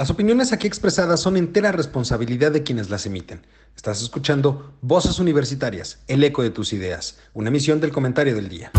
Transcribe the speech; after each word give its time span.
Las 0.00 0.08
opiniones 0.08 0.54
aquí 0.54 0.66
expresadas 0.66 1.20
son 1.20 1.36
entera 1.36 1.72
responsabilidad 1.72 2.52
de 2.52 2.62
quienes 2.62 2.88
las 2.88 3.04
emiten. 3.04 3.46
Estás 3.76 4.00
escuchando 4.00 4.72
Voces 4.80 5.18
Universitarias, 5.18 5.98
el 6.08 6.24
eco 6.24 6.42
de 6.42 6.48
tus 6.48 6.72
ideas, 6.72 7.18
una 7.34 7.50
emisión 7.50 7.82
del 7.82 7.92
comentario 7.92 8.34
del 8.34 8.48
día. 8.48 8.72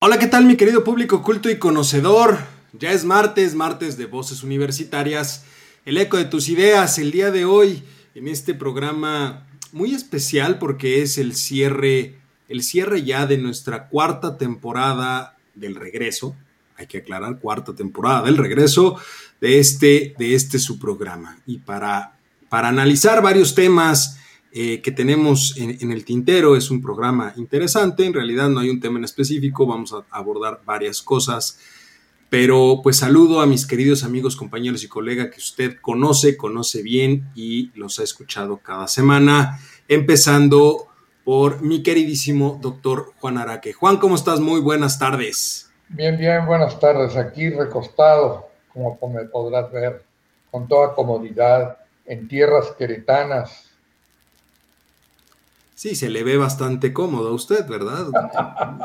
Hola, 0.00 0.18
¿qué 0.18 0.26
tal 0.26 0.44
mi 0.44 0.56
querido 0.56 0.82
público 0.82 1.22
culto 1.22 1.48
y 1.48 1.60
conocedor? 1.60 2.38
Ya 2.72 2.90
es 2.90 3.04
martes, 3.04 3.54
martes 3.54 3.96
de 3.96 4.06
Voces 4.06 4.42
Universitarias 4.42 5.44
el 5.84 5.96
eco 5.96 6.16
de 6.16 6.26
tus 6.26 6.48
ideas 6.48 6.98
el 6.98 7.10
día 7.10 7.30
de 7.30 7.44
hoy 7.44 7.82
en 8.14 8.28
este 8.28 8.54
programa 8.54 9.46
muy 9.72 9.94
especial 9.94 10.58
porque 10.58 11.02
es 11.02 11.16
el 11.16 11.34
cierre, 11.34 12.18
el 12.48 12.62
cierre 12.62 13.02
ya 13.02 13.26
de 13.26 13.38
nuestra 13.38 13.88
cuarta 13.88 14.36
temporada 14.36 15.36
del 15.54 15.74
regreso. 15.74 16.36
Hay 16.76 16.86
que 16.86 16.98
aclarar, 16.98 17.38
cuarta 17.38 17.74
temporada 17.74 18.22
del 18.22 18.36
regreso 18.36 18.98
de 19.40 19.58
este, 19.58 20.14
de 20.18 20.34
este 20.34 20.58
su 20.58 20.78
programa. 20.78 21.38
Y 21.46 21.58
para, 21.58 22.18
para 22.48 22.68
analizar 22.68 23.22
varios 23.22 23.54
temas 23.54 24.18
eh, 24.52 24.80
que 24.80 24.90
tenemos 24.90 25.56
en, 25.56 25.78
en, 25.80 25.92
el 25.92 26.04
tintero, 26.04 26.56
es 26.56 26.70
un 26.70 26.82
programa 26.82 27.32
interesante. 27.36 28.04
En 28.04 28.14
realidad 28.14 28.48
no 28.48 28.60
hay 28.60 28.70
un 28.70 28.80
tema 28.80 28.98
en 28.98 29.04
específico, 29.04 29.66
vamos 29.66 29.92
a 29.92 30.04
abordar 30.10 30.60
varias 30.64 31.02
cosas 31.02 31.58
pero 32.30 32.80
pues 32.82 32.98
saludo 32.98 33.40
a 33.40 33.46
mis 33.46 33.66
queridos 33.66 34.04
amigos, 34.04 34.36
compañeros 34.36 34.84
y 34.84 34.88
colegas 34.88 35.30
que 35.30 35.38
usted 35.40 35.76
conoce, 35.80 36.36
conoce 36.36 36.80
bien 36.80 37.28
y 37.34 37.72
los 37.74 37.98
ha 37.98 38.04
escuchado 38.04 38.58
cada 38.58 38.86
semana, 38.86 39.58
empezando 39.88 40.86
por 41.24 41.60
mi 41.60 41.82
queridísimo 41.82 42.58
doctor 42.62 43.12
Juan 43.18 43.36
Araque. 43.36 43.72
Juan, 43.72 43.98
¿cómo 43.98 44.14
estás? 44.14 44.38
Muy 44.38 44.60
buenas 44.60 44.98
tardes. 44.98 45.70
Bien, 45.88 46.16
bien, 46.16 46.46
buenas 46.46 46.78
tardes. 46.78 47.16
Aquí 47.16 47.50
recostado, 47.50 48.48
como 48.72 48.96
me 49.12 49.24
podrás 49.24 49.70
ver, 49.72 50.04
con 50.52 50.68
toda 50.68 50.94
comodidad, 50.94 51.78
en 52.06 52.28
tierras 52.28 52.72
queretanas, 52.78 53.69
Sí, 55.80 55.94
se 55.94 56.10
le 56.10 56.22
ve 56.22 56.36
bastante 56.36 56.92
cómodo 56.92 57.30
a 57.30 57.32
usted, 57.32 57.66
¿verdad? 57.66 58.08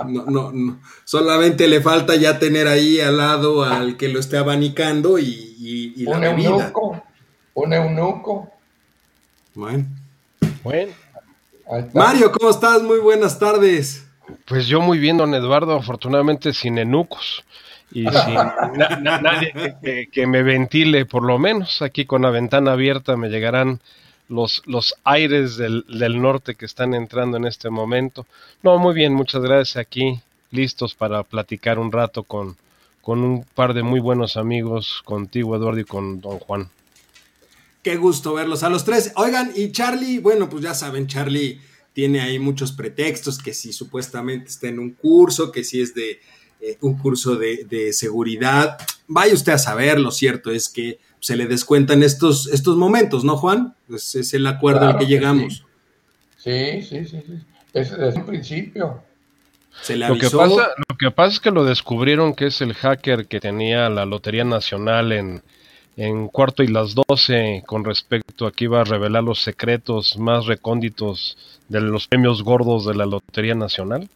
No, 0.08 0.54
no, 0.54 0.80
Solamente 1.04 1.68
le 1.68 1.82
falta 1.82 2.16
ya 2.16 2.40
tener 2.40 2.70
ahí 2.70 3.02
al 3.02 3.18
lado 3.18 3.66
al 3.66 3.98
que 3.98 4.08
lo 4.08 4.18
esté 4.18 4.38
abanicando 4.38 5.20
y, 5.20 5.94
y, 5.98 6.06
un 6.06 6.24
eunuco, 6.24 7.04
un 7.56 7.74
eunuco. 7.74 8.50
Bueno. 9.56 9.84
Bueno. 10.64 10.94
Mario, 11.94 12.32
¿cómo 12.32 12.50
estás? 12.50 12.82
Muy 12.82 13.00
buenas 13.00 13.38
tardes. 13.40 14.08
Pues 14.46 14.66
yo 14.68 14.80
muy 14.80 14.98
bien, 14.98 15.18
don 15.18 15.34
Eduardo, 15.34 15.76
afortunadamente 15.76 16.54
sin 16.54 16.78
enucos 16.78 17.44
y 17.92 18.06
sin 18.26 18.36
nadie 19.04 20.08
que 20.14 20.28
me 20.28 20.44
ventile, 20.44 21.06
por 21.06 21.24
lo 21.24 21.40
menos 21.40 21.82
aquí 21.82 22.06
con 22.06 22.22
la 22.22 22.30
ventana 22.30 22.72
abierta 22.72 23.18
me 23.18 23.28
llegarán 23.28 23.82
los, 24.28 24.62
los 24.66 24.96
aires 25.04 25.58
del, 25.58 25.86
del, 25.88 26.22
norte 26.22 26.56
que 26.56 26.66
están 26.66 26.94
entrando 26.94 27.38
en 27.38 27.46
este 27.46 27.70
momento. 27.70 28.26
No, 28.64 28.78
muy 28.78 28.94
bien, 28.94 29.14
muchas 29.14 29.42
gracias 29.42 29.78
aquí, 29.78 30.20
listos 30.52 30.96
para 30.96 31.24
platicar 31.24 31.80
un 31.80 31.92
rato 31.92 32.24
con, 32.24 32.58
con 33.02 33.20
un 33.24 33.44
par 33.44 33.74
de 33.74 33.84
muy 33.84 34.00
buenos 34.00 34.38
amigos, 34.38 35.02
contigo 35.06 35.56
Eduardo 35.56 35.80
y 35.80 35.86
con 35.86 36.22
don 36.22 36.40
Juan. 36.40 36.70
Qué 37.84 37.98
gusto 37.98 38.34
verlos 38.34 38.64
a 38.64 38.70
los 38.70 38.84
tres. 38.84 39.12
Oigan, 39.16 39.52
y 39.56 39.72
Charlie, 39.72 40.18
bueno, 40.18 40.50
pues 40.50 40.64
ya 40.64 40.74
saben, 40.74 41.06
Charlie 41.06 41.62
tiene 41.94 42.20
ahí 42.20 42.40
muchos 42.40 42.72
pretextos, 42.72 43.38
que 43.38 43.54
si 43.54 43.72
supuestamente 43.72 44.50
está 44.50 44.68
en 44.68 44.80
un 44.80 44.92
curso, 44.92 45.52
que 45.52 45.64
si 45.64 45.82
es 45.82 45.94
de 45.94 46.20
eh, 46.62 46.78
un 46.82 46.98
curso 46.98 47.36
de, 47.36 47.66
de 47.66 47.94
seguridad. 47.94 48.78
Vaya 49.08 49.34
usted 49.34 49.54
a 49.54 49.58
saber, 49.58 50.00
lo 50.00 50.12
cierto 50.12 50.52
es 50.52 50.70
que 50.70 51.00
se 51.20 51.36
le 51.36 51.48
descuentan 51.48 52.04
estos, 52.04 52.48
estos 52.48 52.78
momentos, 52.78 53.24
¿no, 53.24 53.38
Juan? 53.38 53.74
Pues 53.88 54.16
es 54.16 54.34
el 54.34 54.46
acuerdo 54.48 54.88
al 54.88 54.98
que 54.98 55.08
llegamos. 55.08 55.64
Sí, 56.38 56.82
sí, 56.84 57.06
sí, 57.06 57.18
sí. 57.26 57.34
Es, 57.74 57.92
es 57.92 58.16
un 58.16 58.26
principio. 58.26 59.02
Se 59.82 59.96
le 59.96 60.06
avisó. 60.06 60.24
Lo 60.24 60.30
que, 60.30 60.56
pasa, 60.56 60.70
lo 60.88 60.98
que 60.98 61.12
pasa 61.12 61.34
es 61.34 61.40
que 61.40 61.52
lo 61.52 61.66
descubrieron 61.66 62.34
que 62.34 62.48
es 62.48 62.62
el 62.62 62.74
hacker 62.74 63.26
que 63.28 63.40
tenía 63.40 63.90
la 63.90 64.06
Lotería 64.06 64.44
Nacional 64.44 65.12
en, 65.12 65.42
en 65.98 66.28
cuarto 66.28 66.64
y 66.64 66.68
las 66.68 66.94
doce 66.94 67.64
con 67.66 67.84
respecto 67.84 68.46
a 68.46 68.52
que 68.52 68.66
iba 68.66 68.82
a 68.82 68.84
revelar 68.84 69.24
los 69.24 69.42
secretos 69.42 70.18
más 70.18 70.46
recónditos 70.46 71.38
de 71.68 71.82
los 71.82 72.08
premios 72.08 72.44
gordos 72.44 72.86
de 72.86 72.96
la 72.96 73.06
Lotería 73.06 73.56
Nacional. 73.56 74.08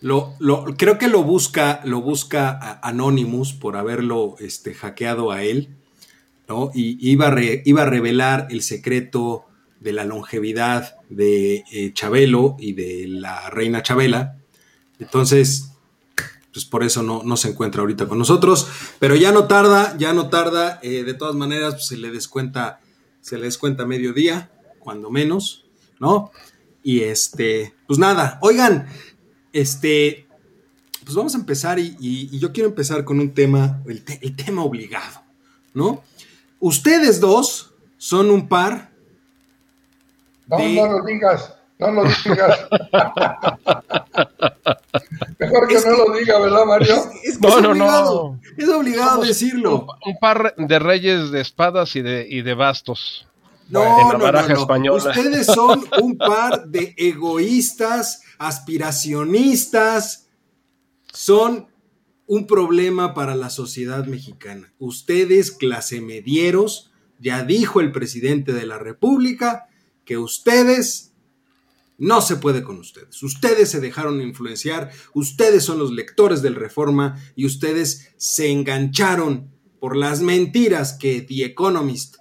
Lo, 0.00 0.34
lo, 0.38 0.64
creo 0.76 0.98
que 0.98 1.08
lo 1.08 1.22
busca, 1.22 1.80
lo 1.84 2.02
busca 2.02 2.78
Anonymous 2.82 3.52
por 3.52 3.76
haberlo 3.76 4.36
este, 4.38 4.74
hackeado 4.74 5.32
a 5.32 5.42
él. 5.42 5.76
Y 6.74 7.10
iba 7.10 7.28
a, 7.28 7.36
iba 7.64 7.82
a 7.82 7.86
revelar 7.86 8.46
el 8.50 8.62
secreto 8.62 9.46
de 9.80 9.92
la 9.92 10.04
longevidad 10.04 10.96
de 11.08 11.64
eh, 11.72 11.92
Chabelo 11.92 12.56
y 12.58 12.72
de 12.72 13.06
la 13.08 13.50
reina 13.50 13.82
Chabela. 13.82 14.36
Entonces, 14.98 15.72
pues 16.52 16.64
por 16.64 16.84
eso 16.84 17.02
no, 17.02 17.22
no, 17.24 17.36
se 17.36 17.50
encuentra 17.50 17.80
ahorita 17.80 18.06
con 18.08 18.18
nosotros. 18.18 18.68
Pero 18.98 19.16
ya 19.16 19.32
no 19.32 19.44
tarda, 19.44 19.96
ya 19.98 20.12
no 20.12 20.28
tarda. 20.28 20.78
Eh, 20.82 21.04
de 21.04 21.14
todas 21.14 21.34
maneras, 21.34 21.74
pues 21.74 21.88
se 21.88 21.96
le 21.96 22.10
descuenta, 22.10 22.80
se 23.20 23.36
le 23.38 23.44
descuenta 23.44 23.84
mediodía, 23.84 24.50
cuando 24.78 25.10
menos, 25.10 25.66
¿no? 25.98 26.30
Y 26.82 27.00
este, 27.00 27.74
pues 27.88 27.98
nada, 27.98 28.38
oigan, 28.40 28.86
este, 29.56 30.26
pues 31.04 31.16
vamos 31.16 31.34
a 31.34 31.38
empezar 31.38 31.78
y, 31.78 32.38
yo 32.38 32.52
quiero 32.52 32.68
empezar 32.68 33.04
con 33.04 33.20
un 33.20 33.32
tema, 33.32 33.80
el, 33.86 34.04
el 34.20 34.36
tema 34.36 34.62
obligado, 34.62 35.22
¿no? 35.72 36.02
Ustedes 36.60 37.20
dos 37.20 37.72
son 37.96 38.30
un 38.30 38.48
par. 38.48 38.90
No, 40.46 40.58
no 40.58 40.98
lo 40.98 41.04
digas, 41.04 41.54
no 41.78 41.90
lo 41.90 42.04
digas. 42.04 42.68
Mejor 45.38 45.68
que 45.68 45.80
no 45.80 45.96
lo 45.96 46.16
diga, 46.16 46.38
¿verdad, 46.38 46.64
Mario? 46.66 46.96
no, 47.40 47.60
no, 47.60 47.74
no. 47.74 48.40
Es 48.56 48.68
obligado 48.68 49.22
decirlo. 49.22 49.86
Un, 50.04 50.18
par 50.18 50.54
de 50.56 50.78
reyes 50.78 51.30
de 51.30 51.40
espadas 51.40 51.96
y 51.96 52.02
de, 52.02 52.26
y 52.28 52.42
de 52.42 52.54
bastos. 52.54 53.26
No, 53.68 53.82
en 53.82 54.08
la 54.08 54.24
baraja 54.24 54.52
española. 54.52 55.10
Ustedes 55.10 55.46
son 55.46 55.84
un 56.00 56.16
par 56.16 56.68
de 56.68 56.94
egoístas, 56.96 58.22
aspiracionistas. 58.38 60.28
Son 61.12 61.66
un 62.26 62.46
problema 62.46 63.14
para 63.14 63.34
la 63.34 63.50
sociedad 63.50 64.06
mexicana. 64.06 64.72
Ustedes, 64.78 65.50
clase 65.50 66.00
medieros, 66.00 66.92
ya 67.18 67.42
dijo 67.42 67.80
el 67.80 67.92
presidente 67.92 68.52
de 68.52 68.66
la 68.66 68.78
República 68.78 69.68
que 70.04 70.18
ustedes 70.18 71.12
no 71.98 72.20
se 72.20 72.36
puede 72.36 72.62
con 72.62 72.78
ustedes. 72.78 73.22
Ustedes 73.22 73.70
se 73.70 73.80
dejaron 73.80 74.20
influenciar, 74.20 74.90
ustedes 75.14 75.64
son 75.64 75.78
los 75.78 75.92
lectores 75.92 76.42
del 76.42 76.54
Reforma 76.54 77.18
y 77.34 77.46
ustedes 77.46 78.12
se 78.16 78.50
engancharon 78.50 79.50
por 79.80 79.96
las 79.96 80.20
mentiras 80.20 80.92
que 80.94 81.22
The 81.22 81.44
Economist 81.44 82.15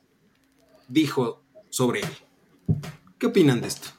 dijo 0.88 1.41
sobre 1.69 2.01
él. 2.01 2.09
¿Qué 3.18 3.28
opinan 3.28 3.62
de 3.62 3.68
esto? 3.68 3.90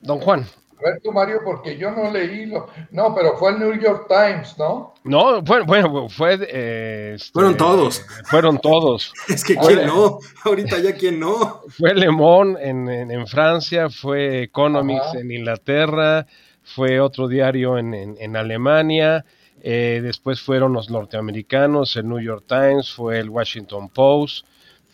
Don 0.00 0.20
Juan. 0.20 0.46
A 0.78 0.90
ver 0.90 1.00
tú, 1.02 1.10
Mario, 1.10 1.40
porque 1.42 1.78
yo 1.78 1.90
no 1.90 2.10
leí 2.10 2.46
lo... 2.46 2.68
No, 2.90 3.14
pero 3.14 3.36
fue 3.38 3.52
el 3.52 3.58
New 3.58 3.80
York 3.80 4.06
Times, 4.08 4.58
¿no? 4.58 4.94
No, 5.04 5.42
fue, 5.44 5.62
bueno, 5.62 6.08
fue... 6.10 6.38
Eh, 6.48 7.12
este, 7.16 7.32
fueron 7.32 7.56
todos. 7.56 8.04
Fueron 8.24 8.58
todos. 8.58 9.12
es 9.28 9.42
que 9.42 9.56
quién 9.56 9.86
no, 9.86 10.18
ahorita 10.44 10.78
ya 10.78 10.94
quién 10.94 11.18
no. 11.18 11.62
Fue 11.68 11.94
Le 11.94 12.10
Monde 12.10 12.62
en, 12.62 12.88
en, 12.88 13.26
Francia, 13.26 13.88
fue 13.88 14.42
Economics 14.42 15.14
en 15.14 15.30
Inglaterra, 15.30 16.26
fue 16.62 17.00
otro 17.00 17.26
diario 17.26 17.78
en, 17.78 17.94
en 17.94 18.36
Alemania, 18.36 19.24
eh, 19.62 20.00
después 20.02 20.40
fueron 20.40 20.72
los 20.72 20.90
norteamericanos, 20.90 21.96
el 21.96 22.08
New 22.08 22.20
York 22.20 22.44
Times, 22.46 22.92
fue 22.92 23.18
el 23.18 23.30
Washington 23.30 23.88
Post, 23.88 24.46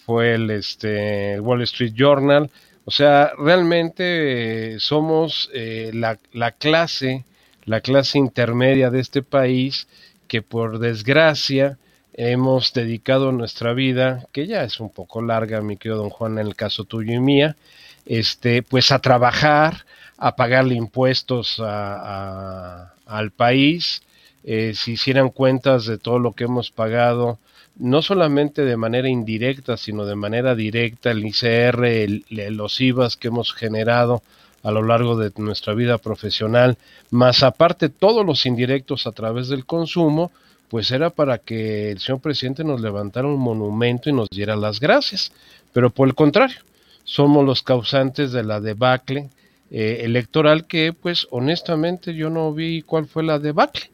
fue 0.04 0.34
el, 0.34 0.50
este, 0.50 1.40
Wall 1.40 1.62
Street 1.62 1.94
Journal, 1.94 2.50
o 2.84 2.90
sea, 2.90 3.32
realmente 3.38 4.74
eh, 4.74 4.80
somos 4.80 5.50
eh, 5.54 5.90
la, 5.94 6.18
la, 6.32 6.50
clase, 6.50 7.24
la 7.64 7.80
clase 7.80 8.18
intermedia 8.18 8.90
de 8.90 9.00
este 9.00 9.22
país 9.22 9.86
que 10.26 10.42
por 10.42 10.78
desgracia 10.78 11.78
hemos 12.14 12.72
dedicado 12.72 13.32
nuestra 13.32 13.72
vida, 13.72 14.26
que 14.32 14.46
ya 14.46 14.64
es 14.64 14.80
un 14.80 14.90
poco 14.90 15.22
larga, 15.22 15.60
mi 15.62 15.76
querido 15.76 15.98
don 15.98 16.10
Juan, 16.10 16.38
en 16.38 16.46
el 16.46 16.56
caso 16.56 16.84
tuyo 16.84 17.12
y 17.12 17.20
mía, 17.20 17.56
este, 18.04 18.62
pues 18.62 18.90
a 18.92 18.98
trabajar, 18.98 19.84
a 20.18 20.36
pagarle 20.36 20.74
impuestos 20.74 21.60
a, 21.60 22.92
al 23.06 23.30
país. 23.30 24.02
Eh, 24.44 24.72
si 24.74 24.92
hicieran 24.92 25.30
cuentas 25.30 25.86
de 25.86 25.98
todo 25.98 26.18
lo 26.18 26.32
que 26.32 26.44
hemos 26.44 26.70
pagado, 26.70 27.38
no 27.76 28.02
solamente 28.02 28.64
de 28.64 28.76
manera 28.76 29.08
indirecta, 29.08 29.76
sino 29.76 30.04
de 30.04 30.14
manera 30.14 30.54
directa, 30.54 31.10
el 31.10 31.24
ICR, 31.24 32.22
los 32.50 32.80
IVAs 32.80 33.16
que 33.16 33.28
hemos 33.28 33.52
generado 33.52 34.22
a 34.62 34.70
lo 34.70 34.82
largo 34.82 35.16
de 35.16 35.32
nuestra 35.36 35.74
vida 35.74 35.98
profesional, 35.98 36.78
más 37.10 37.42
aparte 37.42 37.88
todos 37.88 38.24
los 38.24 38.46
indirectos 38.46 39.06
a 39.06 39.12
través 39.12 39.48
del 39.48 39.66
consumo, 39.66 40.30
pues 40.68 40.90
era 40.90 41.10
para 41.10 41.38
que 41.38 41.90
el 41.90 41.98
señor 41.98 42.20
presidente 42.20 42.64
nos 42.64 42.80
levantara 42.80 43.26
un 43.28 43.40
monumento 43.40 44.08
y 44.08 44.12
nos 44.12 44.28
diera 44.30 44.56
las 44.56 44.80
gracias. 44.80 45.32
Pero 45.72 45.90
por 45.90 46.08
el 46.08 46.14
contrario, 46.14 46.60
somos 47.04 47.44
los 47.44 47.62
causantes 47.62 48.32
de 48.32 48.44
la 48.44 48.60
debacle 48.60 49.28
eh, 49.70 50.00
electoral 50.04 50.66
que 50.66 50.92
pues 50.92 51.26
honestamente 51.30 52.14
yo 52.14 52.30
no 52.30 52.52
vi 52.52 52.82
cuál 52.82 53.06
fue 53.06 53.22
la 53.22 53.38
debacle. 53.38 53.91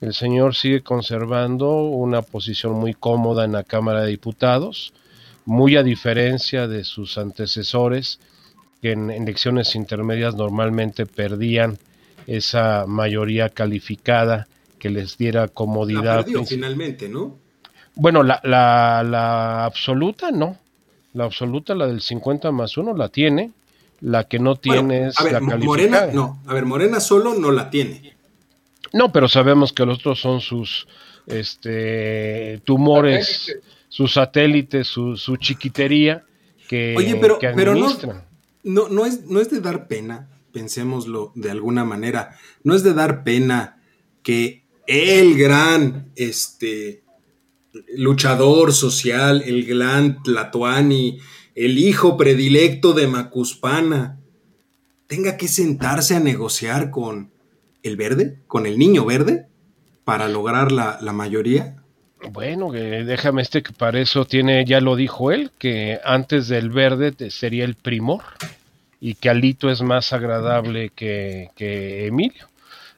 El 0.00 0.14
señor 0.14 0.54
sigue 0.54 0.82
conservando 0.82 1.82
una 1.82 2.22
posición 2.22 2.74
muy 2.74 2.94
cómoda 2.94 3.44
en 3.44 3.52
la 3.52 3.64
Cámara 3.64 4.02
de 4.02 4.10
Diputados, 4.10 4.92
muy 5.44 5.76
a 5.76 5.82
diferencia 5.82 6.68
de 6.68 6.84
sus 6.84 7.18
antecesores 7.18 8.20
que 8.80 8.92
en 8.92 9.10
elecciones 9.10 9.74
intermedias 9.74 10.36
normalmente 10.36 11.04
perdían 11.04 11.78
esa 12.26 12.84
mayoría 12.86 13.48
calificada 13.48 14.46
que 14.78 14.90
les 14.90 15.18
diera 15.18 15.48
comodidad. 15.48 16.26
La 16.26 16.44
finalmente, 16.44 17.08
¿no? 17.08 17.36
Bueno, 17.96 18.22
la, 18.22 18.40
la, 18.44 19.02
la 19.02 19.64
absoluta 19.64 20.30
no. 20.30 20.56
La 21.14 21.24
absoluta, 21.24 21.74
la 21.74 21.88
del 21.88 22.00
50 22.00 22.52
más 22.52 22.76
1, 22.76 22.94
la 22.96 23.08
tiene. 23.08 23.50
La 24.00 24.24
que 24.24 24.38
no 24.38 24.54
tiene 24.54 25.08
es 25.08 25.20
la 25.20 25.40
calificada. 25.40 25.58
Morena, 25.64 26.06
no. 26.12 26.38
A 26.46 26.54
ver, 26.54 26.64
Morena 26.64 27.00
solo 27.00 27.34
no 27.34 27.50
la 27.50 27.70
tiene. 27.70 28.14
No, 28.92 29.12
pero 29.12 29.28
sabemos 29.28 29.72
que 29.72 29.84
los 29.84 29.98
otros 29.98 30.20
son 30.20 30.40
sus 30.40 30.86
este, 31.26 32.60
tumores, 32.64 33.56
sus 33.88 34.14
satélites, 34.14 34.86
su, 34.86 35.16
su 35.16 35.36
chiquitería 35.36 36.24
que, 36.68 36.94
Oye, 36.96 37.16
pero, 37.16 37.38
pero 37.40 37.74
no, 37.74 37.96
no, 38.62 38.88
no, 38.88 39.06
es, 39.06 39.24
no 39.24 39.40
es 39.40 39.50
de 39.50 39.60
dar 39.60 39.88
pena, 39.88 40.28
pensémoslo 40.52 41.32
de 41.34 41.50
alguna 41.50 41.84
manera, 41.84 42.36
no 42.62 42.74
es 42.74 42.82
de 42.82 42.92
dar 42.94 43.24
pena 43.24 43.82
que 44.22 44.64
el 44.86 45.36
gran 45.38 46.12
este, 46.14 47.02
luchador 47.96 48.72
social, 48.72 49.42
el 49.44 49.64
gran 49.64 50.22
Tlatoani, 50.22 51.18
el 51.54 51.78
hijo 51.78 52.16
predilecto 52.16 52.92
de 52.92 53.06
Macuspana, 53.06 54.20
tenga 55.06 55.36
que 55.36 55.48
sentarse 55.48 56.14
a 56.14 56.20
negociar 56.20 56.90
con 56.90 57.32
el 57.82 57.96
verde, 57.96 58.38
con 58.46 58.66
el 58.66 58.78
niño 58.78 59.04
verde, 59.04 59.46
para 60.04 60.28
lograr 60.28 60.72
la, 60.72 60.98
mayoría? 61.12 61.76
Bueno, 62.32 62.72
déjame 62.72 63.42
este 63.42 63.62
que 63.62 63.72
para 63.72 64.00
eso 64.00 64.24
tiene, 64.24 64.64
ya 64.64 64.80
lo 64.80 64.96
dijo 64.96 65.32
él, 65.32 65.50
que 65.58 66.00
antes 66.04 66.48
del 66.48 66.70
verde 66.70 67.14
sería 67.30 67.64
el 67.64 67.74
primor 67.74 68.22
y 69.00 69.14
que 69.14 69.30
Alito 69.30 69.70
es 69.70 69.82
más 69.82 70.12
agradable 70.12 70.90
que, 70.90 71.50
Emilio. 71.58 72.48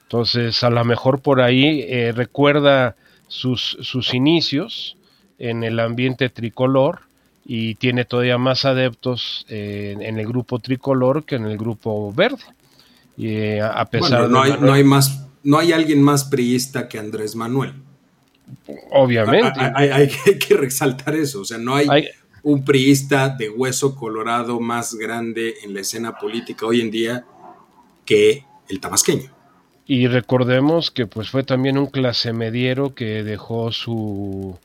Entonces, 0.03 0.63
a 0.65 0.71
lo 0.71 0.85
mejor 0.85 1.21
por 1.21 1.41
ahí 1.41 1.85
eh, 1.89 2.13
recuerda 2.13 2.97
sus, 3.29 3.77
sus 3.81 4.15
inicios 4.15 4.97
en 5.39 5.63
el 5.65 5.81
ambiente 5.81 6.29
tricolor 6.29 7.01
y 7.45 7.75
tiene 7.77 8.05
todavía 8.05 8.39
más 8.39 8.65
adeptos 8.65 9.45
eh, 9.49 9.97
en 9.99 10.19
el 10.19 10.27
grupo 10.27 10.59
tricolor 10.59 11.25
que 11.25 11.37
en 11.37 11.47
el 11.47 11.59
grupo 11.59 12.13
verde. 12.13 12.45
Y 13.21 13.35
eh, 13.37 13.61
a 13.61 13.85
pesar 13.85 14.31
no 14.31 14.41
hay, 14.41 14.55
no 14.59 14.73
hay 14.73 14.83
más, 14.83 15.27
no 15.43 15.59
hay 15.59 15.73
alguien 15.73 16.03
más 16.03 16.25
priista 16.25 16.89
que 16.89 16.99
Andrés 16.99 17.37
Manuel. 17.37 17.75
Obviamente. 18.93 19.61
Hay, 19.75 20.09
que 20.39 20.57
resaltar 20.57 21.15
eso. 21.15 21.43
O 21.43 21.45
sea, 21.45 21.59
no 21.59 21.77
hay, 21.77 21.87
un 22.43 22.65
priista 22.65 23.29
de 23.29 23.51
hueso 23.51 23.95
colorado 23.95 24.59
más 24.59 24.95
grande 24.95 25.57
en 25.63 25.75
la 25.75 25.81
escena 25.81 26.17
política 26.17 26.65
hoy 26.65 26.81
en 26.81 26.91
día 26.91 27.27
que 28.07 28.47
el 28.71 28.81
tabasqueño. 28.81 29.31
Y 29.87 30.07
recordemos 30.07 30.91
que 30.91 31.07
pues 31.07 31.29
fue 31.29 31.43
también 31.43 31.77
un 31.77 31.89
clase 31.89 32.33
mediero 32.33 32.95
que 32.95 33.23
dejó 33.23 33.71
su 33.71 34.59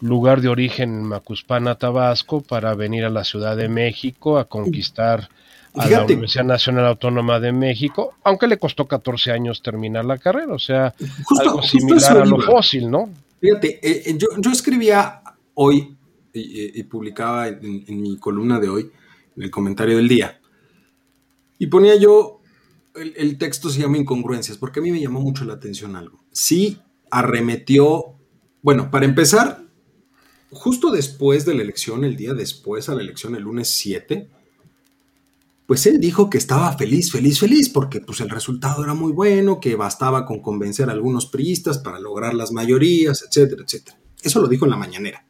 lugar 0.00 0.40
de 0.40 0.48
origen 0.48 0.90
en 0.90 1.04
Macuspana, 1.04 1.76
Tabasco, 1.76 2.40
para 2.40 2.74
venir 2.74 3.04
a 3.04 3.10
la 3.10 3.22
Ciudad 3.22 3.56
de 3.56 3.68
México 3.68 4.36
a 4.36 4.46
conquistar 4.46 5.28
a 5.74 5.88
la 5.88 6.04
Universidad 6.04 6.44
Nacional 6.44 6.86
Autónoma 6.86 7.40
de 7.40 7.52
México, 7.52 8.14
aunque 8.24 8.46
le 8.46 8.58
costó 8.58 8.86
14 8.86 9.32
años 9.32 9.62
terminar 9.62 10.04
la 10.04 10.18
carrera, 10.18 10.54
o 10.54 10.58
sea, 10.58 10.94
algo 11.40 11.62
similar 11.62 12.18
a 12.18 12.24
lo 12.24 12.40
fósil, 12.40 12.90
¿no? 12.90 13.10
Fíjate, 13.40 13.78
eh, 13.82 14.02
eh, 14.06 14.18
yo, 14.18 14.50
escribía 14.50 15.22
hoy 15.54 15.96
y, 16.32 16.82
publicaba 16.84 17.48
en, 17.48 17.84
mi 18.00 18.16
columna 18.18 18.60
de 18.60 18.68
hoy, 18.68 18.90
en 19.36 19.42
el 19.42 19.50
comentario 19.50 19.96
del 19.96 20.08
día, 20.08 20.40
y 21.58 21.66
ponía 21.66 21.96
yo, 21.96 22.40
el, 22.94 23.14
el 23.16 23.38
texto 23.38 23.70
se 23.70 23.80
llama 23.80 23.98
Incongruencias, 23.98 24.58
porque 24.58 24.80
a 24.80 24.82
mí 24.82 24.90
me 24.90 25.00
llamó 25.00 25.20
mucho 25.20 25.44
la 25.44 25.54
atención 25.54 25.96
algo. 25.96 26.24
Sí 26.32 26.80
arremetió, 27.10 28.14
bueno, 28.62 28.90
para 28.90 29.04
empezar, 29.04 29.64
justo 30.50 30.90
después 30.90 31.44
de 31.44 31.54
la 31.54 31.62
elección, 31.62 32.04
el 32.04 32.16
día 32.16 32.34
después 32.34 32.88
a 32.88 32.94
la 32.94 33.02
elección, 33.02 33.34
el 33.34 33.42
lunes 33.42 33.68
7, 33.68 34.28
pues 35.70 35.86
él 35.86 36.00
dijo 36.00 36.28
que 36.28 36.36
estaba 36.36 36.76
feliz, 36.76 37.12
feliz, 37.12 37.38
feliz, 37.38 37.68
porque 37.68 38.00
pues 38.00 38.20
el 38.20 38.28
resultado 38.28 38.82
era 38.82 38.92
muy 38.92 39.12
bueno, 39.12 39.60
que 39.60 39.76
bastaba 39.76 40.26
con 40.26 40.42
convencer 40.42 40.88
a 40.88 40.92
algunos 40.92 41.26
priistas 41.26 41.78
para 41.78 42.00
lograr 42.00 42.34
las 42.34 42.50
mayorías, 42.50 43.22
etcétera, 43.22 43.62
etcétera. 43.64 43.96
Eso 44.20 44.40
lo 44.40 44.48
dijo 44.48 44.64
en 44.64 44.72
la 44.72 44.76
mañanera. 44.76 45.24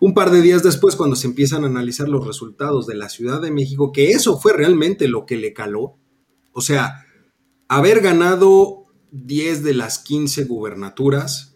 Un 0.00 0.14
par 0.14 0.32
de 0.32 0.42
días 0.42 0.64
después, 0.64 0.96
cuando 0.96 1.14
se 1.14 1.28
empiezan 1.28 1.62
a 1.62 1.68
analizar 1.68 2.08
los 2.08 2.26
resultados 2.26 2.88
de 2.88 2.96
la 2.96 3.08
Ciudad 3.08 3.40
de 3.40 3.52
México, 3.52 3.92
que 3.92 4.10
eso 4.10 4.36
fue 4.40 4.52
realmente 4.52 5.06
lo 5.06 5.26
que 5.26 5.36
le 5.36 5.52
caló, 5.52 5.96
o 6.50 6.60
sea, 6.60 7.06
haber 7.68 8.00
ganado 8.00 8.86
10 9.12 9.62
de 9.62 9.74
las 9.74 10.00
15 10.00 10.42
gubernaturas, 10.46 11.54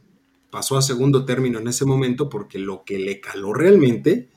pasó 0.51 0.79
a 0.79 0.83
segundo 0.83 1.25
término 1.25 1.59
en 1.59 1.67
ese 1.67 1.85
momento 1.85 2.29
porque 2.29 2.61
lo 2.61 2.85
que 2.85 3.01
le 3.01 3.21
caló 3.21 3.53
realmente 3.53 4.29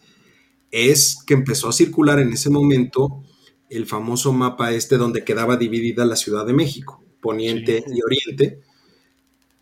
es 0.71 1.17
que 1.25 1.33
empezó 1.33 1.69
a 1.69 1.73
circular 1.73 2.19
en 2.19 2.33
ese 2.33 2.49
momento 2.49 3.23
el 3.69 3.85
famoso 3.85 4.33
mapa 4.33 4.71
este 4.71 4.97
donde 4.97 5.23
quedaba 5.23 5.57
dividida 5.57 6.05
la 6.05 6.15
Ciudad 6.15 6.45
de 6.45 6.53
México, 6.53 7.03
poniente 7.21 7.83
y 7.87 8.01
oriente. 8.01 8.61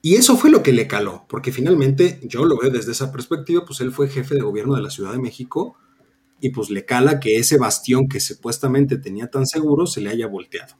Y 0.01 0.15
eso 0.15 0.37
fue 0.37 0.49
lo 0.49 0.63
que 0.63 0.71
le 0.71 0.87
caló, 0.87 1.25
porque 1.27 1.51
finalmente 1.51 2.19
yo 2.23 2.45
lo 2.45 2.57
veo 2.57 2.71
desde 2.71 2.93
esa 2.93 3.11
perspectiva, 3.11 3.65
pues 3.65 3.81
él 3.81 3.91
fue 3.91 4.07
jefe 4.07 4.35
de 4.35 4.41
gobierno 4.41 4.75
de 4.75 4.81
la 4.81 4.89
Ciudad 4.89 5.11
de 5.11 5.19
México 5.19 5.77
y 6.41 6.49
pues 6.49 6.69
le 6.69 6.85
cala 6.85 7.19
que 7.19 7.37
ese 7.37 7.57
bastión 7.57 8.07
que 8.07 8.19
supuestamente 8.19 8.97
tenía 8.97 9.29
tan 9.29 9.45
seguro 9.45 9.85
se 9.87 10.01
le 10.01 10.09
haya 10.09 10.27
volteado. 10.27 10.75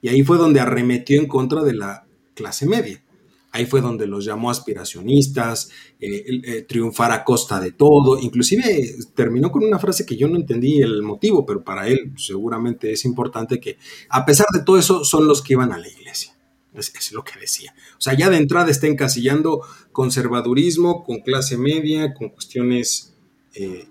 Y 0.00 0.08
ahí 0.08 0.22
fue 0.22 0.38
donde 0.38 0.60
arremetió 0.60 1.20
en 1.20 1.28
contra 1.28 1.62
de 1.62 1.74
la 1.74 2.06
clase 2.34 2.66
media. 2.66 3.02
Ahí 3.50 3.64
fue 3.64 3.80
donde 3.80 4.06
los 4.06 4.24
llamó 4.24 4.50
aspiracionistas, 4.50 5.70
eh, 6.00 6.40
eh, 6.44 6.62
triunfar 6.62 7.12
a 7.12 7.24
costa 7.24 7.58
de 7.60 7.72
todo. 7.72 8.18
Inclusive 8.20 8.96
terminó 9.14 9.50
con 9.50 9.64
una 9.64 9.78
frase 9.78 10.04
que 10.04 10.16
yo 10.16 10.28
no 10.28 10.36
entendí 10.36 10.82
el 10.82 11.02
motivo, 11.02 11.46
pero 11.46 11.64
para 11.64 11.88
él 11.88 12.12
seguramente 12.16 12.92
es 12.92 13.04
importante 13.06 13.58
que 13.58 13.78
a 14.10 14.26
pesar 14.26 14.46
de 14.52 14.62
todo 14.62 14.78
eso 14.78 15.02
son 15.02 15.26
los 15.26 15.40
que 15.40 15.54
iban 15.54 15.72
a 15.72 15.78
la 15.78 15.88
iglesia. 15.88 16.34
Es, 16.74 17.12
lo 17.12 17.24
que 17.24 17.40
decía. 17.40 17.74
O 17.96 18.00
sea, 18.00 18.14
ya 18.14 18.30
de 18.30 18.36
entrada 18.36 18.70
está 18.70 18.86
encasillando 18.86 19.62
conservadurismo 19.90 21.02
con 21.02 21.20
clase 21.20 21.56
media, 21.56 22.14
con 22.14 22.28
cuestiones 22.28 23.14
eh, 23.54 23.88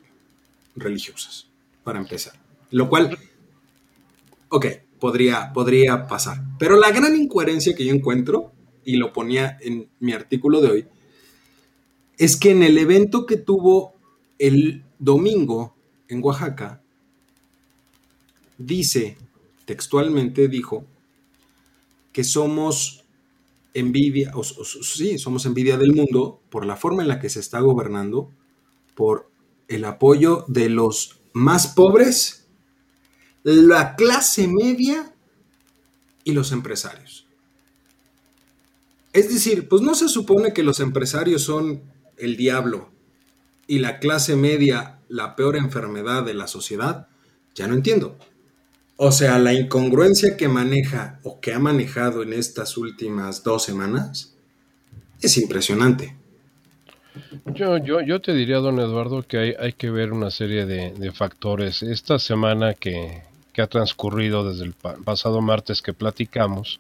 religiosas, 0.75 1.47
para 1.83 1.99
empezar. 1.99 2.33
Lo 2.71 2.87
cual, 2.87 3.17
ok, 4.49 4.65
podría, 4.99 5.51
podría 5.51 6.07
pasar. 6.07 6.41
Pero 6.59 6.79
la 6.79 6.91
gran 6.91 7.15
incoherencia 7.15 7.75
que 7.75 7.83
yo 7.83 7.93
encuentro 7.93 8.53
y 8.87 8.95
lo 8.95 9.11
ponía 9.11 9.57
en 9.59 9.89
mi 9.99 10.13
artículo 10.13 10.61
de 10.61 10.71
hoy, 10.71 10.87
es 12.17 12.37
que 12.37 12.51
en 12.51 12.63
el 12.63 12.77
evento 12.77 13.25
que 13.25 13.35
tuvo 13.35 13.93
el 14.39 14.85
domingo 14.97 15.75
en 16.07 16.23
Oaxaca, 16.23 16.81
dice, 18.57 19.17
textualmente 19.65 20.47
dijo, 20.47 20.85
que 22.13 22.23
somos 22.23 23.03
envidia, 23.73 24.31
o, 24.33 24.43
sí, 24.45 25.17
somos 25.17 25.45
envidia 25.45 25.77
del 25.77 25.93
mundo 25.93 26.39
por 26.49 26.65
la 26.65 26.77
forma 26.77 27.01
en 27.01 27.09
la 27.09 27.19
que 27.19 27.29
se 27.29 27.41
está 27.41 27.59
gobernando, 27.59 28.31
por 28.95 29.29
el 29.67 29.83
apoyo 29.83 30.45
de 30.47 30.69
los 30.69 31.19
más 31.33 31.67
pobres, 31.67 32.47
la 33.43 33.97
clase 33.97 34.47
media 34.47 35.13
y 36.23 36.31
los 36.31 36.53
empresarios. 36.53 37.26
Es 39.13 39.29
decir, 39.29 39.67
pues 39.67 39.81
no 39.81 39.95
se 39.95 40.09
supone 40.09 40.53
que 40.53 40.63
los 40.63 40.79
empresarios 40.79 41.43
son 41.43 41.81
el 42.17 42.37
diablo 42.37 42.89
y 43.67 43.79
la 43.79 43.99
clase 43.99 44.35
media 44.35 44.99
la 45.09 45.35
peor 45.35 45.55
enfermedad 45.55 46.23
de 46.23 46.33
la 46.33 46.47
sociedad. 46.47 47.07
Ya 47.55 47.67
no 47.67 47.73
entiendo. 47.73 48.17
O 48.97 49.11
sea, 49.11 49.37
la 49.37 49.53
incongruencia 49.53 50.37
que 50.37 50.47
maneja 50.47 51.19
o 51.23 51.39
que 51.39 51.53
ha 51.53 51.59
manejado 51.59 52.23
en 52.23 52.33
estas 52.33 52.77
últimas 52.77 53.43
dos 53.43 53.63
semanas 53.63 54.35
es 55.21 55.37
impresionante. 55.37 56.15
Yo, 57.45 57.77
yo, 57.77 58.01
yo 58.01 58.21
te 58.21 58.33
diría, 58.33 58.57
don 58.57 58.79
Eduardo, 58.79 59.23
que 59.23 59.55
hay, 59.59 59.73
que 59.73 59.89
ver 59.89 60.11
una 60.11 60.31
serie 60.31 60.65
de, 60.65 61.11
factores. 61.11 61.83
Esta 61.83 62.19
semana 62.19 62.73
que, 62.73 63.23
ha 63.57 63.67
transcurrido 63.67 64.47
desde 64.47 64.65
el 64.65 64.73
pasado 64.73 65.41
martes 65.41 65.81
que 65.81 65.93
platicamos, 65.93 66.79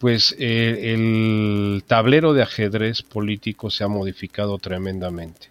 pues 0.00 0.34
eh, 0.38 0.94
el 0.94 1.84
tablero 1.86 2.32
de 2.32 2.42
ajedrez 2.42 3.02
político 3.02 3.68
se 3.70 3.84
ha 3.84 3.88
modificado 3.88 4.56
tremendamente. 4.56 5.48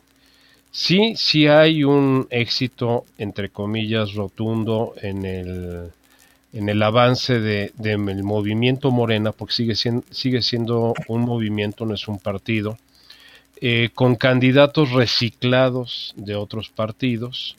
Sí, 0.72 1.14
sí 1.16 1.46
hay 1.46 1.84
un 1.84 2.28
éxito, 2.32 3.06
entre 3.20 3.50
comillas, 3.50 4.16
rotundo 4.16 4.96
en 5.04 5.24
el, 5.24 5.92
en 6.52 6.68
el 6.68 6.82
avance 6.82 7.40
del 7.40 7.72
de, 7.78 7.98
movimiento 7.98 8.90
Morena, 8.90 9.32
porque 9.34 9.54
sigue 9.54 9.76
siendo, 9.76 10.04
sigue 10.10 10.42
siendo 10.42 10.96
un 11.08 11.22
movimiento, 11.22 11.86
no 11.86 11.94
es 11.94 12.08
un 12.08 12.18
partido, 12.18 12.80
eh, 13.62 13.90
con 13.94 14.16
candidatos 14.16 14.92
reciclados 14.92 16.16
de 16.18 16.36
otros 16.36 16.70
partidos, 16.70 17.56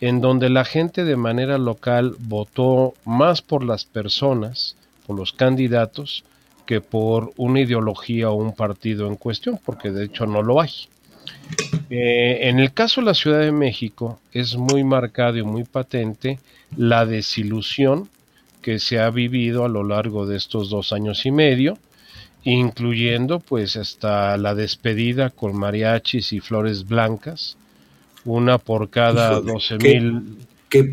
en 0.00 0.22
donde 0.22 0.48
la 0.48 0.64
gente 0.64 1.04
de 1.04 1.16
manera 1.16 1.58
local 1.58 2.16
votó 2.18 2.94
más 3.04 3.42
por 3.42 3.62
las 3.62 3.84
personas, 3.84 4.76
por 5.06 5.16
los 5.16 5.32
candidatos, 5.32 6.24
que 6.70 6.80
por 6.80 7.32
una 7.36 7.62
ideología 7.62 8.30
o 8.30 8.34
un 8.34 8.54
partido 8.54 9.08
en 9.08 9.16
cuestión, 9.16 9.58
porque 9.66 9.90
de 9.90 10.04
hecho 10.04 10.24
no 10.24 10.40
lo 10.40 10.60
hay. 10.60 10.70
Eh, 11.90 12.48
en 12.48 12.60
el 12.60 12.72
caso 12.72 13.00
de 13.00 13.06
la 13.06 13.14
Ciudad 13.14 13.40
de 13.40 13.50
México 13.50 14.20
es 14.32 14.54
muy 14.54 14.84
marcado 14.84 15.36
y 15.36 15.42
muy 15.42 15.64
patente 15.64 16.38
la 16.76 17.06
desilusión 17.06 18.08
que 18.62 18.78
se 18.78 19.00
ha 19.00 19.10
vivido 19.10 19.64
a 19.64 19.68
lo 19.68 19.82
largo 19.82 20.28
de 20.28 20.36
estos 20.36 20.70
dos 20.70 20.92
años 20.92 21.26
y 21.26 21.32
medio, 21.32 21.76
incluyendo 22.44 23.40
pues 23.40 23.74
hasta 23.74 24.36
la 24.36 24.54
despedida 24.54 25.30
con 25.30 25.56
mariachis 25.56 26.32
y 26.32 26.38
flores 26.38 26.86
blancas, 26.86 27.56
una 28.24 28.58
por 28.58 28.90
cada 28.90 29.40
12 29.40 29.78
mil 29.78 30.36
Qué, 30.70 30.88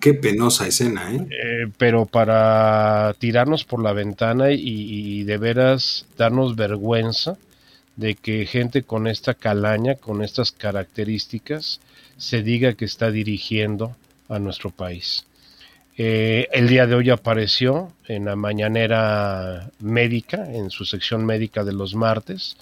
qué 0.00 0.14
penosa 0.14 0.66
escena, 0.66 1.14
¿eh? 1.14 1.26
¿eh? 1.30 1.70
Pero 1.78 2.04
para 2.04 3.14
tirarnos 3.20 3.64
por 3.64 3.80
la 3.80 3.92
ventana 3.92 4.50
y, 4.50 5.22
de 5.22 5.38
veras 5.38 6.04
darnos 6.18 6.56
vergüenza 6.56 7.38
de 7.94 8.16
que 8.16 8.44
gente 8.46 8.82
con 8.82 9.06
esta 9.06 9.34
calaña, 9.34 9.94
con 9.94 10.24
estas 10.24 10.50
características, 10.50 11.80
se 12.16 12.42
diga 12.42 12.74
que 12.74 12.84
está 12.84 13.12
dirigiendo 13.12 13.94
a 14.28 14.40
nuestro 14.40 14.70
país. 14.70 15.24
Eh, 15.96 16.48
el 16.52 16.66
día 16.66 16.88
de 16.88 16.96
hoy 16.96 17.10
apareció 17.10 17.92
en 18.08 18.24
la 18.24 18.34
mañanera 18.34 19.70
médica, 19.78 20.44
en 20.52 20.70
su 20.70 20.84
sección 20.84 21.24
médica 21.24 21.62
de 21.62 21.72
los 21.72 21.94
martes, 21.94 22.56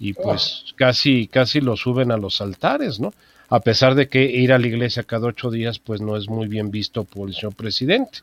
y 0.00 0.14
pues 0.14 0.64
oh. 0.64 0.76
casi, 0.76 1.28
casi 1.28 1.60
lo 1.60 1.76
suben 1.76 2.10
a 2.10 2.16
los 2.16 2.40
altares, 2.40 2.98
¿no? 2.98 3.12
A 3.48 3.60
pesar 3.60 3.94
de 3.94 4.08
que 4.08 4.24
ir 4.24 4.52
a 4.52 4.58
la 4.58 4.66
iglesia 4.66 5.02
cada 5.02 5.28
ocho 5.28 5.50
días 5.50 5.78
pues 5.78 6.00
no 6.00 6.16
es 6.16 6.28
muy 6.28 6.48
bien 6.48 6.70
visto 6.70 7.04
por 7.04 7.28
el 7.28 7.34
señor 7.34 7.54
presidente. 7.54 8.18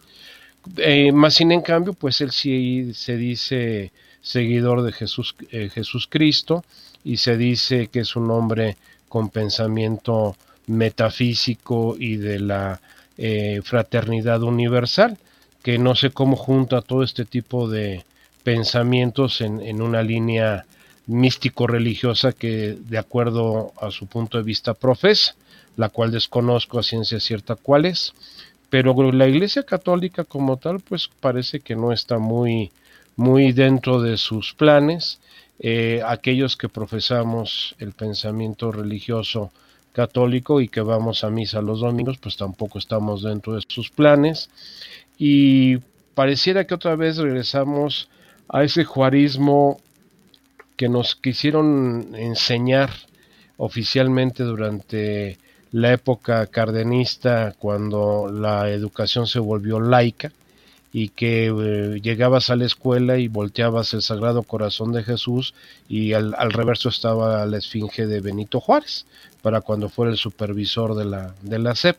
Eh, 0.78 1.12
más 1.12 1.36
sin 1.36 1.52
en 1.52 1.62
cambio, 1.62 1.94
pues 1.94 2.22
él 2.22 2.32
sí 2.32 2.94
se 2.94 3.18
dice 3.18 3.92
seguidor 4.22 4.82
de 4.82 4.92
Jesús, 4.92 5.36
eh, 5.52 5.70
Jesús 5.72 6.08
Cristo 6.10 6.64
y 7.04 7.18
se 7.18 7.38
dice 7.38 7.88
que 7.88 8.00
es 8.00 8.16
un 8.16 8.32
hombre 8.32 8.78
con 9.08 9.30
pensamiento 9.30 10.36
metafísico 10.68 11.96
y 11.98 12.18
de 12.18 12.40
la 12.40 12.82
eh, 13.18 13.62
fraternidad 13.64 14.42
universal, 14.42 15.18
que 15.64 15.78
no 15.78 15.96
sé 15.96 16.10
cómo 16.10 16.36
junta 16.36 16.82
todo 16.82 17.04
este 17.04 17.26
tipo 17.26 17.70
de 17.70 18.04
pensamientos 18.44 19.42
en, 19.42 19.62
en 19.62 19.82
una 19.82 20.02
línea 20.02 20.66
místico-religiosa 21.08 22.34
que 22.34 22.78
de 22.80 22.98
acuerdo 22.98 23.74
a 23.80 23.92
su 23.92 24.08
punto 24.08 24.38
de 24.38 24.44
vista 24.44 24.74
profesa, 24.74 25.36
la 25.78 25.90
cual 25.90 26.12
desconozco 26.12 26.80
a 26.80 26.84
ciencia 26.84 27.20
cierta 27.20 27.56
cuál 27.56 27.86
es, 27.86 28.14
pero 28.70 28.94
la 29.12 29.28
Iglesia 29.28 29.64
Católica 29.64 30.24
como 30.24 30.58
tal 30.58 30.80
pues 30.80 31.10
parece 31.20 31.60
que 31.60 31.76
no 31.76 31.92
está 31.92 32.18
muy, 32.18 32.72
muy 33.16 33.52
dentro 33.52 34.02
de 34.02 34.18
sus 34.18 34.54
planes. 34.54 35.20
Eh, 35.60 36.02
aquellos 36.06 36.58
que 36.58 36.68
profesamos 36.68 37.76
el 37.80 37.94
pensamiento 37.94 38.72
religioso 38.72 39.52
católico 39.94 40.60
y 40.60 40.68
que 40.68 40.82
vamos 40.82 41.24
a 41.24 41.30
misa 41.30 41.62
los 41.62 41.80
domingos, 41.80 42.18
pues 42.18 42.36
tampoco 42.36 42.78
estamos 42.78 43.24
dentro 43.24 43.56
de 43.56 43.62
sus 43.68 43.90
planes. 43.90 44.50
Y 45.18 45.78
pareciera 46.14 46.68
que 46.68 46.74
otra 46.74 46.98
vez 46.98 47.18
regresamos 47.18 48.10
a 48.50 48.64
ese 48.64 48.84
juarismo 48.84 49.80
que 50.76 50.90
nos 50.90 51.16
quisieron 51.16 52.16
enseñar 52.16 52.90
oficialmente 53.58 54.44
durante 54.44 55.38
la 55.72 55.94
época 55.94 56.48
cardenista, 56.48 57.54
cuando 57.58 58.30
la 58.32 58.70
educación 58.70 59.28
se 59.28 59.40
volvió 59.40 59.80
laica 59.80 60.32
y 60.94 61.10
que 61.10 61.48
eh, 61.48 62.00
llegabas 62.02 62.50
a 62.50 62.56
la 62.56 62.66
escuela 62.66 63.18
y 63.18 63.28
volteabas 63.28 63.94
el 63.94 64.02
Sagrado 64.02 64.44
Corazón 64.44 64.94
de 64.94 65.04
Jesús 65.04 65.54
y 65.90 66.14
al, 66.14 66.34
reverso 66.52 66.88
estaba 66.88 67.46
la 67.46 67.58
esfinge 67.58 68.08
de 68.08 68.22
Benito 68.22 68.62
Juárez, 68.62 69.06
para 69.42 69.60
cuando 69.60 69.90
fuera 69.90 70.12
el 70.12 70.18
supervisor 70.18 70.96
de 70.96 71.04
la, 71.04 71.36
de 71.42 71.60
la 71.60 71.76
CEP. 71.76 71.98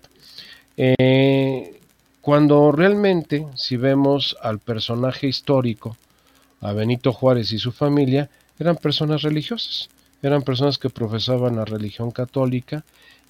Eh, 0.79 1.79
cuando 2.23 2.73
realmente, 2.73 3.47
si 3.55 3.77
vemos 3.77 4.35
al 4.41 4.59
personaje 4.59 5.27
histórico, 5.27 5.97
a 6.63 6.73
Benito 6.73 7.13
Juárez 7.13 7.53
y 7.53 7.59
su 7.59 7.73
familia, 7.73 8.31
eran 8.59 8.77
personas 8.77 9.23
religiosas, 9.23 9.89
eran 10.23 10.43
personas 10.43 10.79
que 10.79 10.91
profesaban 10.91 11.57
la 11.57 11.65
religión 11.65 12.11
católica 12.11 12.85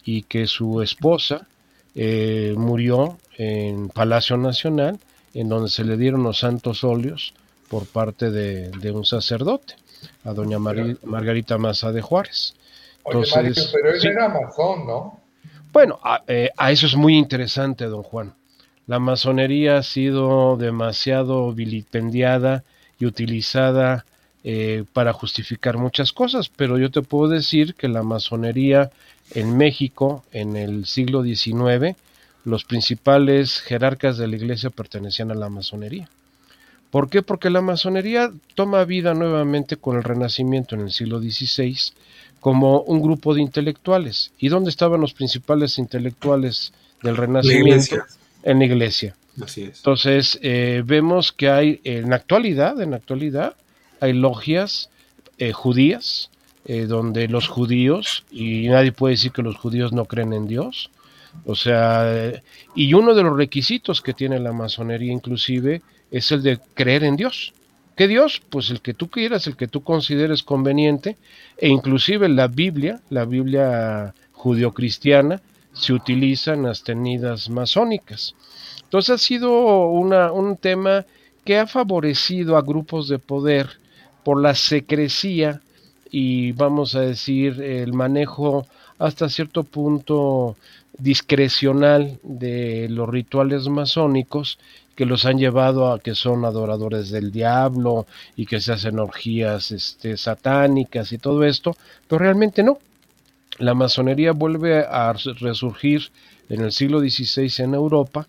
y 0.04 0.23
que 0.23 0.47
su 0.47 0.83
esposa 0.83 1.47
eh, 1.95 2.54
murió 2.56 3.18
en 3.37 3.88
Palacio 3.88 4.37
Nacional, 4.37 4.99
en 5.35 5.49
donde 5.49 5.68
se 5.68 5.85
le 5.85 5.97
dieron 5.97 6.23
los 6.23 6.38
santos 6.38 6.85
óleos 6.85 7.35
por 7.68 7.87
parte 7.87 8.30
de, 8.30 8.90
un 8.92 9.04
sacerdote, 9.04 9.75
a 10.25 10.33
doña 10.33 10.59
Margarita 10.59 11.59
Maza 11.59 11.92
de 11.92 12.00
Juárez. 12.00 12.54
Entonces, 13.04 13.71
pero 13.73 13.90
él 13.90 14.06
era 14.06 14.28
masón, 14.28 14.87
¿no? 14.87 15.21
Bueno, 15.73 16.00
eh, 16.26 16.50
a, 16.56 16.73
eso 16.73 16.87
es 16.87 16.97
muy 16.97 17.16
interesante, 17.16 17.85
don 17.85 18.02
Juan. 18.02 18.35
La 18.87 18.99
masonería 18.99 19.78
ha 19.78 19.83
sido 19.83 20.56
demasiado 20.56 21.52
vilipendiada 21.52 22.64
y 22.99 23.04
utilizada 23.04 24.06
eh, 24.48 24.84
para 24.92 25.12
justificar 25.12 25.76
muchas 25.76 26.12
cosas, 26.12 26.48
pero 26.48 26.78
yo 26.78 26.92
te 26.92 27.02
puedo 27.02 27.26
decir 27.26 27.74
que 27.74 27.88
la 27.88 28.04
masonería 28.04 28.92
en 29.34 29.56
México 29.56 30.22
en 30.30 30.54
el 30.54 30.86
siglo 30.86 31.24
XIX, 31.24 31.96
los 32.44 32.64
principales 32.64 33.58
jerarcas 33.58 34.18
de 34.18 34.28
la 34.28 34.36
iglesia 34.36 34.70
pertenecían 34.70 35.32
a 35.32 35.34
la 35.34 35.48
masonería. 35.48 36.08
¿Por 36.92 37.10
qué? 37.10 37.22
Porque 37.22 37.50
la 37.50 37.60
masonería 37.60 38.30
toma 38.54 38.84
vida 38.84 39.14
nuevamente 39.14 39.78
con 39.78 39.96
el 39.96 40.04
Renacimiento 40.04 40.76
en 40.76 40.82
el 40.82 40.92
siglo 40.92 41.18
XVI 41.18 41.76
como 42.38 42.82
un 42.82 43.02
grupo 43.02 43.34
de 43.34 43.42
intelectuales. 43.42 44.30
¿Y 44.38 44.48
dónde 44.48 44.70
estaban 44.70 45.00
los 45.00 45.12
principales 45.12 45.76
intelectuales 45.76 46.72
del 47.02 47.16
Renacimiento? 47.16 47.96
En 48.44 48.60
la 48.60 48.64
iglesia. 48.64 49.16
Así 49.42 49.64
es. 49.64 49.78
Entonces, 49.78 50.38
eh, 50.40 50.84
vemos 50.86 51.32
que 51.32 51.50
hay 51.50 51.80
en 51.82 52.10
la 52.10 52.14
actualidad, 52.14 52.80
en 52.80 52.92
la 52.92 52.98
actualidad, 52.98 53.56
hay 54.00 54.12
logias 54.12 54.90
eh, 55.38 55.52
judías, 55.52 56.30
eh, 56.64 56.86
donde 56.86 57.28
los 57.28 57.48
judíos, 57.48 58.24
y 58.30 58.68
nadie 58.68 58.92
puede 58.92 59.14
decir 59.14 59.32
que 59.32 59.42
los 59.42 59.56
judíos 59.56 59.92
no 59.92 60.04
creen 60.06 60.32
en 60.32 60.46
Dios, 60.46 60.90
o 61.44 61.54
sea, 61.54 62.42
y 62.74 62.94
uno 62.94 63.14
de 63.14 63.22
los 63.22 63.36
requisitos 63.36 64.00
que 64.00 64.14
tiene 64.14 64.40
la 64.40 64.52
masonería 64.52 65.12
inclusive 65.12 65.82
es 66.10 66.32
el 66.32 66.42
de 66.42 66.58
creer 66.74 67.04
en 67.04 67.16
Dios. 67.16 67.52
¿Qué 67.96 68.08
Dios? 68.08 68.42
Pues 68.50 68.70
el 68.70 68.80
que 68.80 68.94
tú 68.94 69.08
quieras, 69.08 69.46
el 69.46 69.56
que 69.56 69.68
tú 69.68 69.82
consideres 69.82 70.42
conveniente, 70.42 71.16
e 71.56 71.68
inclusive 71.68 72.28
la 72.28 72.48
Biblia, 72.48 73.00
la 73.10 73.24
Biblia 73.24 74.14
judio-cristiana, 74.32 75.40
se 75.72 75.92
utiliza 75.92 76.54
en 76.54 76.64
las 76.64 76.82
tenidas 76.82 77.48
masónicas. 77.48 78.34
Entonces 78.84 79.10
ha 79.10 79.18
sido 79.18 79.88
un 79.90 80.56
tema 80.56 81.04
que 81.44 81.58
ha 81.58 81.66
favorecido 81.66 82.56
a 82.56 82.62
grupos 82.62 83.08
de 83.08 83.18
poder 83.18 83.78
por 84.26 84.42
la 84.42 84.56
secrecía 84.56 85.61
y 86.11 86.50
vamos 86.50 86.97
a 86.97 87.00
decir 87.00 87.62
el 87.62 87.92
manejo 87.92 88.66
hasta 88.99 89.28
cierto 89.28 89.62
punto 89.62 90.56
discrecional 90.99 92.18
de 92.25 92.88
los 92.90 93.09
rituales 93.09 93.68
masónicos 93.68 94.59
que 94.97 95.06
los 95.06 95.26
han 95.26 95.38
llevado 95.38 95.92
a 95.92 96.00
que 96.00 96.16
son 96.16 96.45
adoradores 96.45 97.11
del 97.11 97.30
diablo 97.30 98.09
y 98.35 98.47
que 98.47 98.61
se 98.61 98.73
hacen 98.73 98.99
orgías 98.99 99.71
este, 99.71 100.16
satánicas 100.16 101.12
y 101.12 101.18
todo 101.18 101.45
esto, 101.45 101.76
pero 102.09 102.18
realmente 102.18 102.64
no. 102.64 102.78
La 103.59 103.75
masonería 103.75 104.33
vuelve 104.33 104.80
a 104.80 105.12
resurgir 105.12 106.11
en 106.49 106.62
el 106.62 106.73
siglo 106.73 106.99
XVI 106.99 107.62
en 107.62 107.75
Europa, 107.75 108.26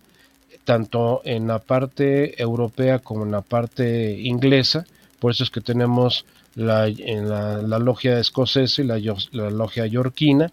tanto 0.63 1.23
en 1.25 1.47
la 1.47 1.57
parte 1.57 2.39
europea 2.39 2.99
como 2.99 3.25
en 3.25 3.31
la 3.31 3.41
parte 3.41 4.11
inglesa, 4.21 4.85
por 5.19 5.31
eso 5.31 5.43
es 5.43 5.49
que 5.49 5.61
tenemos 5.61 6.25
la, 6.55 6.87
la, 6.87 7.79
logia 7.79 8.19
escocesa 8.19 8.81
y 8.81 8.85
la, 8.85 8.97
la, 9.31 9.49
logia 9.49 9.85
yorquina, 9.85 10.51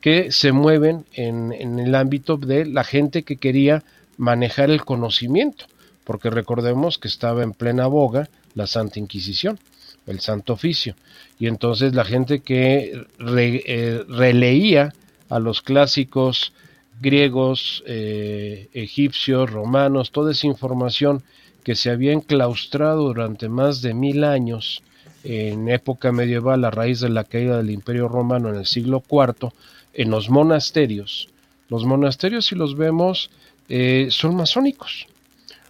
que 0.00 0.32
se 0.32 0.52
mueven 0.52 1.04
en, 1.12 1.52
en 1.52 1.78
el 1.78 1.94
ámbito 1.94 2.36
de 2.36 2.66
la 2.66 2.84
gente 2.84 3.22
que 3.22 3.36
quería 3.36 3.82
manejar 4.16 4.70
el 4.70 4.84
conocimiento, 4.84 5.66
porque 6.04 6.30
recordemos 6.30 6.98
que 6.98 7.08
estaba 7.08 7.42
en 7.42 7.52
plena 7.52 7.86
boga 7.86 8.28
la 8.54 8.66
Santa 8.66 8.98
Inquisición, 8.98 9.58
el 10.06 10.20
Santo 10.20 10.54
Oficio, 10.54 10.94
y 11.38 11.46
entonces 11.46 11.94
la 11.94 12.04
gente 12.04 12.40
que 12.40 13.06
eh, 13.18 14.04
releía 14.08 14.92
a 15.28 15.38
los 15.38 15.62
clásicos 15.62 16.52
griegos, 17.00 17.82
eh, 17.86 18.68
egipcios, 18.72 19.50
romanos, 19.50 20.12
toda 20.12 20.32
esa 20.32 20.46
información 20.46 21.22
que 21.64 21.74
se 21.74 21.90
había 21.90 22.12
enclaustrado 22.12 23.04
durante 23.04 23.48
más 23.48 23.82
de 23.82 23.94
mil 23.94 24.24
años 24.24 24.82
en 25.24 25.68
época 25.68 26.12
medieval 26.12 26.64
a 26.64 26.70
raíz 26.70 27.00
de 27.00 27.08
la 27.08 27.24
caída 27.24 27.56
del 27.56 27.70
Imperio 27.70 28.08
Romano 28.08 28.48
en 28.48 28.56
el 28.56 28.66
siglo 28.66 29.02
IV, 29.08 29.52
en 29.94 30.10
los 30.10 30.30
monasterios. 30.30 31.28
Los 31.68 31.84
monasterios, 31.84 32.46
si 32.46 32.54
los 32.54 32.76
vemos, 32.76 33.30
eh, 33.68 34.08
son 34.10 34.34
masónicos. 34.34 35.06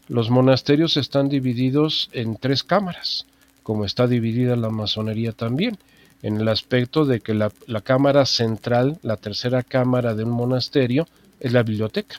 Los 0.08 0.30
monasterios 0.30 0.96
están 0.96 1.28
divididos 1.28 2.10
en 2.12 2.36
tres 2.36 2.64
cámaras, 2.64 3.26
como 3.62 3.84
está 3.84 4.06
dividida 4.06 4.56
la 4.56 4.70
masonería 4.70 5.32
también, 5.32 5.78
en 6.22 6.40
el 6.40 6.48
aspecto 6.48 7.04
de 7.04 7.20
que 7.20 7.34
la, 7.34 7.50
cámara 7.82 8.26
central, 8.26 8.98
la 9.02 9.16
tercera 9.16 9.62
cámara 9.62 10.14
de 10.14 10.24
un 10.24 10.30
monasterio, 10.30 11.06
es 11.40 11.52
la 11.52 11.62
biblioteca. 11.62 12.18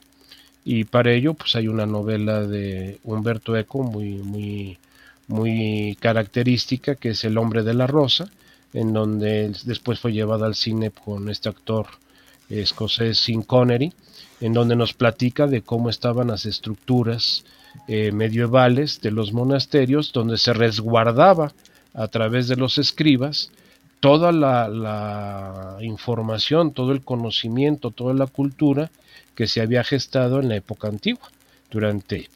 Y 0.65 0.85
para 0.85 1.11
ello, 1.11 1.33
pues 1.33 1.55
hay 1.55 1.67
una 1.67 1.85
novela 1.85 2.41
de 2.41 2.99
Humberto 3.03 3.55
Eco 3.57 3.83
muy, 3.83 4.13
muy, 4.15 4.77
muy 5.27 5.97
característica, 5.99 6.95
que 6.95 7.09
es 7.09 7.23
El 7.23 7.37
hombre 7.37 7.63
de 7.63 7.73
la 7.73 7.87
rosa, 7.87 8.29
en 8.73 8.93
donde 8.93 9.53
después 9.65 9.99
fue 9.99 10.13
llevada 10.13 10.45
al 10.45 10.55
cine 10.55 10.91
con 10.91 11.29
este 11.29 11.49
actor 11.49 11.87
escocés 12.49 13.19
Sin 13.19 13.41
Connery, 13.41 13.93
en 14.41 14.53
donde 14.53 14.75
nos 14.75 14.93
platica 14.93 15.47
de 15.47 15.61
cómo 15.61 15.89
estaban 15.89 16.27
las 16.27 16.45
estructuras 16.45 17.43
eh, 17.87 18.11
medievales 18.11 19.01
de 19.01 19.11
los 19.11 19.33
monasterios, 19.33 20.11
donde 20.11 20.37
se 20.37 20.53
resguardaba 20.53 21.53
a 21.93 22.07
través 22.07 22.47
de 22.47 22.55
los 22.55 22.77
escribas 22.77 23.51
toda 24.03 24.33
la, 24.33 25.77
información, 25.81 26.73
todo 26.73 26.91
el 26.91 27.01
conocimiento, 27.01 27.91
toda 27.91 28.13
la 28.13 28.27
cultura 28.27 28.91
que 29.33 29.47
se 29.47 29.61
había 29.61 29.83
gestado 29.83 30.41
en 30.41 30.49
la 30.49 30.57
época 30.57 30.89
antigua, 30.89 31.31
durante 31.71 32.29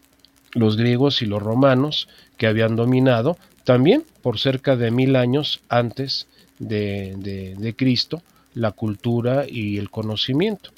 los 0.54 0.78
griegos 0.78 1.22
y 1.22 1.26
los 1.26 1.44
romanos 1.44 2.08
que 2.38 2.48
habían 2.48 2.78
dominado 2.78 3.38
también 3.66 4.04
por 4.22 4.40
cerca 4.40 4.78
de 4.78 4.92
mil 4.92 5.16
años 5.18 5.60
antes 5.68 6.28
de 6.58 7.76
Cristo 7.78 8.22
la 8.58 8.72
cultura 8.72 9.46
y 9.48 9.78
el 9.78 9.90
conocimiento. 9.90 10.72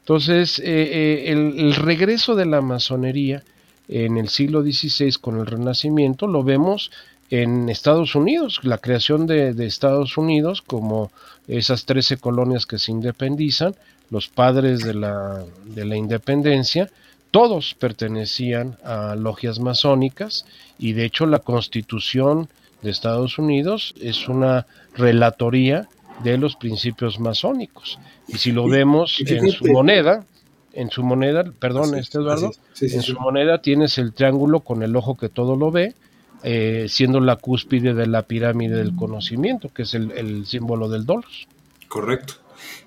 Entonces, 0.00 0.58
eh, 0.58 0.64
eh, 0.66 1.32
el, 1.32 1.74
regreso 1.74 2.34
de 2.34 2.46
la 2.46 2.60
masonería 2.60 3.42
en 3.88 4.16
el 4.16 4.28
siglo 4.28 4.62
XVI 4.62 5.12
con 5.20 5.38
el 5.38 5.46
Renacimiento 5.46 6.26
lo 6.26 6.42
vemos 6.42 6.90
en 7.30 7.68
Estados 7.68 8.14
Unidos, 8.14 8.60
la 8.62 8.78
creación 8.78 9.26
de, 9.26 9.54
Estados 9.66 10.16
Unidos 10.16 10.62
como 10.62 11.10
esas 11.48 11.84
13 11.84 12.18
colonias 12.18 12.66
que 12.66 12.78
se 12.78 12.92
independizan, 12.92 13.74
los 14.10 14.28
padres 14.28 14.84
de 14.84 14.94
la, 14.94 15.44
de 15.64 15.84
la 15.84 15.96
independencia, 15.96 16.90
todos 17.30 17.74
pertenecían 17.74 18.78
a 18.84 19.16
logias 19.16 19.58
masónicas 19.58 20.46
y 20.78 20.92
de 20.92 21.04
hecho 21.04 21.26
la 21.26 21.40
constitución 21.40 22.48
de 22.82 22.90
Estados 22.90 23.38
Unidos 23.38 23.94
es 24.00 24.28
una 24.28 24.66
relatoría 24.94 25.88
de 26.22 26.38
los 26.38 26.56
principios 26.56 27.18
masónicos. 27.18 27.98
Y 28.28 28.38
si 28.38 28.52
lo 28.52 28.68
vemos 28.68 29.20
en 29.26 29.50
su 29.50 29.66
moneda, 29.66 30.24
en 30.72 30.90
su 30.90 31.02
moneda, 31.02 31.44
perdón, 31.58 31.94
este 31.96 32.18
Eduardo, 32.18 32.52
en 32.80 33.02
su 33.02 33.18
moneda 33.18 33.60
tienes 33.60 33.98
el 33.98 34.12
triángulo 34.12 34.60
con 34.60 34.82
el 34.82 34.94
ojo 34.96 35.16
que 35.16 35.28
todo 35.28 35.56
lo 35.56 35.70
ve, 35.70 35.94
eh, 36.42 36.86
siendo 36.88 37.20
la 37.20 37.36
cúspide 37.36 37.94
de 37.94 38.06
la 38.06 38.22
pirámide 38.22 38.76
del 38.76 38.94
conocimiento, 38.94 39.68
que 39.72 39.82
es 39.82 39.94
el, 39.94 40.46
símbolo 40.46 40.88
del 40.88 41.06
dolos. 41.06 41.48
Correcto. 41.88 42.34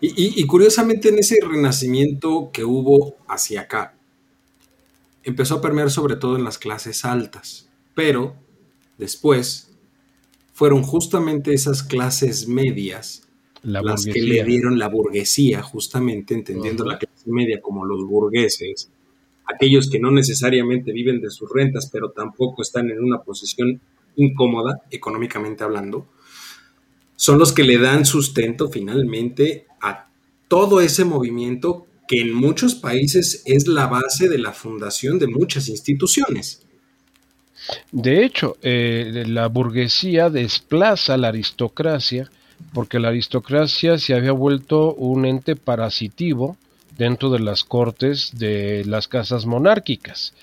Y, 0.02 0.42
y, 0.42 0.46
curiosamente 0.46 1.10
en 1.10 1.20
ese 1.20 1.38
renacimiento 1.42 2.50
que 2.52 2.64
hubo 2.64 3.18
hacia 3.28 3.62
acá, 3.62 3.94
empezó 5.24 5.56
a 5.56 5.62
permear 5.62 5.92
sobre 5.92 6.16
todo 6.16 6.38
en 6.38 6.44
las 6.44 6.58
clases 6.58 7.06
altas, 7.06 7.70
pero 7.94 8.36
después 8.98 9.72
fueron 10.54 10.84
justamente 10.84 11.54
esas 11.54 11.84
clases 11.84 12.48
medias 12.48 13.28
las 13.64 14.06
que 14.06 14.22
le 14.22 14.44
dieron 14.44 14.80
la 14.80 14.88
burguesía, 14.88 15.62
justamente 15.62 16.34
entendiendo 16.34 16.86
la 16.86 16.98
clase 16.98 17.24
media 17.26 17.62
como 17.62 17.86
los 17.86 18.06
burgueses, 18.06 18.90
aquellos 19.54 19.90
que 19.90 20.00
no 20.00 20.12
necesariamente 20.12 20.92
viven 20.92 21.22
de 21.22 21.30
sus 21.30 21.50
rentas, 21.52 21.90
pero 21.92 22.12
tampoco 22.12 22.62
están 22.62 22.90
en 22.90 23.04
una 23.04 23.22
posición 23.22 23.82
incómoda, 24.16 24.82
económicamente 24.92 25.64
hablando, 25.64 26.08
son 27.16 27.40
los 27.40 27.52
que 27.52 27.64
le 27.64 27.78
dan 27.78 28.06
sustento 28.06 28.70
finalmente 28.70 29.68
a 29.82 30.10
todo 30.48 30.82
ese 30.82 31.06
movimiento 31.06 31.88
que 32.08 32.22
en 32.22 32.34
muchos 32.34 32.76
países 32.76 33.44
es 33.46 33.68
la 33.68 33.88
base 33.88 34.30
de 34.30 34.40
la 34.40 34.52
fundación 34.52 35.20
de 35.20 35.28
muchas 35.28 35.68
instituciones. 35.68 36.66
De 37.92 38.24
hecho, 38.24 38.58
eh, 38.62 39.26
la 39.28 39.48
burguesía 39.48 40.30
desplaza 40.30 41.16
a 41.16 41.18
la 41.18 41.28
aristocracia 41.28 42.30
porque 42.74 43.00
la 43.00 43.10
aristocracia 43.10 43.98
se 43.98 44.14
había 44.14 44.32
vuelto 44.32 44.94
un 44.96 45.26
ente 45.26 45.56
parasitivo 45.56 46.58
dentro 47.00 47.30
de 47.30 47.40
las 47.40 47.64
cortes 47.64 48.38
de 48.38 48.84
las 48.86 49.08
casas 49.08 49.46
monárquicas. 49.46 50.34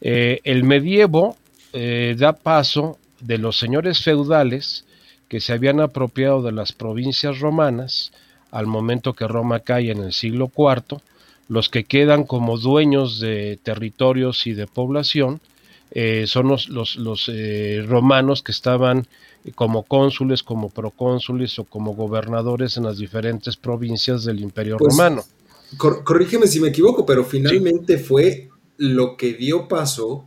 Eh, 0.00 0.40
el 0.44 0.62
medievo 0.62 1.36
eh, 1.72 2.14
da 2.16 2.32
paso 2.32 2.98
de 3.20 3.36
los 3.38 3.58
señores 3.58 4.02
feudales 4.02 4.84
que 5.28 5.40
se 5.40 5.52
habían 5.52 5.80
apropiado 5.80 6.40
de 6.42 6.52
las 6.52 6.72
provincias 6.72 7.40
romanas 7.40 8.12
al 8.52 8.68
momento 8.68 9.14
que 9.14 9.26
Roma 9.26 9.60
cae 9.60 9.90
en 9.90 10.04
el 10.04 10.12
siglo 10.12 10.52
IV, 10.56 11.00
los 11.48 11.68
que 11.68 11.82
quedan 11.82 12.22
como 12.22 12.58
dueños 12.58 13.18
de 13.18 13.58
territorios 13.60 14.46
y 14.46 14.52
de 14.52 14.68
población, 14.68 15.40
eh, 15.90 16.26
son 16.28 16.46
los, 16.46 16.68
los, 16.68 17.28
eh, 17.28 17.84
romanos 17.86 18.42
que 18.42 18.52
estaban 18.52 19.06
como 19.56 19.82
cónsules, 19.82 20.44
como 20.44 20.70
procónsules 20.70 21.58
o 21.58 21.64
como 21.64 21.94
gobernadores 21.94 22.76
en 22.76 22.84
las 22.84 22.98
diferentes 22.98 23.56
provincias 23.56 24.24
del 24.24 24.40
Imperio 24.40 24.76
pues, 24.76 24.96
Romano. 24.96 25.24
Corrígeme 25.76 26.46
si 26.46 26.60
me 26.60 26.68
equivoco, 26.68 27.06
pero 27.06 27.24
finalmente 27.24 27.98
fue 27.98 28.48
lo 28.76 29.16
que 29.16 29.34
dio 29.34 29.68
paso 29.68 30.26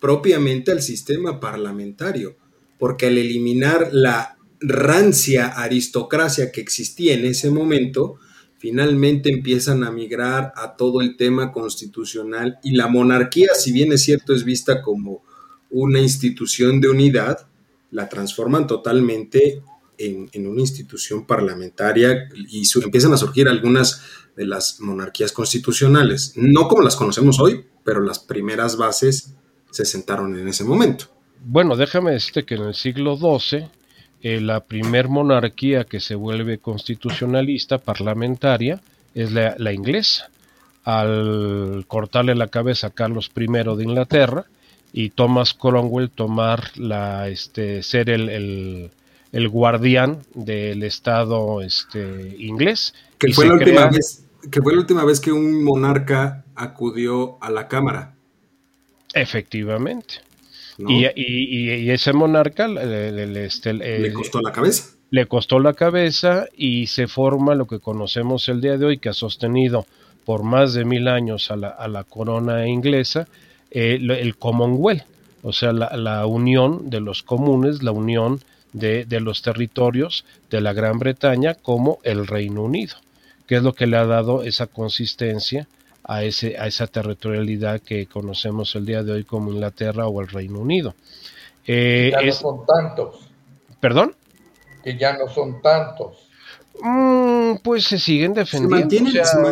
propiamente 0.00 0.72
al 0.72 0.82
sistema 0.82 1.40
parlamentario, 1.40 2.36
porque 2.78 3.06
al 3.06 3.18
eliminar 3.18 3.88
la 3.92 4.36
rancia 4.60 5.48
aristocracia 5.48 6.50
que 6.52 6.60
existía 6.60 7.14
en 7.14 7.24
ese 7.24 7.50
momento, 7.50 8.16
finalmente 8.58 9.30
empiezan 9.30 9.84
a 9.84 9.90
migrar 9.90 10.52
a 10.56 10.76
todo 10.76 11.00
el 11.00 11.16
tema 11.16 11.52
constitucional 11.52 12.58
y 12.62 12.72
la 12.72 12.88
monarquía, 12.88 13.48
si 13.54 13.72
bien 13.72 13.92
es 13.92 14.02
cierto, 14.02 14.34
es 14.34 14.44
vista 14.44 14.82
como 14.82 15.22
una 15.70 16.00
institución 16.00 16.80
de 16.80 16.88
unidad, 16.88 17.46
la 17.90 18.08
transforman 18.08 18.66
totalmente 18.66 19.62
en, 19.98 20.46
una 20.46 20.60
institución 20.60 21.26
parlamentaria 21.26 22.28
y 22.34 22.62
empiezan 22.82 23.12
a 23.12 23.16
surgir 23.16 23.48
algunas 23.48 24.02
de 24.36 24.46
las 24.46 24.80
monarquías 24.80 25.32
constitucionales, 25.32 26.32
no 26.36 26.68
como 26.68 26.82
las 26.82 26.96
conocemos 26.96 27.38
hoy, 27.40 27.64
pero 27.84 28.00
las 28.00 28.18
primeras 28.18 28.76
bases 28.76 29.34
se 29.70 29.84
sentaron 29.84 30.38
en 30.38 30.48
ese 30.48 30.64
momento. 30.64 31.06
Bueno, 31.44 31.76
déjame 31.76 32.12
decirte 32.12 32.44
que 32.44 32.54
en 32.54 32.62
el 32.62 32.74
siglo 32.74 33.16
XII 33.16 33.68
eh, 34.22 34.40
la 34.40 34.60
primer 34.60 35.08
monarquía 35.08 35.84
que 35.84 36.00
se 36.00 36.14
vuelve 36.14 36.58
constitucionalista 36.58 37.78
parlamentaria 37.78 38.80
es 39.14 39.30
la, 39.32 39.72
inglesa, 39.72 40.30
al 40.82 41.84
cortarle 41.86 42.34
la 42.34 42.48
cabeza 42.48 42.88
a 42.88 42.90
Carlos 42.90 43.30
I 43.36 43.46
de 43.46 43.84
Inglaterra 43.84 44.46
y 44.92 45.10
Thomas 45.10 45.54
Cromwell 45.54 46.08
tomar 46.08 46.70
la, 46.76 47.28
este, 47.28 47.82
ser 47.82 48.10
el, 48.10 48.90
guardián 49.48 50.22
del 50.34 50.82
Estado 50.82 51.60
este, 51.60 52.36
inglés. 52.38 52.94
Que 53.18 53.32
fue, 53.32 53.46
la 53.46 53.54
última 53.54 53.86
vez, 53.88 54.24
que 54.50 54.62
fue 54.62 54.72
la 54.72 54.80
última 54.80 55.04
vez 55.04 55.20
que 55.20 55.32
un 55.32 55.64
monarca 55.64 56.44
acudió 56.54 57.38
a 57.42 57.50
la 57.50 57.68
Cámara. 57.68 58.14
Efectivamente. 59.12 60.16
Y, 60.78 61.04
ese 61.90 62.12
monarca 62.12 62.66
este, 62.66 63.72
le 63.74 64.12
costó 64.12 64.40
la 64.40 64.52
cabeza. 64.52 64.96
Le 65.10 65.26
costó 65.26 65.60
la 65.60 65.74
cabeza 65.74 66.46
y 66.56 66.88
se 66.88 67.06
forma 67.06 67.54
lo 67.54 67.66
que 67.66 67.78
conocemos 67.78 68.48
el 68.48 68.60
día 68.60 68.76
de 68.76 68.86
hoy, 68.86 68.98
que 68.98 69.10
ha 69.10 69.14
sostenido 69.14 69.86
por 70.24 70.42
más 70.42 70.74
de 70.74 70.84
mil 70.84 71.06
años 71.06 71.50
a 71.50 71.56
la, 71.56 72.04
corona 72.04 72.66
inglesa, 72.66 73.28
eh, 73.70 73.98
el 74.00 74.36
Commonwealth, 74.36 75.04
o 75.42 75.52
sea, 75.52 75.72
la, 75.72 76.26
unión 76.26 76.88
de 76.90 77.00
los 77.00 77.22
comunes, 77.22 77.82
la 77.82 77.92
unión 77.92 78.40
de, 78.74 79.06
los 79.20 79.40
territorios 79.40 80.26
de 80.50 80.60
la 80.60 80.74
Gran 80.74 80.98
Bretaña 80.98 81.54
como 81.54 82.00
el 82.02 82.26
Reino 82.26 82.62
Unido, 82.62 82.96
que 83.46 83.56
es 83.56 83.62
lo 83.62 83.72
que 83.72 83.86
le 83.86 83.96
ha 83.96 84.04
dado 84.04 84.42
esa 84.42 84.66
consistencia 84.66 85.66
a, 86.02 86.24
ese, 86.24 86.58
a 86.58 86.66
esa 86.66 86.86
territorialidad 86.86 87.80
que 87.80 88.06
conocemos 88.06 88.74
el 88.74 88.84
día 88.84 89.02
de 89.02 89.12
hoy 89.12 89.24
como 89.24 89.52
Inglaterra 89.52 90.06
o 90.06 90.20
el 90.20 90.28
Reino 90.28 90.58
Unido. 90.58 90.94
Eh, 91.66 92.10
ya 92.12 92.20
no 92.20 92.32
son 92.32 92.66
tantos. 92.66 93.20
¿Perdón? 93.80 94.14
Que 94.82 94.98
ya 94.98 95.16
no 95.16 95.28
son 95.28 95.62
tantos. 95.62 96.28
Mm, 96.82 97.56
pues 97.62 97.84
se 97.84 97.98
siguen 97.98 98.34
defendiendo. 98.34 98.90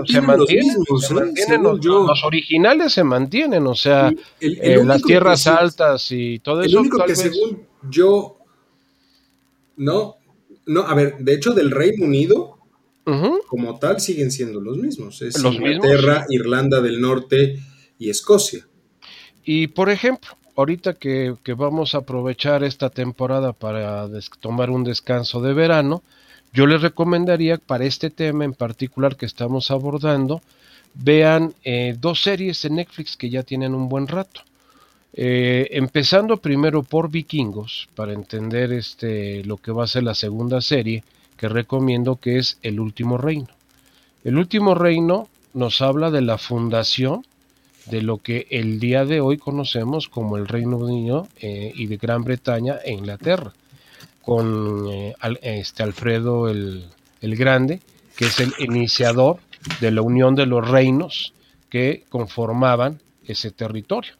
Se 0.04 0.20
mantienen, 0.20 0.82
los, 1.62 2.24
originales 2.24 2.92
se 2.92 3.04
mantienen, 3.04 3.66
o 3.66 3.74
sea, 3.76 4.12
eh, 4.40 4.84
las 4.84 5.02
tierras 5.02 5.46
altas 5.46 6.08
y 6.10 6.40
todo 6.40 6.62
eso. 6.62 6.70
El 6.70 6.78
único 6.78 7.04
que 7.04 7.14
según 7.14 7.66
yo, 7.88 8.41
no, 9.82 10.16
no, 10.66 10.82
a 10.82 10.94
ver, 10.94 11.18
de 11.18 11.34
hecho 11.34 11.52
del 11.52 11.70
Reino 11.70 12.06
Unido, 12.06 12.58
como 13.48 13.78
tal, 13.78 14.00
siguen 14.00 14.30
siendo 14.30 14.60
los 14.60 14.78
mismos. 14.78 15.22
Es 15.22 15.42
Inglaterra, 15.42 16.24
Irlanda 16.28 16.80
del 16.80 17.00
Norte 17.00 17.58
y 17.98 18.10
Escocia. 18.10 18.66
Y 19.44 19.66
por 19.68 19.90
ejemplo, 19.90 20.30
ahorita 20.56 20.94
que, 20.94 21.34
que 21.42 21.54
vamos 21.54 21.94
a 21.94 21.98
aprovechar 21.98 22.62
esta 22.62 22.90
temporada 22.90 23.52
para 23.52 24.08
tomar 24.40 24.70
un 24.70 24.84
descanso 24.84 25.40
de 25.40 25.52
verano, 25.52 26.02
yo 26.52 26.66
les 26.66 26.82
recomendaría 26.82 27.58
para 27.58 27.86
este 27.86 28.10
tema 28.10 28.44
en 28.44 28.52
particular 28.52 29.16
que 29.16 29.26
estamos 29.26 29.70
abordando, 29.70 30.42
vean 30.94 31.54
eh, 31.64 31.96
dos 31.98 32.22
series 32.22 32.62
de 32.62 32.70
Netflix 32.70 33.16
que 33.16 33.30
ya 33.30 33.42
tienen 33.42 33.74
un 33.74 33.88
buen 33.88 34.06
rato. 34.06 34.42
Eh, 35.14 35.68
empezando 35.72 36.38
primero 36.38 36.82
por 36.82 37.10
Vikingos, 37.10 37.88
para 37.94 38.12
entender 38.12 38.72
este, 38.72 39.44
lo 39.44 39.58
que 39.58 39.72
va 39.72 39.84
a 39.84 39.88
ser 39.88 40.04
la 40.04 40.14
segunda 40.14 40.60
serie, 40.60 41.04
que 41.36 41.48
recomiendo 41.48 42.16
que 42.16 42.38
es 42.38 42.58
El 42.62 42.80
Último 42.80 43.18
Reino. 43.18 43.48
El 44.24 44.38
Último 44.38 44.74
Reino 44.74 45.28
nos 45.54 45.82
habla 45.82 46.10
de 46.10 46.22
la 46.22 46.38
fundación 46.38 47.26
de 47.86 48.00
lo 48.00 48.18
que 48.18 48.46
el 48.50 48.78
día 48.78 49.04
de 49.04 49.20
hoy 49.20 49.38
conocemos 49.38 50.08
como 50.08 50.36
el 50.36 50.46
Reino 50.46 50.76
Unido 50.76 51.28
eh, 51.40 51.72
y 51.74 51.86
de 51.86 51.96
Gran 51.96 52.22
Bretaña 52.22 52.76
e 52.84 52.92
Inglaterra 52.92 53.52
con 54.22 54.88
eh, 54.88 55.14
este 55.42 55.82
Alfredo 55.82 56.48
el, 56.48 56.86
Grande, 57.20 57.80
que 58.16 58.26
es 58.26 58.40
el 58.40 58.52
iniciador 58.58 59.38
de 59.80 59.90
la 59.90 60.02
unión 60.02 60.34
de 60.34 60.46
los 60.46 60.68
reinos 60.68 61.34
que 61.68 62.04
conformaban 62.08 63.00
ese 63.26 63.50
territorio. 63.50 64.12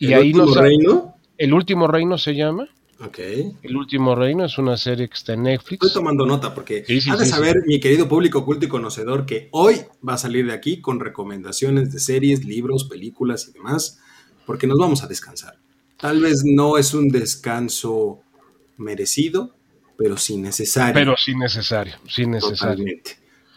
Y 0.00 0.12
¿El 0.12 0.34
último 0.34 0.54
reino? 0.54 1.14
El 1.36 1.54
último 1.54 1.86
reino 1.86 2.18
se 2.18 2.34
llama. 2.34 2.68
Okay. 3.02 3.52
El 3.62 3.76
último 3.76 4.14
reino 4.14 4.44
es 4.44 4.58
una 4.58 4.76
serie 4.76 5.08
que 5.08 5.14
está 5.14 5.34
en 5.34 5.44
Netflix. 5.44 5.84
Estoy 5.86 6.02
tomando 6.02 6.26
nota 6.26 6.54
porque 6.54 6.84
sí, 6.86 7.00
de 7.10 7.26
saber, 7.26 7.56
mi 7.66 7.80
querido 7.80 8.08
público 8.08 8.44
culto 8.44 8.66
y 8.66 8.68
conocedor, 8.68 9.24
que 9.24 9.48
hoy 9.52 9.76
va 10.06 10.14
a 10.14 10.18
salir 10.18 10.46
de 10.46 10.52
aquí 10.52 10.80
con 10.80 11.00
recomendaciones 11.00 11.92
de 11.92 12.00
series, 12.00 12.44
libros, 12.44 12.84
películas 12.84 13.48
y 13.48 13.52
demás, 13.52 14.00
porque 14.44 14.66
nos 14.66 14.78
vamos 14.78 15.02
a 15.02 15.06
descansar. 15.06 15.58
Tal 15.98 16.20
vez 16.20 16.42
no 16.44 16.76
es 16.76 16.92
un 16.92 17.08
descanso 17.08 18.20
merecido, 18.76 19.54
pero 19.96 20.16
sin 20.16 20.42
necesario. 20.42 20.94
Pero 20.94 21.14
sin 21.16 21.38
necesario, 21.38 21.94
sin 22.06 22.30
necesario. 22.30 22.86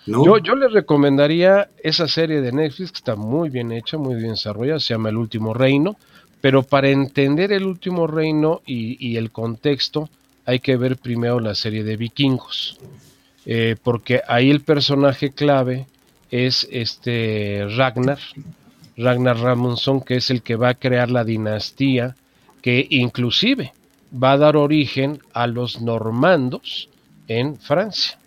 Yo, 0.06 0.38
yo 0.40 0.56
les 0.56 0.72
recomendaría 0.74 1.70
esa 1.82 2.08
serie 2.08 2.42
de 2.42 2.52
Netflix 2.52 2.92
que 2.92 2.98
está 2.98 3.16
muy 3.16 3.50
bien 3.50 3.72
hecha, 3.72 3.98
muy 3.98 4.16
bien 4.16 4.32
desarrollada, 4.32 4.80
se 4.80 4.94
llama 4.94 5.10
El 5.10 5.18
Último 5.18 5.54
Reino, 5.54 5.98
pero 6.44 6.62
para 6.62 6.90
entender 6.90 7.54
El 7.54 7.64
Último 7.64 8.06
Reino 8.06 8.64
y, 8.66 9.16
el 9.16 9.32
contexto 9.32 10.10
hay 10.46 10.60
que 10.60 10.76
ver 10.76 10.98
primero 10.98 11.40
la 11.40 11.56
serie 11.56 11.86
de 11.86 11.96
vikingos, 11.96 12.82
eh, 13.46 13.78
porque 13.82 14.20
ahí 14.28 14.52
el 14.52 14.60
personaje 14.60 15.32
clave 15.32 15.88
es 16.32 16.68
este 16.70 17.66
Ragnar, 17.78 18.20
Ragnar 18.98 19.40
Ramonsson, 19.40 20.02
que 20.02 20.18
es 20.18 20.30
el 20.32 20.42
que 20.42 20.58
va 20.58 20.72
a 20.72 20.74
crear 20.74 21.10
la 21.10 21.24
dinastía 21.24 22.18
que 22.62 22.88
inclusive 22.90 23.72
va 24.14 24.34
a 24.34 24.38
dar 24.38 24.58
origen 24.58 25.20
a 25.32 25.48
los 25.48 25.80
normandos 25.80 26.90
en 27.30 27.56
Francia. 27.56 28.20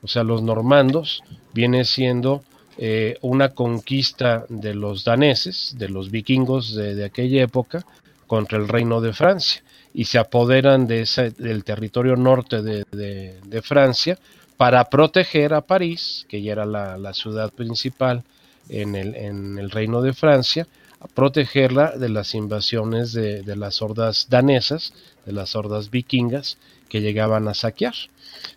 O 0.00 0.08
sea, 0.08 0.24
los 0.24 0.40
normandos 0.40 1.22
viene 1.52 1.84
siendo 1.84 2.42
eh, 2.78 3.18
una 3.22 3.50
conquista 3.50 4.46
de 4.48 4.74
los 4.74 5.04
daneses, 5.04 5.74
de 5.76 5.88
los 5.88 6.10
vikingos 6.10 6.74
de, 6.74 7.04
aquella 7.04 7.42
época, 7.42 7.84
contra 8.26 8.56
el 8.56 8.68
reino 8.68 9.00
de 9.00 9.12
Francia. 9.12 9.62
Y 9.92 10.04
se 10.04 10.18
apoderan 10.18 10.86
de 10.86 11.02
ese, 11.02 11.30
del 11.30 11.64
territorio 11.64 12.14
norte 12.14 12.62
de, 12.62 13.62
Francia 13.62 14.18
para 14.56 14.84
proteger 14.84 15.54
a 15.54 15.60
París, 15.60 16.24
que 16.28 16.40
ya 16.40 16.52
era 16.52 16.66
la, 16.66 17.12
ciudad 17.14 17.50
principal 17.52 18.22
en 18.68 18.94
el, 18.94 19.14
en 19.16 19.58
el 19.58 19.70
reino 19.70 20.00
de 20.00 20.12
Francia, 20.12 20.66
a 21.00 21.06
protegerla 21.06 21.92
de 21.96 22.08
las 22.08 22.34
invasiones 22.34 23.12
de, 23.12 23.56
las 23.56 23.82
hordas 23.82 24.26
danesas, 24.28 24.92
de 25.26 25.32
las 25.32 25.54
hordas 25.54 25.90
vikingas 25.90 26.58
que 26.88 27.00
llegaban 27.00 27.48
a 27.48 27.54
saquear. 27.54 27.94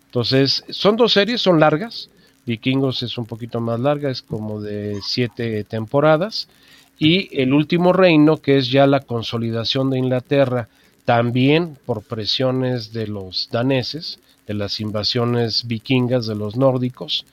Entonces, 0.06 0.64
son 0.70 0.96
dos 0.96 1.12
series, 1.12 1.40
son 1.40 1.60
largas. 1.60 2.08
Vikingos 2.46 3.02
es 3.02 3.18
un 3.18 3.26
poquito 3.26 3.60
más 3.60 3.78
larga, 3.80 4.10
es 4.10 4.22
como 4.22 4.60
de 4.60 4.98
siete 5.02 5.64
temporadas. 5.64 6.48
Y 6.98 7.40
El 7.40 7.52
último 7.52 7.92
reino, 7.92 8.36
que 8.36 8.58
es 8.58 8.70
ya 8.70 8.86
la 8.86 9.00
consolidación 9.00 9.90
de 9.90 9.98
Inglaterra, 9.98 10.68
también 11.04 11.76
por 11.84 12.02
presiones 12.02 12.92
de 12.92 13.06
los 13.08 13.48
daneses, 13.50 14.20
de 14.46 14.54
las 14.54 14.80
invasiones 14.80 15.66
vikingas 15.66 16.26
de 16.26 16.34
los 16.34 16.56
nórdicos, 16.56 17.26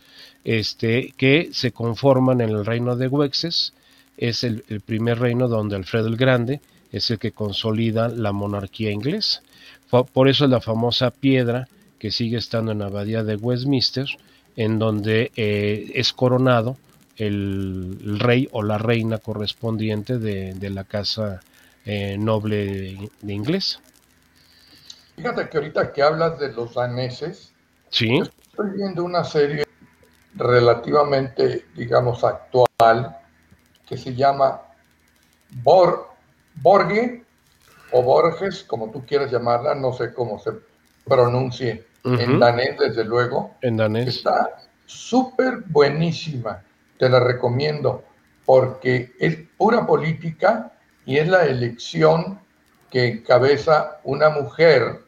este, 0.44 1.14
que 1.18 1.50
se 1.52 1.72
conforman 1.72 2.42
en 2.42 2.50
el 2.50 2.66
reino 2.66 2.96
de 2.96 3.08
Wexes, 3.08 3.74
es 4.18 4.44
el, 4.44 4.64
primer 4.86 5.20
reino 5.20 5.48
donde 5.48 5.76
Alfredo 5.76 6.08
el 6.08 6.18
Grande 6.18 6.62
es 6.92 7.10
el 7.10 7.20
que 7.20 7.32
consolida 7.32 8.10
la 8.10 8.32
monarquía 8.32 8.92
inglesa. 8.92 9.42
Por 9.90 10.28
eso 10.28 10.46
es 10.46 10.52
la 10.52 10.62
famosa 10.62 11.12
piedra 11.12 11.68
que 12.00 12.12
sigue 12.12 12.38
estando 12.38 12.72
en 12.72 12.80
la 12.80 12.88
abadía 12.88 13.24
de 13.24 13.36
Westminster, 13.36 14.08
en 14.60 14.78
donde 14.78 15.32
eh, 15.38 15.90
es 15.96 16.12
coronado 16.12 16.76
el, 17.16 18.20
rey 18.20 18.50
o 18.52 18.62
la 18.62 18.78
reina 18.78 19.18
correspondiente 19.18 20.20
de, 20.20 20.70
la 20.70 20.84
casa 20.84 21.40
eh, 21.86 22.18
noble 22.18 23.10
de, 23.22 23.34
inglesa. 23.34 23.80
Fíjate 25.16 25.48
que 25.48 25.58
ahorita 25.58 25.94
que 25.94 26.02
hablas 26.02 26.40
de 26.40 26.52
los 26.52 26.74
daneses, 26.74 27.54
¿Sí? 27.90 28.20
estoy 28.52 28.72
viendo 28.76 29.06
una 29.06 29.24
serie 29.24 29.64
relativamente, 30.36 31.66
digamos, 31.74 32.26
actual, 32.26 33.18
que 33.88 33.96
se 33.96 34.14
llama 34.14 34.62
Bor, 35.64 36.10
Borge 36.56 37.24
o 37.92 38.04
Borges, 38.04 38.66
como 38.66 38.92
tú 38.92 39.06
quieras 39.06 39.32
llamarla, 39.32 39.74
no 39.74 39.94
sé 39.94 40.14
cómo 40.14 40.38
se 40.38 40.52
pronuncie 41.06 41.88
en 42.04 42.40
danés, 42.40 42.78
desde 42.78 43.04
luego. 43.04 43.56
En 43.62 43.78
danés. 43.78 44.08
Está 44.08 44.50
súper 44.86 45.64
buenísima, 45.68 46.64
te 46.98 47.10
la 47.10 47.20
recomiendo, 47.20 48.04
porque 48.46 49.14
es 49.20 49.38
pura 49.58 49.86
política 49.86 50.72
y 51.06 51.18
es 51.18 51.28
la 51.28 51.46
elección 51.46 52.40
que 52.90 53.08
encabeza 53.08 54.00
una 54.04 54.30
mujer 54.30 55.02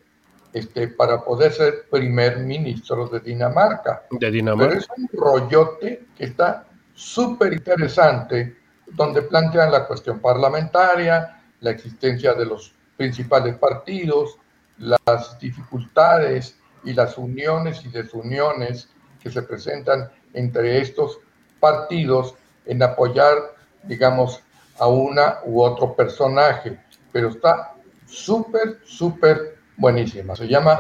este, 0.54 0.90
para 0.90 1.24
poder 1.24 1.52
ser 1.52 1.86
primer 1.90 2.40
ministro 2.40 3.08
de 3.08 3.20
Dinamarca. 3.22 4.04
De 4.12 4.30
Dinamarca. 4.30 4.70
Pero 4.70 4.80
es 4.80 4.88
un 4.98 5.10
rollote 5.14 6.06
que 6.16 6.26
está 6.26 6.66
súper 6.94 7.54
interesante 7.54 8.58
donde 8.88 9.22
plantean 9.24 9.72
la 9.72 9.88
cuestión 9.88 10.20
parlamentaria, 10.20 11.42
la 11.62 11.72
existencia 11.72 12.34
de 12.34 12.46
los 12.46 12.74
principales 12.98 13.56
partidos, 13.56 14.38
las 14.78 15.40
dificultades 15.40 16.58
y 16.84 16.94
las 16.94 17.18
uniones 17.18 17.86
y 17.86 17.90
desuniones 17.90 18.90
que 19.22 19.30
se 19.30 19.42
presentan 19.44 20.10
entre 20.34 20.82
estos 20.82 21.20
partidos 21.60 22.36
en 22.66 22.82
apoyar, 22.82 23.56
digamos, 23.84 24.42
a 24.80 24.88
una 24.88 25.40
u 25.46 25.62
otro 25.62 25.96
personaje. 25.96 26.80
Pero 27.12 27.30
está 27.30 27.74
súper, 28.08 28.80
súper 28.84 29.58
buenísima. 29.78 30.36
Se 30.36 30.48
llama 30.48 30.80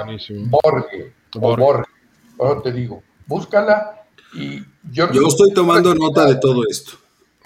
Borge. 0.49 1.13
Borge. 1.35 1.83
Ahora 2.39 2.61
te 2.61 2.71
digo, 2.71 3.03
búscala 3.27 4.03
y 4.33 4.63
yo... 4.91 5.11
Yo 5.11 5.27
estoy 5.27 5.53
tomando 5.53 5.93
nota 5.93 6.25
de 6.25 6.35
todo 6.35 6.63
esto. 6.69 7.00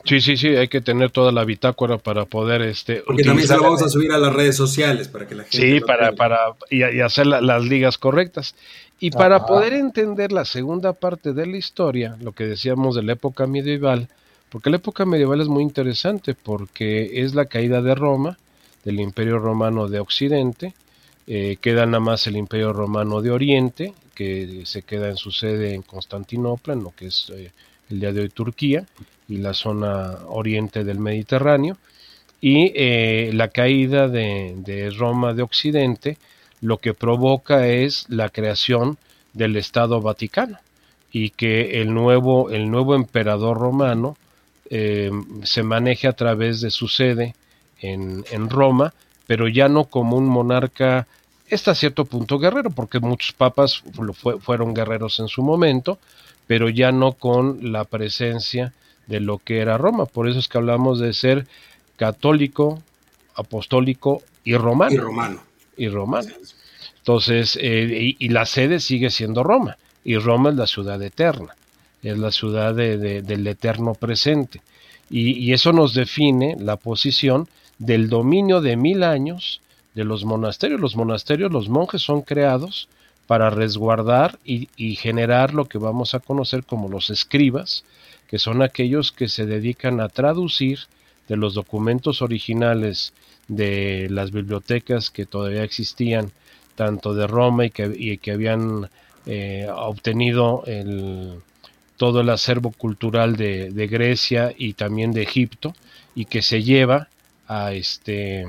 Sí, 0.06 0.22
sí, 0.22 0.38
sí, 0.38 0.48
hay 0.50 0.68
que 0.68 0.82
tener 0.82 1.10
toda 1.10 1.32
la 1.32 1.44
bitácora 1.44 1.98
para 1.98 2.26
poder 2.26 2.62
este. 2.62 3.02
Porque 3.06 3.24
también 3.24 3.48
se 3.48 3.56
lo 3.56 3.64
vamos 3.64 3.82
a 3.82 3.90
subir 3.90 4.12
a 4.12 4.20
las 4.20 4.32
redes 4.32 4.56
sociales 4.56 5.08
para 5.08 5.28
que 5.28 5.34
la 5.34 5.44
gente. 5.44 5.58
Sí, 5.58 5.80
para, 5.80 6.12
para 6.12 6.38
y, 6.70 6.84
hacer 7.02 7.26
las 7.26 7.64
ligas 7.66 7.98
correctas. 7.98 8.56
Y 9.00 9.12
para 9.12 9.46
poder 9.46 9.74
entender 9.74 10.32
la 10.32 10.46
segunda 10.46 10.94
parte 10.94 11.34
de 11.34 11.46
la 11.48 11.58
historia, 11.58 12.16
lo 12.22 12.32
que 12.32 12.46
decíamos 12.46 12.96
de 12.96 13.04
la 13.04 13.14
época 13.14 13.46
medieval, 13.46 14.08
porque 14.50 14.70
la 14.70 14.78
época 14.78 15.06
medieval 15.06 15.42
es 15.42 15.48
muy 15.48 15.64
interesante 15.64 16.34
porque 16.34 17.22
es 17.22 17.36
la 17.36 17.46
caída 17.46 17.82
de 17.82 17.94
Roma, 17.94 18.38
del 18.86 19.00
Imperio 19.00 19.40
Romano 19.40 19.90
de 19.90 20.00
Occidente, 20.00 20.74
eh, 21.28 21.58
queda 21.60 21.86
nada 21.88 22.00
más 22.00 22.28
el 22.28 22.38
Imperio 22.38 22.72
Romano 22.72 23.22
de 23.22 23.32
Oriente, 23.32 23.94
que 24.14 24.62
se 24.66 24.84
queda 24.84 25.10
en 25.10 25.18
su 25.18 25.32
sede 25.32 25.74
en 25.74 25.82
Constantinopla, 25.82 26.74
en 26.74 26.84
lo 26.84 26.92
que 26.96 27.08
es 27.08 27.32
eh, 27.36 27.52
el 27.90 28.00
día 28.00 28.14
de 28.14 28.22
hoy 28.22 28.30
Turquía, 28.30 28.86
y 29.28 29.38
la 29.38 29.54
zona 29.54 30.18
oriente 30.28 30.84
del 30.84 31.00
Mediterráneo, 31.00 31.78
y 32.42 32.72
eh, 32.76 33.32
la 33.34 33.48
caída 33.48 34.08
de, 34.08 34.94
Roma 34.98 35.34
de 35.34 35.42
Occidente 35.42 36.18
lo 36.62 36.78
que 36.78 36.94
provoca 36.94 37.68
es 37.68 38.06
la 38.10 38.30
creación 38.30 38.98
del 39.34 39.56
Estado 39.56 40.02
Vaticano 40.02 40.60
y 41.12 41.30
que 41.32 41.82
el 41.82 41.94
nuevo, 41.94 42.50
el 42.50 42.70
nuevo 42.70 42.96
emperador 42.96 43.58
romano 43.58 44.18
se 44.68 45.62
maneje 45.62 46.08
a 46.08 46.14
través 46.14 46.60
de 46.60 46.72
su 46.72 46.88
sede 46.88 47.36
en, 47.80 48.26
en 48.32 48.50
Roma, 48.50 48.96
pero 49.28 49.48
ya 49.48 49.70
no 49.70 49.86
como 49.86 50.18
un 50.18 50.26
monarca 50.26 51.08
está 51.48 51.76
cierto 51.76 52.06
punto 52.06 52.40
guerrero, 52.40 52.70
porque 52.70 53.00
muchos 53.00 53.34
papas 53.34 53.84
fueron 54.42 54.74
guerreros 54.74 55.20
en 55.20 55.28
su 55.28 55.42
momento, 55.44 56.00
pero 56.48 56.70
ya 56.70 56.92
no 56.92 57.14
con 57.14 57.72
la 57.72 57.86
presencia 57.86 58.74
de 59.08 59.20
lo 59.20 59.40
que 59.40 59.60
era 59.60 59.78
Roma. 59.78 60.06
Por 60.06 60.28
eso 60.28 60.40
es 60.40 60.48
que 60.48 60.58
hablamos 60.58 61.00
de 61.00 61.14
ser 61.14 61.48
católico, 61.98 62.82
apostólico 63.36 64.22
y 64.44 64.56
romano. 64.56 64.94
Y 64.94 64.98
romano. 64.98 65.42
Y 65.78 65.88
romano. 65.90 66.30
Entonces, 66.98 67.58
eh, 67.62 68.16
y, 68.18 68.30
la 68.30 68.46
sede 68.46 68.80
sigue 68.80 69.10
siendo 69.12 69.44
Roma, 69.44 69.78
y 70.04 70.18
Roma 70.18 70.50
es 70.50 70.56
la 70.56 70.66
ciudad 70.66 71.02
eterna, 71.04 71.56
es 72.02 72.18
la 72.18 72.32
ciudad 72.32 72.74
del 72.74 73.48
eterno 73.48 73.94
presente. 73.94 74.62
y 75.10 75.54
eso 75.54 75.72
nos 75.72 75.94
define 75.94 76.56
la 76.60 76.78
posición 76.78 77.48
del 77.78 78.10
dominio 78.10 78.60
de 78.62 78.76
mil 78.76 79.04
años 79.04 79.62
de 79.94 80.04
los 80.04 80.26
monasterios. 80.26 80.80
Los 80.80 80.96
monasterios, 80.96 81.52
los 81.52 81.70
monjes 81.70 82.02
son 82.02 82.22
creados 82.22 82.88
para 83.28 83.50
resguardar 83.50 84.38
y, 84.44 84.96
generar 84.96 85.54
lo 85.54 85.66
que 85.66 85.78
vamos 85.78 86.14
a 86.14 86.20
conocer 86.20 86.64
como 86.64 86.90
los 86.90 87.10
escribas, 87.10 87.84
que 88.28 88.40
son 88.40 88.62
aquellos 88.62 89.12
que 89.12 89.28
se 89.28 89.46
dedican 89.46 90.00
a 90.02 90.10
traducir 90.10 90.80
de 91.28 91.38
los 91.38 91.54
documentos 91.54 92.22
originales 92.22 93.14
de 93.48 94.08
las 94.10 94.32
bibliotecas 94.32 95.10
que 95.10 95.26
todavía 95.26 95.64
existían, 95.64 96.32
tanto 96.76 97.14
de 97.14 97.28
Roma 97.28 97.66
y 97.66 97.70
que, 97.72 98.18
que 98.22 98.32
habían 98.32 98.90
eh, 99.26 99.68
obtenido 99.74 100.64
todo 101.98 102.22
el 102.22 102.30
acervo 102.30 102.72
cultural 102.72 103.36
de, 103.38 103.72
de, 103.72 103.88
Grecia 103.88 104.54
y 104.58 104.74
también 104.74 105.14
de 105.14 105.24
Egipto, 105.24 105.74
y 106.14 106.26
que 106.26 106.42
se 106.42 106.64
lleva 106.64 107.08
a 107.48 107.74
este 107.74 108.46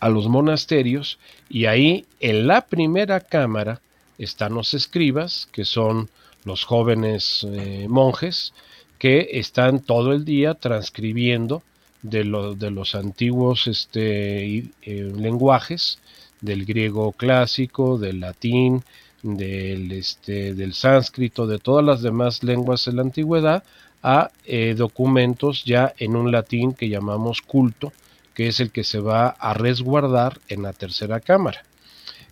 a 0.00 0.08
los 0.08 0.28
monasterios 0.28 1.18
y 1.48 1.66
ahí 1.66 2.06
en 2.20 2.46
la 2.46 2.66
primera 2.66 3.20
cámara 3.20 3.80
están 4.16 4.54
los 4.54 4.74
escribas, 4.74 5.48
que 5.52 5.64
son 5.64 6.08
los 6.44 6.64
jóvenes 6.64 7.46
eh, 7.50 7.86
monjes 7.88 8.52
que 8.98 9.28
están 9.32 9.80
todo 9.80 10.12
el 10.12 10.24
día 10.24 10.54
transcribiendo 10.54 11.62
de, 12.02 12.24
de 12.56 12.70
los 12.70 12.94
antiguos 12.94 13.66
este, 13.66 14.56
eh, 14.56 15.12
lenguajes, 15.16 15.98
del 16.40 16.64
griego 16.64 17.12
clásico, 17.12 17.98
del 17.98 18.20
latín, 18.20 18.84
del, 19.22 19.90
este, 19.92 20.54
del 20.54 20.74
sánscrito, 20.74 21.46
de 21.46 21.58
todas 21.58 21.84
las 21.84 22.02
demás 22.02 22.42
lenguas 22.44 22.84
de 22.84 22.92
la 22.92 23.02
antigüedad, 23.02 23.64
a 24.02 24.30
eh, 24.46 24.74
documentos 24.76 25.64
ya 25.64 25.92
en 25.98 26.14
un 26.14 26.30
latín 26.30 26.72
que 26.72 26.88
llamamos 26.88 27.42
culto, 27.42 27.92
que 28.34 28.46
es 28.46 28.60
el 28.60 28.70
que 28.70 28.84
se 28.84 29.00
va 29.00 29.28
a 29.30 29.54
resguardar 29.54 30.38
en 30.48 30.62
la 30.62 30.72
tercera 30.72 31.18
cámara. 31.18 31.64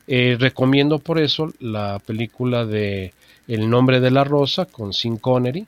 Recomiendo 0.06 1.00
por 1.00 1.18
eso 1.18 1.52
la 1.58 1.98
película 1.98 2.64
de 2.64 3.12
El 3.48 3.70
nombre 3.70 4.00
de 4.00 4.10
la 4.10 4.24
rosa 4.24 4.66
con 4.66 4.92
Sin 4.92 5.16
Connery. 5.16 5.66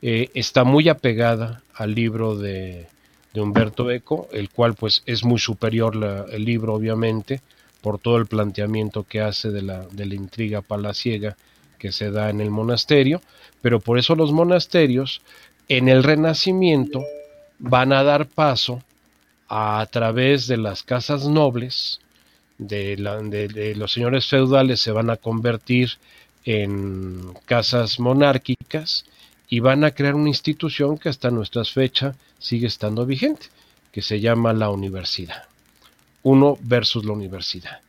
Eh, 0.00 0.30
está 0.34 0.64
muy 0.64 0.88
apegada 0.88 1.62
al 1.74 1.94
libro 1.94 2.36
de, 2.36 2.86
Humberto 3.34 3.90
Eco, 3.90 4.28
el 4.32 4.50
cual 4.50 4.74
pues 4.74 5.02
es 5.06 5.24
muy 5.24 5.38
superior 5.38 6.26
el 6.30 6.44
libro 6.44 6.74
obviamente 6.74 7.40
por 7.80 7.98
todo 7.98 8.18
el 8.18 8.26
planteamiento 8.26 9.04
que 9.04 9.20
hace 9.20 9.50
de 9.50 9.62
la, 9.62 9.86
de 9.90 10.06
la 10.06 10.14
intriga 10.14 10.60
palaciega 10.60 11.36
que 11.78 11.92
se 11.92 12.10
da 12.10 12.30
en 12.30 12.40
el 12.40 12.50
monasterio, 12.50 13.22
pero 13.60 13.80
por 13.80 13.98
eso 13.98 14.14
los 14.14 14.32
monasterios 14.32 15.22
en 15.68 15.88
el 15.88 16.02
Renacimiento 16.02 17.02
van 17.58 17.92
a 17.92 18.02
dar 18.02 18.26
paso 18.26 18.82
a 19.48 19.86
través 19.90 20.46
de 20.46 20.56
las 20.56 20.82
casas 20.82 21.26
nobles, 21.26 22.00
de, 22.58 23.74
los 23.76 23.92
señores 23.92 24.26
feudales 24.26 24.80
se 24.80 24.92
van 24.92 25.10
a 25.10 25.16
convertir 25.16 25.90
en 26.44 27.34
casas 27.44 28.00
monárquicas 28.00 29.04
y 29.48 29.60
van 29.60 29.84
a 29.84 29.90
crear 29.92 30.14
una 30.14 30.28
institución 30.28 30.98
que 30.98 31.08
hasta 31.08 31.30
nuestras 31.30 31.70
fechas 31.72 32.16
sigue 32.38 32.66
estando 32.66 33.06
vigente, 33.06 33.46
que 33.92 34.02
se 34.02 34.20
llama 34.20 34.52
la 34.52 34.70
universidad. 34.70 35.44
Uno 36.22 36.58
versus 36.62 37.04
la 37.04 37.12
universidad. 37.12 37.80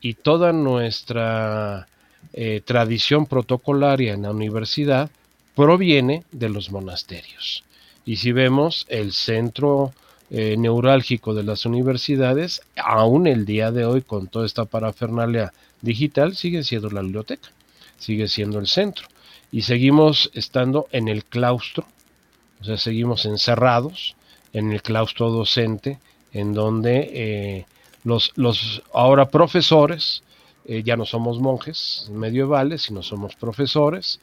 Y 0.00 0.14
toda 0.14 0.52
nuestra 0.52 1.88
eh, 2.32 2.60
tradición 2.64 3.26
protocolaria 3.26 4.12
en 4.12 4.22
la 4.22 4.30
universidad 4.30 5.10
proviene 5.54 6.24
de 6.32 6.48
los 6.50 6.70
monasterios. 6.70 7.64
Y 8.04 8.16
si 8.16 8.32
vemos 8.32 8.86
el 8.88 9.12
centro 9.12 9.92
eh, 10.30 10.56
neurálgico 10.58 11.34
de 11.34 11.44
las 11.44 11.64
universidades, 11.66 12.60
aún 12.76 13.26
el 13.26 13.46
día 13.46 13.72
de 13.72 13.84
hoy 13.84 14.02
con 14.02 14.28
toda 14.28 14.44
esta 14.44 14.64
parafernalia 14.64 15.52
digital, 15.80 16.36
sigue 16.36 16.62
siendo 16.62 16.90
la 16.90 17.00
biblioteca, 17.00 17.48
sigue 17.98 18.28
siendo 18.28 18.58
el 18.58 18.66
centro. 18.66 19.06
Y 19.52 19.62
seguimos 19.62 20.30
estando 20.34 20.88
en 20.92 21.08
el 21.08 21.24
claustro, 21.24 21.86
o 22.60 22.64
sea, 22.64 22.76
seguimos 22.76 23.26
encerrados 23.26 24.16
en 24.52 24.72
el 24.72 24.82
claustro 24.82 25.30
docente, 25.30 25.98
en 26.32 26.52
donde 26.54 27.10
eh, 27.12 27.66
los, 28.04 28.32
los 28.36 28.82
ahora 28.92 29.28
profesores 29.28 30.22
eh, 30.68 30.82
ya 30.84 30.96
no 30.96 31.04
somos 31.04 31.38
monjes 31.38 32.08
medievales, 32.10 32.82
sino 32.82 33.02
somos 33.02 33.36
profesores. 33.36 34.18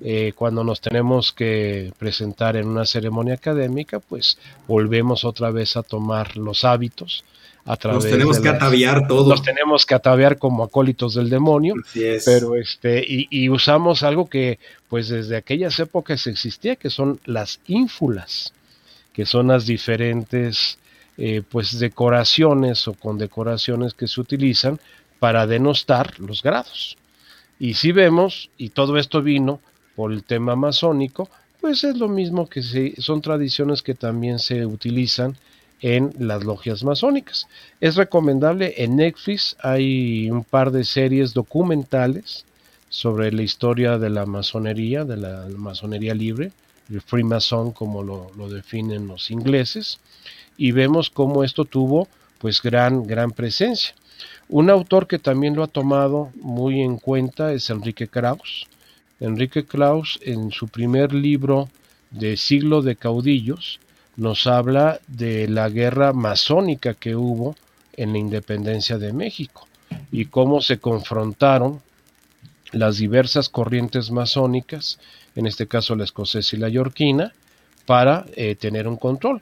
Eh, 0.00 0.32
cuando 0.36 0.62
nos 0.62 0.80
tenemos 0.80 1.32
que 1.32 1.92
presentar 1.98 2.56
en 2.56 2.68
una 2.68 2.84
ceremonia 2.84 3.34
académica, 3.34 3.98
pues 3.98 4.38
volvemos 4.68 5.24
otra 5.24 5.50
vez 5.50 5.76
a 5.76 5.82
tomar 5.82 6.36
los 6.36 6.64
hábitos. 6.64 7.24
A 7.68 7.76
través 7.76 8.04
nos 8.04 8.10
tenemos 8.10 8.40
que 8.40 8.48
ataviar 8.48 9.06
todos. 9.06 9.28
Nos 9.28 9.42
tenemos 9.42 9.84
que 9.84 9.94
ataviar 9.94 10.38
como 10.38 10.64
acólitos 10.64 11.14
del 11.14 11.28
demonio. 11.28 11.74
Pero 12.24 12.56
este, 12.56 13.04
y, 13.06 13.48
usamos 13.50 14.02
algo 14.02 14.28
que 14.28 14.58
pues 14.88 15.08
desde 15.10 15.36
aquellas 15.36 15.78
épocas 15.78 16.26
existía, 16.26 16.76
que 16.76 16.88
son 16.88 17.20
las 17.26 17.60
ínfulas, 17.66 18.54
que 19.12 19.26
son 19.26 19.48
las 19.48 19.66
diferentes 19.66 20.78
eh, 21.18 21.42
pues 21.46 21.78
decoraciones 21.78 22.88
o 22.88 22.94
condecoraciones 22.94 23.92
que 23.92 24.08
se 24.08 24.18
utilizan 24.18 24.80
para 25.18 25.46
denostar 25.46 26.18
los 26.20 26.42
grados. 26.42 26.96
Y 27.58 27.74
si 27.74 27.92
vemos, 27.92 28.48
y 28.56 28.70
todo 28.70 28.96
esto 28.96 29.20
vino 29.20 29.60
por 29.94 30.12
el 30.12 30.24
tema 30.24 30.56
masónico, 30.56 31.28
pues 31.60 31.84
es 31.84 31.98
lo 31.98 32.08
mismo 32.08 32.48
que 32.48 32.62
son 32.98 33.20
tradiciones 33.20 33.82
que 33.82 33.94
también 33.94 34.38
se 34.38 34.64
utilizan 34.64 35.36
en 35.80 36.12
las 36.18 36.44
logias 36.44 36.84
masónicas. 36.84 37.46
Es 37.80 37.96
recomendable, 37.96 38.74
en 38.78 38.96
Netflix 38.96 39.56
hay 39.62 40.30
un 40.30 40.44
par 40.44 40.70
de 40.70 40.84
series 40.84 41.34
documentales 41.34 42.44
sobre 42.88 43.32
la 43.32 43.42
historia 43.42 43.98
de 43.98 44.10
la 44.10 44.26
masonería, 44.26 45.04
de 45.04 45.16
la 45.16 45.46
masonería 45.56 46.14
libre, 46.14 46.52
el 46.90 47.00
Freemason 47.02 47.72
como 47.72 48.02
lo, 48.02 48.30
lo 48.36 48.48
definen 48.48 49.06
los 49.06 49.30
ingleses, 49.30 50.00
y 50.56 50.72
vemos 50.72 51.10
cómo 51.10 51.44
esto 51.44 51.64
tuvo 51.64 52.08
pues 52.38 52.62
gran, 52.62 53.06
gran 53.06 53.32
presencia. 53.32 53.94
Un 54.48 54.70
autor 54.70 55.06
que 55.06 55.18
también 55.18 55.54
lo 55.54 55.62
ha 55.62 55.68
tomado 55.68 56.30
muy 56.40 56.80
en 56.80 56.96
cuenta 56.96 57.52
es 57.52 57.70
Enrique 57.70 58.08
Krauss. 58.08 58.66
Enrique 59.20 59.64
Krauss 59.64 60.18
en 60.22 60.50
su 60.50 60.68
primer 60.68 61.12
libro 61.12 61.68
de 62.10 62.36
Siglo 62.36 62.82
de 62.82 62.96
Caudillos 62.96 63.78
nos 64.18 64.48
habla 64.48 65.00
de 65.06 65.46
la 65.46 65.68
guerra 65.68 66.12
masónica 66.12 66.94
que 66.94 67.14
hubo 67.14 67.54
en 67.96 68.12
la 68.12 68.18
independencia 68.18 68.98
de 68.98 69.12
México 69.12 69.68
y 70.10 70.24
cómo 70.24 70.60
se 70.60 70.78
confrontaron 70.78 71.80
las 72.72 72.98
diversas 72.98 73.48
corrientes 73.48 74.10
masónicas, 74.10 74.98
en 75.36 75.46
este 75.46 75.68
caso 75.68 75.94
la 75.94 76.02
escocesa 76.02 76.56
y 76.56 76.58
la 76.58 76.68
yorquina, 76.68 77.32
para 77.86 78.26
eh, 78.34 78.56
tener 78.56 78.88
un 78.88 78.96
control. 78.96 79.40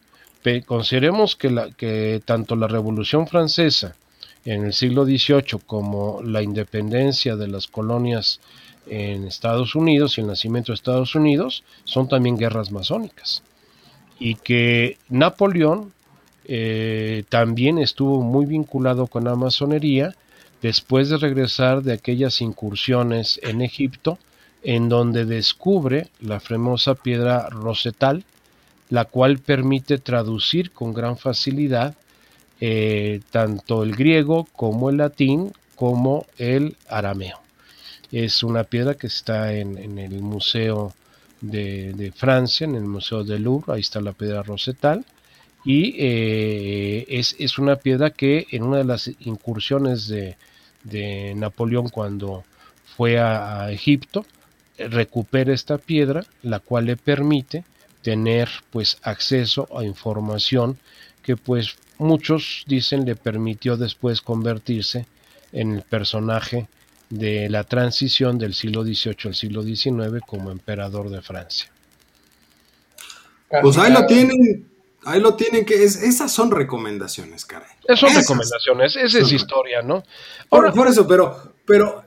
consideremos 0.66 1.36
que, 1.36 1.72
que 1.78 2.20
tanto 2.24 2.54
la 2.54 2.68
Revolución 2.68 3.26
Francesa 3.26 3.96
en 4.44 4.66
el 4.66 4.74
siglo 4.74 5.06
XVIII 5.06 5.58
como 5.66 6.20
la 6.22 6.42
independencia 6.42 7.34
de 7.34 7.48
las 7.48 7.66
colonias 7.66 8.40
en 8.86 9.26
Estados 9.26 9.74
Unidos 9.74 10.18
y 10.18 10.20
el 10.20 10.26
nacimiento 10.26 10.70
de 10.70 10.76
Estados 10.76 11.14
Unidos 11.14 11.64
son 11.84 12.08
también 12.08 12.36
guerras 12.36 12.70
masónicas. 12.70 13.42
Y 14.18 14.36
que 14.36 14.98
Napoleón 15.08 15.92
eh, 16.44 17.24
también 17.28 17.78
estuvo 17.78 18.22
muy 18.22 18.46
vinculado 18.46 19.06
con 19.06 19.24
la 19.24 19.34
masonería 19.34 20.14
después 20.62 21.08
de 21.08 21.18
regresar 21.18 21.82
de 21.82 21.92
aquellas 21.92 22.40
incursiones 22.40 23.40
en 23.42 23.62
Egipto, 23.62 24.18
en 24.62 24.88
donde 24.88 25.24
descubre 25.24 26.08
la 26.20 26.40
famosa 26.40 26.94
piedra 26.94 27.48
rosetal, 27.50 28.24
la 28.88 29.04
cual 29.04 29.38
permite 29.38 29.98
traducir 29.98 30.70
con 30.70 30.94
gran 30.94 31.18
facilidad 31.18 31.94
eh, 32.60 33.20
tanto 33.30 33.82
el 33.82 33.94
griego 33.94 34.48
como 34.54 34.88
el 34.88 34.96
latín 34.96 35.52
como 35.74 36.26
el 36.38 36.76
arameo. 36.88 37.38
Es 38.10 38.42
una 38.42 38.64
piedra 38.64 38.94
que 38.94 39.08
está 39.08 39.52
en, 39.52 39.98
el 39.98 40.22
Museo 40.22 40.94
de, 41.40 42.12
Francia, 42.14 42.64
en 42.64 42.74
el 42.74 42.84
Museo 42.84 43.24
del 43.24 43.42
Louvre, 43.42 43.74
ahí 43.74 43.80
está 43.80 44.00
la 44.00 44.12
piedra 44.12 44.42
rosetal, 44.42 45.04
y 45.64 45.94
eh, 45.98 47.06
es, 47.08 47.58
una 47.58 47.76
piedra 47.76 48.10
que 48.10 48.46
en 48.50 48.62
una 48.62 48.78
de 48.78 48.84
las 48.84 49.10
incursiones 49.20 50.08
de, 50.08 50.36
Napoleón 51.34 51.88
cuando 51.88 52.44
fue 52.96 53.18
a 53.18 53.70
Egipto, 53.72 54.24
recupera 54.78 55.52
esta 55.52 55.78
piedra, 55.78 56.24
la 56.42 56.60
cual 56.60 56.86
le 56.86 56.96
permite 56.96 57.64
tener 58.02 58.48
pues 58.70 58.98
acceso 59.02 59.68
a 59.76 59.84
información 59.84 60.78
que 61.22 61.36
pues 61.36 61.76
muchos 61.98 62.64
dicen 62.68 63.04
le 63.04 63.16
permitió 63.16 63.76
después 63.76 64.20
convertirse 64.20 65.06
en 65.52 65.72
el 65.74 65.82
personaje 65.82 66.68
de 67.10 67.48
la 67.48 67.64
transición 67.64 68.38
del 68.38 68.54
siglo 68.54 68.82
XVIII 68.82 69.16
al 69.24 69.34
siglo 69.34 69.62
XIX 69.62 70.20
como 70.26 70.50
emperador 70.50 71.10
de 71.10 71.22
Francia. 71.22 71.70
Pues 73.62 73.76
ahí 73.78 73.92
lo 73.92 74.06
tienen, 74.06 74.68
ahí 75.04 75.20
lo 75.20 75.34
tienen, 75.34 75.64
que 75.64 75.84
es, 75.84 76.02
esas 76.02 76.32
son 76.32 76.50
recomendaciones, 76.50 77.44
caray. 77.44 77.70
Esas 77.84 78.00
son 78.00 78.14
recomendaciones, 78.14 78.96
esa 78.96 79.18
es 79.18 79.32
historia, 79.32 79.82
¿no? 79.82 80.02
Ahora, 80.50 80.72
por, 80.72 80.88
eso, 80.88 81.06
pero, 81.06 81.54
pero, 81.64 82.04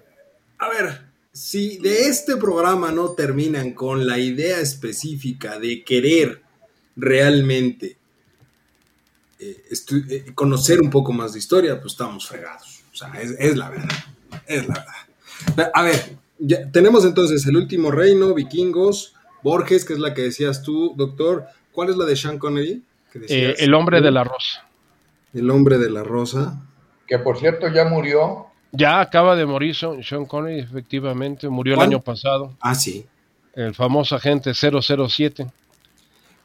a 0.58 0.70
ver, 0.70 1.02
si 1.32 1.78
de 1.78 2.08
este 2.08 2.36
programa 2.36 2.92
no 2.92 3.12
terminan 3.12 3.74
con 3.74 4.06
la 4.06 4.18
idea 4.20 4.60
específica 4.60 5.58
de 5.58 5.84
querer 5.86 6.42
realmente 6.98 7.98
eh, 9.40 9.64
eh, 10.10 10.32
conocer 10.36 10.82
un 10.82 10.90
poco 10.90 11.14
más 11.14 11.32
de 11.32 11.40
historia, 11.40 11.80
pues 11.80 11.94
estamos 11.94 12.28
fregados. 12.28 12.82
O 12.92 12.96
sea, 12.96 13.14
es, 13.22 13.56
la 13.56 13.70
verdad. 13.70 13.88
Es 14.48 14.68
la 14.68 14.74
verdad. 14.76 15.72
A 15.74 15.84
ver, 15.84 15.96
ya, 16.38 16.70
tenemos 16.72 17.06
entonces 17.06 17.46
el 17.48 17.56
último 17.56 17.92
reino, 17.92 18.34
vikingos, 18.34 19.16
Borges, 19.42 19.86
que 19.86 19.94
es 19.94 20.00
la 20.00 20.14
que 20.14 20.24
decías 20.24 20.62
tú, 20.62 20.94
doctor. 20.96 21.46
¿Cuál 21.72 21.90
es 21.90 21.98
la 21.98 22.06
de 22.06 22.16
Sean 22.16 22.40
Connery? 22.40 22.84
Eh, 23.30 23.56
el 23.60 23.74
hombre 23.74 24.02
de 24.02 24.12
la 24.12 24.24
rosa. 24.24 24.66
El 25.34 25.50
hombre 25.50 25.78
de 25.78 25.90
la 25.90 26.04
rosa. 26.04 26.62
Que 27.08 27.20
por 27.20 27.38
cierto 27.38 27.68
ya 27.70 27.86
murió 27.86 28.50
ya 28.72 29.02
acaba 29.02 29.36
de 29.36 29.46
morir 29.46 29.76
Sean 29.76 30.26
Connery, 30.26 30.60
efectivamente, 30.60 31.50
murió 31.50 31.76
el 31.76 31.82
año 31.82 32.02
pasado. 32.02 32.56
Ah, 32.60 32.76
sí. 32.76 33.06
El 33.56 33.74
famoso 33.74 34.16
agente 34.16 34.52
007. 34.54 35.48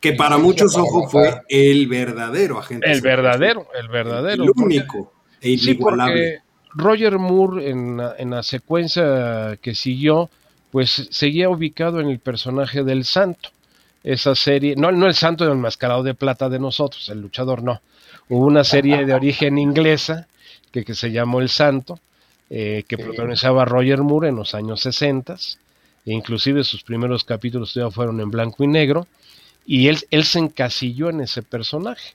Que 0.01 0.13
para 0.13 0.39
muchos 0.39 0.77
ojos 0.77 1.11
fue 1.11 1.43
el 1.49 1.87
verdadero 1.87 2.59
agente. 2.59 2.91
El 2.91 3.01
verdadero, 3.01 3.69
el 3.79 3.89
verdadero. 3.89 4.45
El 4.45 4.51
único 4.57 5.13
e 5.41 5.59
Sí, 5.59 5.75
porque 5.75 6.39
Roger 6.75 7.19
Moore 7.19 7.71
en, 7.71 8.01
en 8.19 8.31
la 8.31 8.43
secuencia 8.43 9.57
que 9.63 9.75
siguió, 9.75 10.31
pues 10.71 11.09
seguía 11.11 11.49
ubicado 11.49 12.01
en 12.01 12.09
el 12.09 12.19
personaje 12.19 12.83
del 12.83 13.05
santo. 13.05 13.51
Esa 14.03 14.35
serie, 14.35 14.75
no, 14.77 14.93
no 14.93 15.07
el 15.07 15.15
santo 15.15 15.45
del 15.45 15.55
enmascarado 15.55 16.03
de 16.03 16.15
plata 16.15 16.49
de 16.49 16.59
nosotros, 16.59 17.09
el 17.09 17.21
luchador 17.21 17.63
no. 17.63 17.81
Hubo 18.29 18.47
una 18.47 18.65
serie 18.65 19.07
de 19.07 19.15
origen 19.15 19.57
inglesa 19.57 20.27
que, 20.73 20.85
que 20.85 20.95
se 20.95 21.13
llamó 21.13 21.41
El 21.41 21.49
Santo, 21.49 22.01
eh, 22.51 22.85
que 22.89 22.99
protagonizaba 22.99 23.65
Roger 23.65 24.03
Moore 24.03 24.29
en 24.29 24.37
los 24.37 24.55
años 24.55 24.81
60, 24.81 25.37
e 26.07 26.13
inclusive 26.13 26.65
sus 26.65 26.83
primeros 26.83 27.25
capítulos 27.25 27.73
ya 27.75 27.91
fueron 27.91 28.21
en 28.21 28.31
blanco 28.31 28.65
y 28.65 28.67
negro, 28.67 29.07
y 29.67 29.89
él, 29.89 29.99
él 30.11 30.25
se 30.25 30.41
encasilló 30.41 31.09
en 31.11 31.21
ese 31.21 31.43
personaje. 31.43 32.15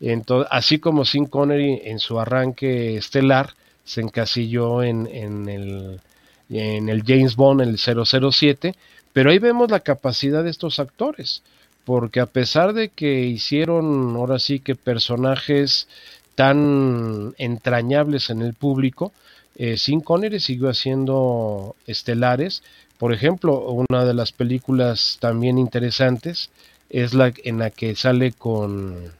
Entonces, 0.00 0.48
así 0.52 0.78
como 0.78 1.04
Sin 1.04 1.26
Connery 1.26 1.80
en 1.84 1.98
su 1.98 2.20
arranque 2.20 2.96
estelar 2.96 3.54
se 3.84 4.00
encasilló 4.00 4.82
en, 4.82 5.06
en, 5.06 5.48
el, 5.48 6.00
en 6.48 6.88
el 6.88 7.02
James 7.04 7.36
Bond, 7.36 7.60
el 7.60 7.78
007, 7.78 8.74
pero 9.12 9.30
ahí 9.30 9.38
vemos 9.38 9.70
la 9.70 9.80
capacidad 9.80 10.42
de 10.42 10.50
estos 10.50 10.78
actores, 10.78 11.42
porque 11.84 12.20
a 12.20 12.26
pesar 12.26 12.72
de 12.72 12.88
que 12.88 13.20
hicieron 13.20 14.16
ahora 14.16 14.38
sí 14.38 14.60
que 14.60 14.74
personajes 14.74 15.86
tan 16.34 17.34
entrañables 17.38 18.30
en 18.30 18.42
el 18.42 18.54
público, 18.54 19.12
eh, 19.56 19.76
Sin 19.76 20.00
Connery 20.00 20.40
siguió 20.40 20.68
haciendo 20.68 21.76
estelares. 21.86 22.62
Por 22.98 23.12
ejemplo, 23.12 23.60
una 23.70 24.04
de 24.04 24.14
las 24.14 24.32
películas 24.32 25.18
también 25.20 25.58
interesantes 25.58 26.50
es 26.90 27.14
la 27.14 27.32
en 27.44 27.58
la 27.58 27.70
que 27.70 27.94
sale 27.94 28.32
con 28.32 29.12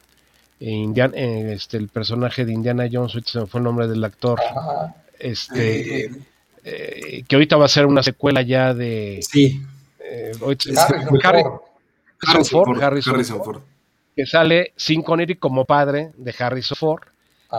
eh, 0.59 0.93
eh, 0.95 1.53
este, 1.53 1.77
el 1.77 1.89
personaje 1.89 2.45
de 2.45 2.53
Indiana 2.53 2.87
Jones, 2.91 3.19
se 3.25 3.45
fue 3.45 3.59
el 3.59 3.63
nombre 3.63 3.87
del 3.87 4.03
actor, 4.03 4.39
este, 5.19 6.09
eh, 6.63 7.23
que 7.27 7.35
ahorita 7.35 7.57
va 7.57 7.65
a 7.65 7.69
ser 7.69 7.85
una 7.85 8.03
secuela 8.03 8.41
ya 8.41 8.73
de... 8.73 9.19
Sí. 9.21 9.61
Harrison, 12.21 13.43
Ford, 13.43 13.61
que 14.15 14.25
sale 14.25 14.73
Sin 14.75 15.01
Connery 15.01 15.35
como 15.35 15.65
padre 15.65 16.11
de 16.15 16.33
Harrison 16.37 16.77
Ford 16.77 17.03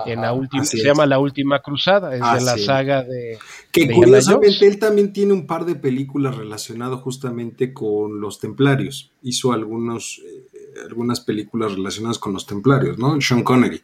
en 0.07 0.21
la 0.21 0.33
última, 0.33 0.65
se 0.65 0.83
llama 0.83 1.07
La 1.07 1.19
Última 1.19 1.61
Cruzada, 1.61 2.15
es 2.15 2.21
de 2.21 2.45
la 2.45 2.59
saga 2.59 3.03
de... 3.03 3.39
Que 3.71 3.91
curiosamente 3.91 4.67
él 4.67 4.79
también 4.79 5.13
tiene 5.13 5.33
un 5.33 5.47
par 5.47 5.65
de 5.65 5.77
películas 5.77 6.37
relacionadas 6.37 7.01
justamente 7.01 7.73
con 7.73 8.21
los 8.21 8.41
templarios. 8.41 9.11
Hizo 9.23 9.53
algunos, 9.53 10.21
eh, 10.25 10.83
algunas 10.85 11.21
películas 11.21 11.73
relacionadas 11.73 12.19
con 12.19 12.33
los 12.33 12.47
templarios, 12.47 12.99
¿no? 12.99 13.21
Sean 13.21 13.43
Connery. 13.43 13.83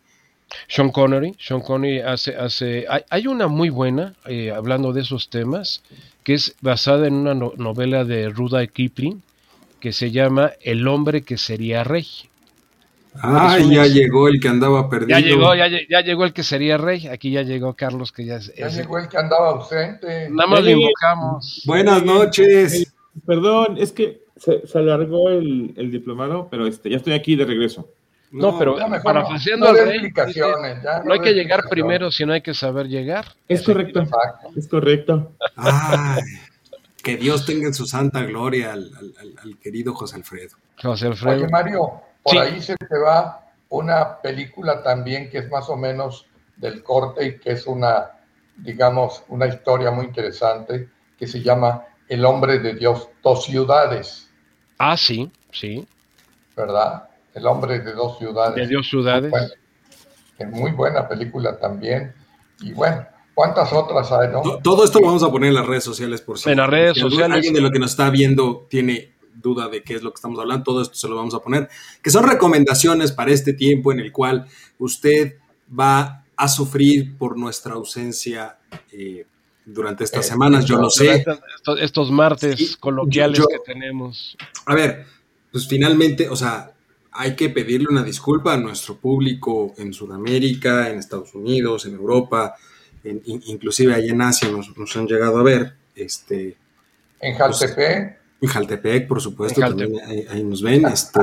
Sean 0.68 0.90
Connery, 0.90 1.34
Sean 1.38 1.60
Connery 1.60 2.00
hace, 2.00 2.36
hace, 2.36 2.84
hay, 3.08 3.26
una 3.26 3.48
muy 3.48 3.70
buena, 3.70 4.14
eh, 4.26 4.50
hablando 4.50 4.92
de 4.92 5.00
esos 5.00 5.30
temas, 5.30 5.82
que 6.24 6.34
es 6.34 6.54
basada 6.60 7.06
en 7.06 7.14
una 7.14 7.34
novela 7.34 8.04
de 8.04 8.28
Rudyard 8.28 8.68
Kipling, 8.68 9.22
que 9.80 9.92
se 9.92 10.10
llama 10.10 10.52
El 10.60 10.86
hombre 10.86 11.22
que 11.22 11.38
sería 11.38 11.84
rey. 11.84 12.06
Ah, 13.20 13.58
ya 13.58 13.86
llegó 13.86 14.28
el 14.28 14.40
que 14.40 14.48
andaba 14.48 14.88
perdido. 14.88 15.18
Ya 15.18 15.20
llegó, 15.20 15.54
ya, 15.54 16.00
llegó 16.00 16.24
el 16.24 16.32
que 16.32 16.42
sería 16.42 16.78
rey. 16.78 17.08
Aquí 17.08 17.30
ya 17.30 17.42
llegó 17.42 17.74
Carlos, 17.74 18.10
que 18.12 18.24
ya 18.24 18.36
es. 18.36 18.54
Ya 18.54 18.68
llegó 18.68 18.98
el 18.98 19.08
que 19.08 19.18
andaba 19.18 19.50
ausente. 19.50 20.28
Nada 20.30 20.48
más 20.48 20.64
lo 20.64 20.70
invocamos. 20.70 21.62
Buenas 21.66 22.02
noches. 22.04 22.92
perdón, 23.26 23.76
es 23.78 23.92
que 23.92 24.22
se, 24.36 24.62
alargó 24.74 25.28
el, 25.28 25.74
el, 25.76 25.90
diplomado, 25.90 26.48
pero 26.50 26.66
este, 26.66 26.90
ya 26.90 26.96
estoy 26.96 27.12
aquí 27.12 27.36
de 27.36 27.44
regreso. 27.44 27.88
No, 28.32 28.58
pero 28.58 28.76
parafaseando 29.02 29.66
no, 29.66 29.72
rey, 29.74 30.10
no, 31.04 31.12
hay 31.12 31.20
que 31.20 31.34
llegar 31.34 31.68
primero, 31.68 32.10
sino 32.10 32.32
hay 32.32 32.40
que 32.40 32.54
saber 32.54 32.88
llegar. 32.88 33.26
Es 33.46 33.62
correcto. 33.62 34.04
Es 34.56 34.68
correcto. 34.68 35.32
Ay, 35.54 36.22
que 37.02 37.18
Dios 37.18 37.44
tenga 37.44 37.66
en 37.66 37.74
su 37.74 37.84
santa 37.84 38.22
gloria 38.22 38.72
al, 38.72 38.90
al 39.42 39.58
querido 39.58 39.92
José 39.92 40.16
Alfredo. 40.16 40.56
José 40.82 41.08
Alfredo. 41.08 41.36
Oye, 41.36 41.48
Mario, 41.48 41.92
por 42.22 42.38
ahí 42.38 42.60
se 42.60 42.76
te 42.76 42.98
va 42.98 43.42
una 43.68 44.20
película 44.20 44.82
también 44.82 45.30
que 45.30 45.38
es 45.38 45.50
más 45.50 45.68
o 45.68 45.76
menos 45.76 46.26
del 46.56 46.82
corte 46.82 47.26
y 47.26 47.38
que 47.38 47.52
es 47.52 47.66
una, 47.66 48.10
digamos, 48.56 49.24
una 49.28 49.46
historia 49.46 49.90
muy 49.90 50.06
interesante 50.06 50.88
que 51.18 51.26
se 51.26 51.40
llama 51.40 51.84
El 52.08 52.24
hombre 52.24 52.58
de 52.58 52.74
Dios, 52.74 53.08
dos 53.22 53.44
ciudades. 53.44 54.30
Ah, 54.78 54.96
sí, 54.96 55.30
sí. 55.50 55.86
¿Verdad? 56.56 57.08
El 57.34 57.46
hombre 57.46 57.80
de 57.80 57.92
dos 57.92 58.18
ciudades. 58.18 58.68
De 58.68 58.74
dos 58.74 58.88
ciudades. 58.88 59.32
es 60.38 60.48
muy 60.50 60.72
buena 60.72 61.08
película 61.08 61.58
también. 61.58 62.14
Y 62.60 62.72
bueno, 62.72 63.06
¿cuántas 63.34 63.72
otras 63.72 64.12
hay, 64.12 64.28
no? 64.28 64.42
Todo 64.62 64.84
esto 64.84 65.00
lo 65.00 65.06
vamos 65.06 65.22
a 65.22 65.30
poner 65.30 65.48
en 65.48 65.54
las 65.54 65.66
redes 65.66 65.84
sociales, 65.84 66.20
por 66.20 66.38
si 66.38 66.50
En 66.50 66.58
las 66.58 66.68
redes 66.68 66.98
sociales. 66.98 67.36
Alguien 67.36 67.54
de 67.54 67.60
lo 67.60 67.70
que 67.70 67.78
nos 67.78 67.92
está 67.92 68.10
viendo 68.10 68.66
tiene 68.68 69.11
duda 69.34 69.68
de 69.68 69.82
qué 69.82 69.94
es 69.94 70.02
lo 70.02 70.10
que 70.10 70.16
estamos 70.16 70.38
hablando, 70.38 70.64
todo 70.64 70.82
esto 70.82 70.94
se 70.94 71.08
lo 71.08 71.16
vamos 71.16 71.34
a 71.34 71.40
poner, 71.40 71.68
que 72.02 72.10
son 72.10 72.24
recomendaciones 72.24 73.12
para 73.12 73.32
este 73.32 73.52
tiempo 73.52 73.92
en 73.92 74.00
el 74.00 74.12
cual 74.12 74.46
usted 74.78 75.36
va 75.78 76.24
a 76.36 76.48
sufrir 76.48 77.16
por 77.16 77.38
nuestra 77.38 77.74
ausencia 77.74 78.58
eh, 78.90 79.26
durante 79.64 80.04
estas 80.04 80.26
eh, 80.26 80.28
semanas, 80.30 80.64
yo 80.64 80.76
lo 80.76 80.90
sé. 80.90 81.24
Estos, 81.80 82.10
martes 82.10 82.76
coloquiales 82.76 83.40
que 83.40 83.58
tenemos. 83.64 84.36
A 84.66 84.74
ver, 84.74 85.06
pues 85.50 85.68
finalmente, 85.68 86.28
o 86.28 86.36
sea, 86.36 86.72
hay 87.12 87.36
que 87.36 87.50
pedirle 87.50 87.88
una 87.90 88.02
disculpa 88.02 88.54
a 88.54 88.56
nuestro 88.56 88.96
público 88.96 89.74
en 89.76 89.92
Sudamérica, 89.92 90.88
en 90.88 90.98
Estados 90.98 91.34
Unidos, 91.34 91.86
en 91.86 91.94
Europa, 91.94 92.54
inclusive 93.04 93.94
ahí 93.94 94.08
en 94.08 94.22
Asia 94.22 94.48
nos, 94.48 94.96
han 94.96 95.06
llegado 95.06 95.38
a 95.38 95.42
ver. 95.42 95.74
Este, 95.94 96.56
en 97.20 97.36
Jaltepec. 97.36 98.21
En 98.42 98.48
Jaltepec, 98.48 99.06
por 99.06 99.20
supuesto, 99.20 99.60
también 99.60 99.92
ahí, 100.28 100.42
nos 100.42 100.62
ven. 100.62 100.84
Este, 100.86 101.20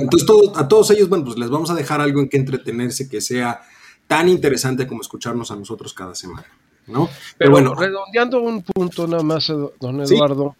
entonces, 0.00 0.28
a 0.56 0.66
todos 0.66 0.90
ellos, 0.90 1.10
bueno, 1.10 1.26
pues 1.26 1.38
les 1.38 1.50
vamos 1.50 1.70
a 1.70 1.74
dejar 1.74 2.00
algo 2.00 2.20
en 2.20 2.28
que 2.30 2.38
entretenerse 2.38 3.06
que 3.06 3.20
sea 3.20 3.60
tan 4.06 4.30
interesante 4.30 4.86
como 4.86 5.02
escucharnos 5.02 5.50
a 5.50 5.56
nosotros 5.56 5.92
cada 5.92 6.14
semana. 6.14 6.46
¿no? 6.86 7.10
Pero, 7.36 7.50
bueno, 7.50 7.74
redondeando 7.74 8.40
un 8.40 8.62
punto 8.62 9.06
nada 9.06 9.22
más, 9.22 9.46
don 9.48 10.00
Eduardo, 10.00 10.56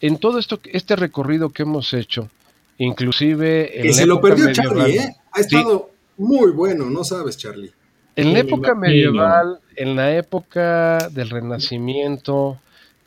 en 0.00 0.18
todo 0.18 0.38
esto, 0.38 0.60
este 0.64 0.94
recorrido 0.94 1.50
que 1.50 1.64
hemos 1.64 1.92
hecho, 1.94 2.30
inclusive... 2.78 3.72
que 3.82 3.92
se 3.92 4.06
lo 4.06 4.20
perdió 4.20 4.52
Charlie, 4.52 4.98
¿eh? 4.98 5.16
Ha 5.32 5.40
estado 5.40 5.90
muy 6.16 6.52
bueno, 6.52 6.88
no 6.90 7.02
sabes, 7.02 7.36
Charlie. 7.36 7.72
En 8.14 8.32
la 8.32 8.38
época 8.38 8.76
medieval, 8.76 9.58
en 9.74 9.96
la 9.96 10.16
época 10.16 11.08
del 11.10 11.30
Renacimiento, 11.30 12.58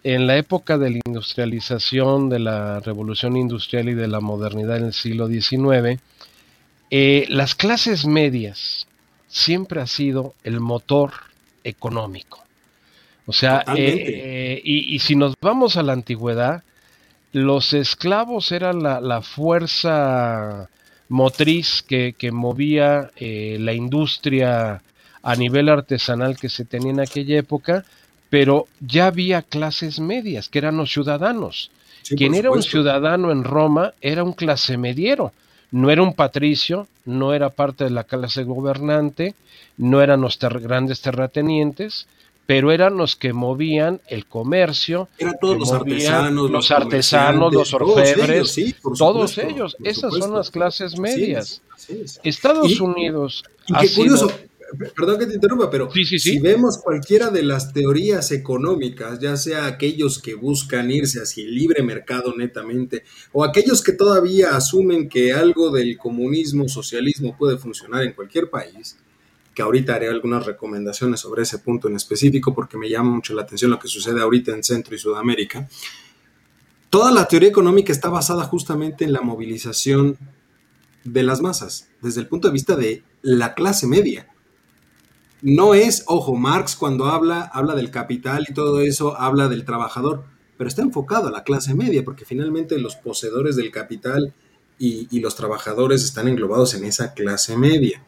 en 0.04 0.28
la 0.28 0.38
época 0.38 0.78
de 0.78 0.89
la 0.89 0.99
industrialización, 1.06 2.30
de 2.30 2.39
la 2.39 2.80
revolución 2.80 3.38
industrial 3.38 3.89
y 3.89 3.93
de 3.93 4.08
la 4.08 4.20
modernidad 4.20 4.78
en 4.78 4.86
el 4.86 4.93
siglo 4.93 5.28
XIX, 5.28 5.99
eh, 6.89 7.26
las 7.30 7.56
clases 7.56 8.06
medias 8.06 8.88
siempre 9.28 9.82
ha 9.82 9.88
sido 9.88 10.34
el 10.43 10.60
motor 10.60 11.14
económico. 11.64 12.43
O 13.26 13.34
sea, 13.34 13.64
eh, 13.78 14.60
y, 14.64 14.99
si 14.99 15.16
nos 15.16 15.36
vamos 15.39 15.78
a 15.78 15.84
la 15.84 15.93
antigüedad, 15.93 16.64
los 17.32 17.74
esclavos 17.74 18.52
eran 18.52 18.84
la, 18.84 19.22
fuerza 19.22 20.70
motriz 21.08 21.84
que, 21.84 22.14
movía 22.34 23.12
eh, 23.16 23.58
la 23.60 23.74
industria 23.74 24.82
a 25.24 25.36
nivel 25.36 25.70
artesanal 25.70 26.38
que 26.38 26.49
se 26.49 26.66
tenía 26.66 26.91
en 26.91 26.99
aquella 26.99 27.38
época, 27.38 27.86
pero 28.32 28.67
ya 28.79 29.07
había 29.07 29.41
clases 29.41 29.99
medias, 29.99 30.47
que 30.47 30.59
eran 30.59 30.77
los 30.77 30.91
ciudadanos. 30.91 31.69
Quien 32.15 32.34
era 32.34 32.49
un 32.49 32.63
ciudadano 32.63 33.29
en 33.29 33.43
Roma 33.43 33.93
era 33.99 34.23
un 34.23 34.32
clase 34.32 34.77
mediero, 34.77 35.34
no 35.71 35.91
era 35.91 36.01
un 36.01 36.13
patricio, 36.13 36.88
no 37.03 37.34
era 37.34 37.49
parte 37.49 37.84
de 37.84 37.89
la 37.89 38.05
clase 38.05 38.43
gobernante, 38.43 39.36
no 39.77 40.01
eran 40.01 40.21
los 40.21 40.39
grandes 40.39 41.01
terratenientes, 41.01 42.07
pero 42.45 42.71
eran 42.71 42.95
los 42.95 43.17
que 43.17 43.34
movían 43.34 43.99
el 44.07 44.25
comercio, 44.25 45.09
eran 45.17 45.36
todos 45.39 45.59
los 45.59 45.71
artesanos, 45.73 46.49
los, 46.49 46.71
artesanos, 46.71 47.53
los 47.53 47.73
orfebres, 47.73 48.55
todos 48.97 49.38
ellos, 49.39 49.75
esas 49.84 50.13
son 50.13 50.34
las 50.34 50.49
clases 50.49 50.97
medias. 50.97 51.61
Estados 52.23 52.79
Unidos. 52.79 53.43
Y 53.67 53.73
qué 53.73 53.93
curioso, 53.93 54.32
perdón 54.95 55.19
que 55.19 55.26
te 55.26 55.36
interrumpa, 55.36 55.69
pero 55.69 55.89
si 55.91 56.39
vemos 56.39 56.78
cualquiera 56.78 57.30
de 57.30 57.43
las 57.43 57.74
teorías 57.74 58.32
económicas, 58.32 59.19
ya 59.19 59.36
sea 59.38 59.65
aquellos 59.65 60.19
que 60.19 60.36
buscan 60.36 60.91
irse 60.91 61.22
hacia 61.22 61.43
el 61.43 61.53
libre 61.53 61.84
mercado 61.84 62.34
netamente, 62.36 63.03
o 63.32 63.43
aquellos 63.43 63.84
que 63.84 63.93
todavía 63.93 64.55
asumen 64.55 65.09
que 65.09 65.34
algo 65.34 65.72
del 65.72 65.97
comunismo, 65.97 66.67
socialismo 66.67 67.36
puede 67.38 67.57
funcionar 67.57 68.03
en 68.03 68.13
cualquier 68.13 68.49
país, 68.49 68.97
que 69.53 69.61
ahorita 69.61 69.95
haré 69.95 70.07
algunas 70.07 70.45
recomendaciones 70.45 71.19
sobre 71.19 71.43
ese 71.43 71.59
punto 71.59 71.88
en 71.88 71.95
específico 71.95 72.53
porque 72.53 72.78
me 72.78 72.89
llama 72.89 73.11
mucho 73.11 73.34
la 73.34 73.41
atención 73.41 73.72
lo 73.72 73.80
que 73.80 73.88
sucede 73.88 74.22
ahorita 74.22 74.53
en 74.53 74.63
Centro 74.63 74.95
y 74.95 74.99
Sudamérica. 74.99 75.67
Toda 76.89 77.11
la 77.11 77.28
teoría 77.28 77.49
económica 77.49 77.91
está 77.91 78.09
basada 78.09 78.43
justamente 78.43 79.03
en 79.03 79.13
la 79.13 79.22
movilización 79.22 80.17
de 81.03 81.24
las 81.24 81.41
masas, 81.41 81.89
desde 82.01 82.22
el 82.22 82.28
punto 82.28 82.47
de 82.47 82.53
vista 82.53 82.76
de 82.76 83.03
la 83.22 83.53
clase 83.53 83.88
media. 83.88 84.28
No 85.42 85.74
es, 85.74 86.04
ojo, 86.06 86.36
Marx 86.36 86.76
cuando 86.76 87.06
habla, 87.06 87.42
habla 87.54 87.74
del 87.74 87.89
capital 87.89 88.46
y 88.48 88.54
todo 88.54 88.82
eso, 88.82 89.20
habla 89.20 89.48
del 89.48 89.66
trabajador, 89.66 90.24
pero 90.58 90.68
está 90.68 90.84
enfocado 90.84 91.28
a 91.28 91.32
la 91.32 91.44
clase 91.44 91.74
media, 91.74 92.06
porque 92.06 92.26
finalmente 92.26 92.78
los 92.78 92.96
poseedores 92.96 93.56
del 93.56 93.72
capital 93.72 94.34
y, 94.78 95.20
los 95.20 95.36
trabajadores 95.36 96.04
están 96.04 96.28
englobados 96.28 96.74
en 96.74 96.84
esa 96.86 97.14
clase 97.14 97.56
media. 97.56 98.04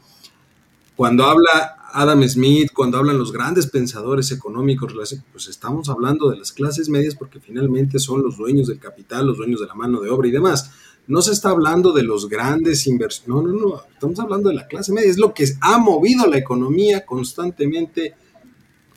Cuando 0.95 1.25
habla 1.25 1.77
Adam 1.91 2.27
Smith, 2.27 2.71
cuando 2.73 2.97
hablan 2.97 3.17
los 3.17 3.31
grandes 3.31 3.67
pensadores 3.67 4.31
económicos, 4.31 4.93
pues 5.31 5.47
estamos 5.47 5.89
hablando 5.89 6.29
de 6.29 6.37
las 6.37 6.51
clases 6.51 6.89
medias 6.89 7.15
porque 7.15 7.39
finalmente 7.39 7.99
son 7.99 8.23
los 8.23 8.37
dueños 8.37 8.67
del 8.67 8.79
capital, 8.79 9.27
los 9.27 9.37
dueños 9.37 9.59
de 9.59 9.67
la 9.67 9.75
mano 9.75 10.01
de 10.01 10.09
obra 10.09 10.27
y 10.27 10.31
demás. 10.31 10.71
No 11.07 11.21
se 11.21 11.33
está 11.33 11.49
hablando 11.49 11.91
de 11.91 12.03
los 12.03 12.29
grandes 12.29 12.87
inversores, 12.87 13.27
no, 13.27 13.41
no, 13.41 13.59
no, 13.59 13.83
estamos 13.91 14.19
hablando 14.19 14.49
de 14.49 14.55
la 14.55 14.67
clase 14.67 14.93
media, 14.93 15.09
es 15.09 15.17
lo 15.17 15.33
que 15.33 15.45
ha 15.61 15.77
movido 15.77 16.27
la 16.27 16.37
economía 16.37 17.05
constantemente 17.05 18.13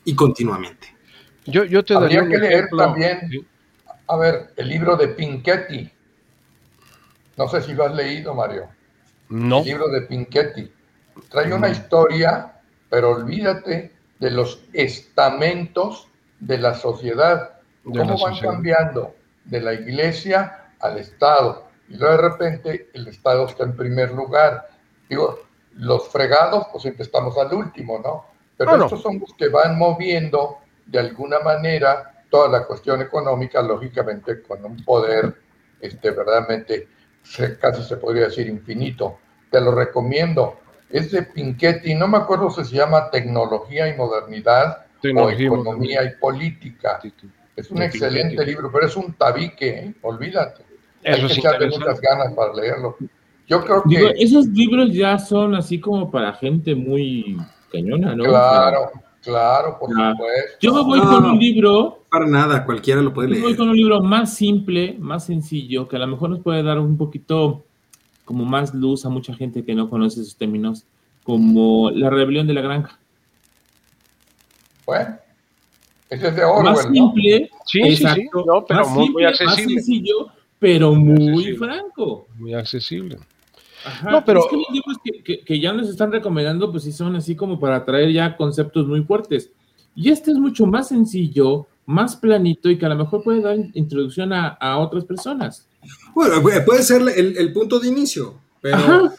y 0.05 0.15
continuamente. 0.15 0.95
Yo, 1.45 1.65
yo 1.65 1.83
te 1.83 1.95
Habría 1.95 2.27
que 2.27 2.37
leer 2.37 2.69
también, 2.75 3.45
a 4.07 4.17
ver, 4.17 4.53
el 4.55 4.69
libro 4.69 4.95
de 4.95 5.09
Pinchetti. 5.09 5.89
No 7.37 7.47
sé 7.49 7.61
si 7.61 7.73
lo 7.73 7.85
has 7.85 7.93
leído, 7.93 8.33
Mario. 8.33 8.67
No. 9.29 9.59
El 9.59 9.65
libro 9.65 9.89
de 9.89 10.01
Pinchetti 10.01 10.71
Trae 11.29 11.53
una 11.53 11.69
historia, 11.69 12.53
pero 12.89 13.11
olvídate 13.11 13.91
de 14.19 14.31
los 14.31 14.61
estamentos 14.73 16.07
de 16.39 16.57
la 16.57 16.75
sociedad, 16.75 17.59
cómo 17.83 18.17
van 18.19 18.39
cambiando 18.39 19.15
de 19.45 19.61
la 19.61 19.73
iglesia 19.73 20.71
al 20.79 20.97
Estado. 20.97 21.66
Y 21.89 21.97
luego 21.97 22.21
de 22.21 22.29
repente 22.29 22.89
el 22.93 23.07
Estado 23.07 23.45
está 23.45 23.63
en 23.63 23.75
primer 23.75 24.11
lugar. 24.11 24.67
Digo, 25.09 25.39
los 25.73 26.09
fregados, 26.09 26.67
pues 26.71 26.81
siempre 26.81 27.03
estamos 27.03 27.37
al 27.37 27.53
último, 27.53 27.99
¿no? 27.99 28.25
Pero 28.57 28.83
estos 28.83 29.01
son 29.01 29.19
los 29.19 29.33
que 29.35 29.49
van 29.49 29.77
moviendo 29.77 30.57
de 30.85 30.99
alguna 30.99 31.39
manera 31.39 32.23
toda 32.29 32.49
la 32.49 32.65
cuestión 32.65 33.01
económica, 33.01 33.61
lógicamente 33.61 34.41
con 34.41 34.65
un 34.65 34.83
poder 34.83 35.35
este, 35.79 36.11
verdaderamente, 36.11 36.87
casi 37.59 37.83
se 37.83 37.97
podría 37.97 38.25
decir 38.25 38.47
infinito. 38.47 39.19
Te 39.51 39.61
lo 39.61 39.71
recomiendo 39.71 40.59
es 40.89 41.11
de 41.11 41.23
Pinchetti, 41.23 41.95
no 41.95 42.07
me 42.07 42.17
acuerdo 42.17 42.49
si 42.49 42.63
se 42.63 42.75
llama 42.75 43.09
Tecnología 43.11 43.87
y 43.87 43.97
Modernidad 43.97 44.85
o 45.15 45.29
Economía 45.29 46.03
y 46.03 46.15
Política. 46.19 47.01
Es 47.55 47.71
un 47.71 47.81
excelente 47.81 48.45
libro, 48.45 48.71
pero 48.71 48.85
es 48.85 48.95
un 48.95 49.13
tabique, 49.13 49.69
¿eh? 49.69 49.93
olvídate. 50.01 50.63
Hay 51.07 51.27
que 51.27 51.33
echarle 51.33 51.67
muchas 51.67 52.01
ganas 52.01 52.33
para 52.33 52.53
leerlo. 52.53 52.95
Yo 53.47 53.63
creo 53.63 53.83
que... 53.83 54.13
esos 54.17 54.47
libros 54.47 54.93
ya 54.93 55.17
son 55.17 55.55
así 55.55 55.79
como 55.79 56.11
para 56.11 56.33
gente 56.33 56.75
muy 56.75 57.37
cañona, 57.71 58.15
¿no? 58.15 58.25
Claro, 58.25 58.91
claro, 59.21 59.77
por 59.79 59.89
supuesto. 59.89 60.57
Yo 60.59 60.73
me 60.73 60.83
voy 60.83 60.99
con 60.99 61.25
un 61.25 61.39
libro... 61.39 62.03
Para 62.09 62.25
nada, 62.25 62.65
cualquiera 62.65 63.01
lo 63.01 63.13
puede 63.13 63.29
leer. 63.29 63.41
Yo 63.41 63.47
voy 63.47 63.55
con 63.55 63.69
un 63.69 63.75
libro 63.75 64.01
más 64.01 64.33
simple, 64.33 64.97
más 64.99 65.25
sencillo, 65.25 65.87
que 65.87 65.95
a 65.95 65.99
lo 65.99 66.07
mejor 66.07 66.29
nos 66.29 66.39
puede 66.39 66.61
dar 66.63 66.79
un 66.79 66.97
poquito 66.97 67.63
como 68.25 68.43
más 68.43 68.73
luz 68.73 69.05
a 69.05 69.09
mucha 69.09 69.33
gente 69.33 69.63
que 69.63 69.73
no 69.73 69.89
conoce 69.89 70.19
esos 70.19 70.35
términos, 70.35 70.85
como 71.23 71.89
la 71.91 72.09
rebelión 72.09 72.45
de 72.45 72.53
la 72.53 72.61
granja. 72.61 72.99
Bueno, 74.85 75.17
ese 76.09 76.27
es 76.27 76.35
de 76.35 76.43
Orwell, 76.43 76.63
Más 76.63 76.83
simple, 76.83 77.49
sí, 77.65 77.79
exacto, 77.81 78.43
sí, 78.43 78.65
pero 78.67 78.89
muy, 78.89 79.05
simple, 79.05 79.27
accesible. 79.27 79.75
Más 79.75 79.85
sencillo, 79.85 80.27
pero 80.59 80.93
muy 80.93 81.55
franco. 81.55 82.27
Muy 82.37 82.53
accesible. 82.53 83.17
Ajá, 83.85 84.11
no, 84.11 84.25
pero... 84.25 84.41
Es 84.41 84.45
que 84.49 84.57
los 84.57 84.69
libros 84.71 84.97
que, 85.23 85.39
que, 85.43 85.59
ya 85.59 85.71
nos 85.73 85.89
están 85.89 86.11
recomendando, 86.11 86.71
pues 86.71 86.83
sí 86.83 86.91
son 86.91 87.15
así 87.15 87.35
como 87.35 87.59
para 87.59 87.85
traer 87.85 88.11
ya 88.11 88.35
conceptos 88.35 88.87
muy 88.87 89.03
fuertes. 89.03 89.51
Y 89.95 90.09
este 90.09 90.31
es 90.31 90.37
mucho 90.37 90.65
más 90.65 90.89
sencillo, 90.89 91.67
más 91.85 92.15
planito 92.15 92.69
y 92.69 92.77
que 92.77 92.85
a 92.85 92.89
lo 92.89 92.95
mejor 92.95 93.23
puede 93.23 93.41
dar 93.41 93.57
introducción 93.73 94.33
a, 94.33 94.49
a 94.49 94.77
otras 94.77 95.05
personas. 95.05 95.67
Bueno, 96.13 96.41
puede 96.41 96.83
ser 96.83 97.01
el, 97.15 97.53
punto 97.53 97.79
de 97.79 97.87
inicio, 97.87 98.39
pero 98.61 99.11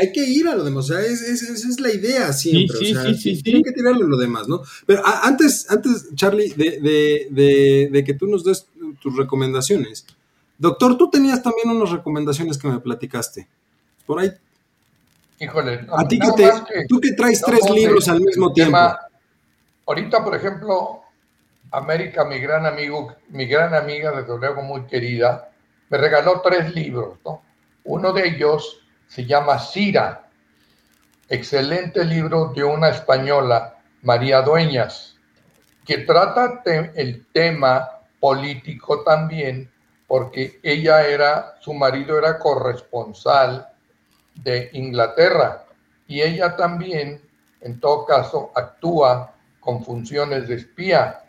hay 0.00 0.12
que 0.12 0.24
ir 0.24 0.46
a 0.48 0.54
lo 0.54 0.64
demás, 0.64 0.84
o 0.84 0.88
sea, 0.88 1.00
esa 1.00 1.52
es, 1.52 1.80
la 1.80 1.92
idea 1.92 2.32
siempre, 2.32 2.76
sí, 2.78 2.94
sí, 2.94 3.14
sí, 3.16 3.42
tienen 3.42 3.62
que 3.62 3.72
tirarle 3.72 4.06
lo 4.06 4.16
demás, 4.16 4.46
¿no? 4.48 4.62
Pero 4.86 5.02
antes, 5.04 5.70
antes, 5.70 6.14
Charlie, 6.14 6.50
de, 6.50 8.04
que 8.06 8.14
tú 8.14 8.26
nos 8.26 8.44
des 8.44 8.66
tus 9.00 9.16
recomendaciones, 9.16 10.06
doctor, 10.58 10.96
tú 10.96 11.10
tenías 11.10 11.42
también 11.42 11.70
unas 11.70 11.90
recomendaciones 11.90 12.58
que 12.58 12.68
me 12.68 12.80
platicaste, 12.80 13.48
por 14.06 14.20
ahí. 14.20 14.32
Híjole, 15.40 15.86
a 15.90 16.06
ti 16.06 16.18
que 16.18 16.32
te, 16.32 16.86
tú 16.88 17.00
que 17.00 17.12
traes 17.12 17.42
tres 17.42 17.68
libros 17.70 18.08
al 18.08 18.20
mismo 18.20 18.52
tiempo. 18.52 18.78
ahorita, 19.86 20.22
por 20.22 20.34
ejemplo, 20.34 21.02
América, 21.72 22.24
mi 22.24 22.38
gran 22.38 22.66
amigo, 22.66 23.14
mi 23.30 23.46
gran 23.46 23.74
amiga, 23.74 24.12
desde 24.12 24.38
luego 24.38 24.62
muy 24.62 24.82
querida, 24.86 25.50
me 25.90 25.98
regaló 25.98 26.40
tres 26.40 26.74
libros, 26.74 27.18
¿no? 27.24 27.42
Uno 27.84 28.12
de 28.12 28.28
ellos 28.28 28.80
se 29.08 29.26
llama 29.26 29.58
Cira, 29.58 30.28
excelente 31.28 32.04
libro 32.04 32.52
de 32.54 32.64
una 32.64 32.88
española, 32.88 33.76
María 34.02 34.42
Dueñas, 34.42 35.16
que 35.84 35.98
trata 35.98 36.62
el 36.64 37.26
tema 37.32 37.88
político 38.20 39.02
también, 39.02 39.70
porque 40.06 40.60
ella 40.62 41.06
era, 41.06 41.54
su 41.60 41.74
marido 41.74 42.18
era 42.18 42.38
corresponsal 42.38 43.68
de 44.34 44.70
Inglaterra 44.72 45.64
y 46.06 46.22
ella 46.22 46.56
también, 46.56 47.20
en 47.60 47.80
todo 47.80 48.04
caso, 48.04 48.52
actúa 48.54 49.34
con 49.60 49.84
funciones 49.84 50.48
de 50.48 50.56
espía. 50.56 51.22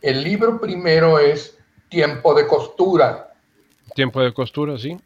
El 0.00 0.24
libro 0.24 0.60
primero 0.60 1.18
es 1.18 1.58
Tiempo 1.88 2.34
de 2.34 2.46
costura, 2.46 3.26
Tiempo 3.94 4.20
de 4.20 4.32
costura, 4.32 4.78
sí. 4.78 4.96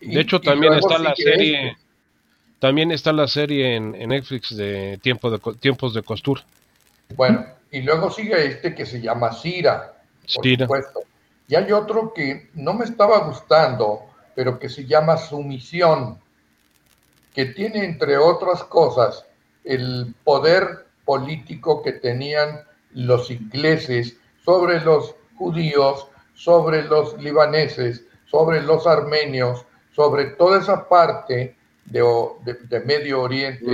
De 0.00 0.20
hecho, 0.20 0.40
también 0.40 0.72
está 0.74 0.98
la 0.98 1.14
serie. 1.14 1.76
También 2.58 2.90
está 2.90 3.12
la 3.12 3.28
serie 3.28 3.76
en, 3.76 3.92
Netflix 3.92 4.54
de, 4.56 4.98
tiempo 4.98 5.30
de 5.30 5.38
tiempos 5.54 5.94
de 5.94 6.02
costura. 6.02 6.44
Bueno, 7.14 7.46
Y 7.70 7.82
luego 7.82 8.10
sigue 8.10 8.44
este 8.44 8.74
que 8.74 8.84
se 8.84 9.00
llama 9.00 9.32
Cira, 9.32 9.94
por 10.34 10.44
supuesto. 10.44 11.00
Y 11.50 11.56
hay 11.56 11.72
otro 11.72 12.14
que 12.14 12.48
no 12.54 12.74
me 12.74 12.84
estaba 12.84 13.18
gustando, 13.26 14.02
pero 14.36 14.56
que 14.60 14.68
se 14.68 14.86
llama 14.86 15.16
Sumisión, 15.16 16.20
que 17.34 17.46
tiene, 17.46 17.84
entre 17.84 18.18
otras 18.18 18.62
cosas, 18.62 19.26
el 19.64 20.14
poder 20.22 20.86
político 21.04 21.82
que 21.82 21.90
tenían 21.90 22.60
los 22.92 23.32
ingleses 23.32 24.16
sobre 24.44 24.80
los 24.82 25.16
judíos, 25.34 26.06
sobre 26.34 26.84
los 26.84 27.20
libaneses, 27.20 28.04
sobre 28.26 28.62
los 28.62 28.86
armenios, 28.86 29.66
sobre 29.90 30.26
toda 30.26 30.60
esa 30.60 30.88
parte 30.88 31.56
de, 31.84 32.00
Medio, 32.86 33.22
Oriente, 33.22 33.66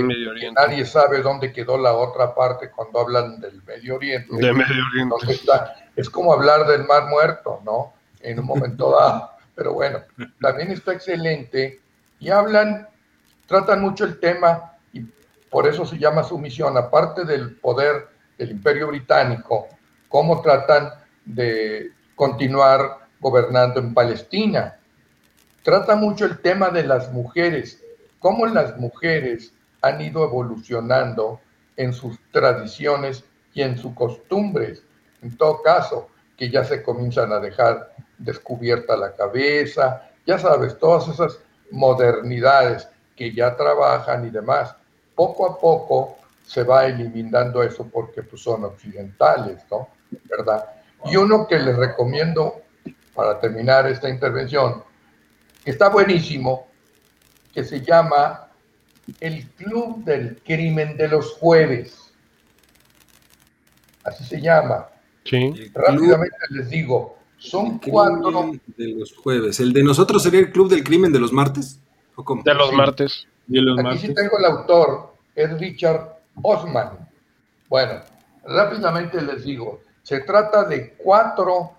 nadie 0.55 0.83
sabe 0.83 1.21
dónde 1.21 1.53
quedó 1.53 1.77
la 1.77 1.93
otra 1.93 2.33
parte 2.33 2.71
cuando 2.71 3.01
hablan 3.01 3.39
del 3.39 3.61
Medio 3.61 3.97
Oriente. 3.97 4.35
De 4.35 4.51
Medio 4.51 4.83
Oriente. 4.91 5.31
Está, 5.31 5.75
es 5.97 6.09
como 6.09 6.31
hablar 6.31 6.65
del 6.67 6.85
Mar 6.85 7.07
Muerto, 7.09 7.59
¿no? 7.65 7.93
En 8.21 8.39
un 8.39 8.45
momento 8.45 8.91
dado. 8.97 9.31
Pero 9.55 9.73
bueno, 9.73 9.99
también 10.39 10.71
está 10.71 10.93
excelente 10.93 11.81
y 12.19 12.29
hablan, 12.29 12.87
tratan 13.47 13.81
mucho 13.81 14.05
el 14.05 14.19
tema 14.19 14.77
y 14.93 15.01
por 15.49 15.67
eso 15.67 15.85
se 15.85 15.97
llama 15.97 16.23
sumisión, 16.23 16.77
aparte 16.77 17.25
del 17.25 17.55
poder 17.55 18.07
del 18.37 18.51
Imperio 18.51 18.87
Británico, 18.87 19.67
cómo 20.07 20.41
tratan 20.41 20.91
de 21.25 21.91
continuar 22.15 23.07
gobernando 23.19 23.79
en 23.79 23.95
Palestina. 23.95 24.77
Trata 25.63 25.95
mucho 25.95 26.25
el 26.25 26.39
tema 26.39 26.69
de 26.69 26.83
las 26.83 27.11
mujeres, 27.11 27.83
cómo 28.19 28.45
las 28.45 28.77
mujeres 28.77 29.51
han 29.81 29.99
ido 30.01 30.23
evolucionando 30.23 31.41
en 31.75 31.93
sus 31.93 32.19
tradiciones 32.31 33.23
y 33.53 33.63
en 33.63 33.77
sus 33.77 33.93
costumbres. 33.93 34.83
En 35.21 35.37
todo 35.37 35.61
caso, 35.61 36.09
que 36.35 36.49
ya 36.49 36.63
se 36.63 36.83
comienzan 36.83 37.31
a 37.31 37.39
dejar 37.39 37.93
descubierta 38.17 38.95
la 38.95 39.13
cabeza, 39.13 40.09
ya 40.25 40.37
sabes, 40.37 40.77
todas 40.77 41.07
esas 41.07 41.39
modernidades 41.71 42.87
que 43.15 43.33
ya 43.33 43.55
trabajan 43.55 44.25
y 44.27 44.29
demás. 44.29 44.75
Poco 45.15 45.49
a 45.49 45.59
poco 45.59 46.17
se 46.45 46.63
va 46.63 46.85
eliminando 46.85 47.63
eso 47.63 47.87
porque 47.91 48.23
pues, 48.23 48.41
son 48.41 48.63
occidentales, 48.63 49.63
¿no? 49.69 49.89
¿Verdad? 50.25 50.65
Y 51.05 51.17
uno 51.17 51.47
que 51.47 51.59
les 51.59 51.75
recomiendo 51.75 52.61
para 53.13 53.39
terminar 53.39 53.87
esta 53.87 54.09
intervención, 54.09 54.83
que 55.63 55.71
está 55.71 55.89
buenísimo, 55.89 56.67
que 57.53 57.63
se 57.63 57.81
llama 57.81 58.49
El 59.19 59.49
Club 59.51 60.03
del 60.03 60.41
Crimen 60.43 60.95
de 60.95 61.07
los 61.07 61.33
Jueves. 61.33 62.13
Así 64.03 64.23
se 64.23 64.39
llama. 64.39 64.87
Sí. 65.29 65.71
Rápidamente 65.73 66.37
les 66.51 66.69
digo, 66.69 67.17
son 67.37 67.79
cuatro. 67.79 68.51
De 68.77 68.87
los 68.87 69.15
jueves. 69.15 69.59
¿El 69.59 69.73
de 69.73 69.83
nosotros 69.83 70.23
sería 70.23 70.39
el 70.39 70.51
Club 70.51 70.69
del 70.69 70.83
Crimen 70.83 71.11
de 71.11 71.19
los 71.19 71.33
martes? 71.33 71.79
¿O 72.15 72.23
cómo? 72.23 72.43
De 72.43 72.53
los 72.53 72.71
martes. 72.73 73.27
De 73.45 73.61
los 73.61 73.79
Aquí 73.79 74.07
sí 74.07 74.13
tengo 74.13 74.39
el 74.39 74.45
autor, 74.45 75.13
es 75.35 75.59
Richard 75.59 76.17
Osman. 76.41 77.07
Bueno, 77.69 78.01
rápidamente 78.45 79.21
les 79.21 79.43
digo, 79.43 79.81
se 80.03 80.21
trata 80.21 80.63
de 80.63 80.93
cuatro, 80.93 81.71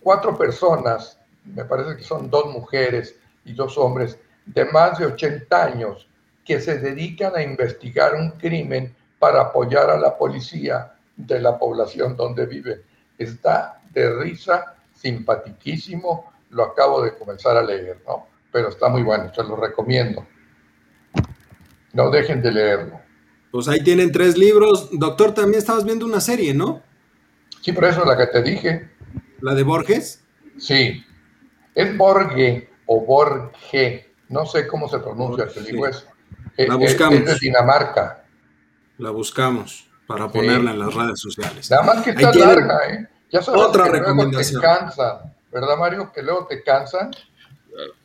cuatro 0.00 0.36
personas, 0.36 1.18
me 1.44 1.64
parece 1.64 1.96
que 1.96 2.02
son 2.02 2.30
dos 2.30 2.46
mujeres 2.46 3.16
y 3.44 3.52
dos 3.52 3.76
hombres, 3.78 4.18
de 4.46 4.64
más 4.66 4.98
de 4.98 5.06
80 5.06 5.64
años 5.64 6.08
que 6.44 6.60
se 6.60 6.78
dedican 6.78 7.36
a 7.36 7.42
investigar 7.42 8.14
un 8.14 8.32
crimen 8.32 8.94
para 9.18 9.42
apoyar 9.42 9.88
a 9.90 9.98
la 9.98 10.16
policía 10.18 10.91
de 11.26 11.40
la 11.40 11.58
población 11.58 12.16
donde 12.16 12.46
viven. 12.46 12.82
Está 13.18 13.80
de 13.92 14.14
risa, 14.18 14.76
simpatiquísimo, 14.94 16.32
lo 16.50 16.64
acabo 16.64 17.02
de 17.02 17.16
comenzar 17.16 17.56
a 17.56 17.62
leer, 17.62 18.02
¿no? 18.06 18.26
Pero 18.50 18.68
está 18.68 18.88
muy 18.88 19.02
bueno, 19.02 19.32
se 19.34 19.42
lo 19.42 19.56
recomiendo. 19.56 20.26
No 21.92 22.10
dejen 22.10 22.42
de 22.42 22.52
leerlo. 22.52 23.00
Pues 23.50 23.68
ahí 23.68 23.82
tienen 23.82 24.12
tres 24.12 24.36
libros. 24.36 24.88
Doctor, 24.92 25.32
también 25.34 25.58
estabas 25.58 25.84
viendo 25.84 26.06
una 26.06 26.20
serie, 26.20 26.54
¿no? 26.54 26.82
Sí, 27.60 27.72
por 27.72 27.84
eso 27.84 28.00
es 28.00 28.06
la 28.06 28.16
que 28.16 28.26
te 28.26 28.42
dije. 28.42 28.90
¿La 29.40 29.54
de 29.54 29.62
Borges? 29.62 30.24
Sí. 30.58 31.04
Es 31.74 31.96
Borge 31.96 32.70
o 32.86 33.04
Borge. 33.04 34.10
No 34.28 34.46
sé 34.46 34.66
cómo 34.66 34.88
se 34.88 34.98
pronuncia, 34.98 35.46
te 35.48 35.60
digo 35.62 35.86
eso. 35.86 36.06
La 36.56 36.76
buscamos. 36.76 37.20
Es, 37.20 37.26
de 37.26 37.38
Dinamarca. 37.40 38.24
La 38.98 39.10
buscamos 39.10 39.91
para 40.12 40.28
ponerla 40.28 40.72
en 40.72 40.78
las 40.78 40.94
redes 40.94 41.20
sociales. 41.20 41.70
Nada 41.70 41.82
más 41.82 42.02
que 42.04 42.10
está 42.10 42.32
larga, 42.32 42.78
¿eh? 42.90 43.06
Ya 43.30 43.40
sabes 43.40 43.62
Otra 43.62 43.84
que 43.84 43.90
recomendación. 43.90 44.60
te 44.60 44.66
cansan, 44.66 45.16
¿verdad, 45.50 45.76
Mario? 45.78 46.12
Que 46.12 46.22
luego 46.22 46.46
te 46.46 46.62
cansan. 46.62 47.10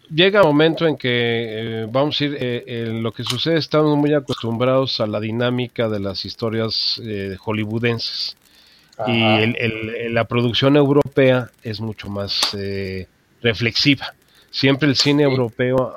Llega 0.10 0.42
un 0.42 0.48
momento 0.48 0.88
en 0.88 0.96
que, 0.96 1.10
eh, 1.12 1.88
vamos 1.92 2.20
a 2.22 2.26
ir, 2.26 2.38
eh, 2.40 2.90
lo 2.94 3.12
que 3.12 3.24
sucede, 3.26 3.58
estamos 3.58 3.98
muy 3.98 4.14
acostumbrados 4.14 5.02
a 5.02 5.08
la 5.08 5.20
dinámica 5.20 5.90
de 5.90 6.00
las 6.00 6.24
historias 6.24 7.02
eh, 7.04 7.36
hollywoodenses. 7.38 8.38
Y 9.06 10.10
la 10.10 10.24
producción 10.24 10.76
europea 10.76 11.52
es 11.62 11.80
mucho 11.80 12.10
más 12.10 12.58
reflexiva. 13.44 14.16
Siempre 14.50 14.90
el 14.90 14.96
cine 14.96 15.22
europeo 15.22 15.94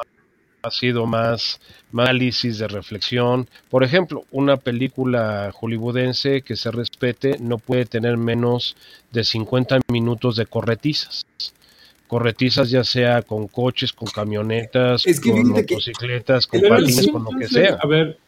ha 0.63 0.71
sido 0.71 1.07
más, 1.07 1.61
análisis 1.93 2.59
de 2.59 2.69
reflexión. 2.69 3.49
Por 3.69 3.85
ejemplo, 3.85 4.25
una 4.31 4.57
película 4.57 5.53
hollywoodense 5.55 6.43
que 6.43 6.57
se 6.57 6.71
respete 6.71 7.37
no 7.41 7.59
puede 7.59 7.87
tener 7.87 8.17
menos 8.17 8.77
de 9.11 9.25
50 9.25 9.81
minutos 9.89 10.37
de 10.37 10.47
corretizas. 10.47 11.25
Corretizas 12.07 12.71
ya 12.71 12.83
sea 12.83 13.23
con 13.23 13.47
coches, 13.47 13.93
con 13.93 14.09
camionetas, 14.09 15.05
con 15.23 15.49
motocicletas, 15.49 16.47
con 16.47 16.61
patines, 16.63 17.09
con 17.09 17.25
lo 17.25 17.31
que 17.39 17.47
sea. 17.47 17.79
A 17.81 17.87
ver, 17.87 18.19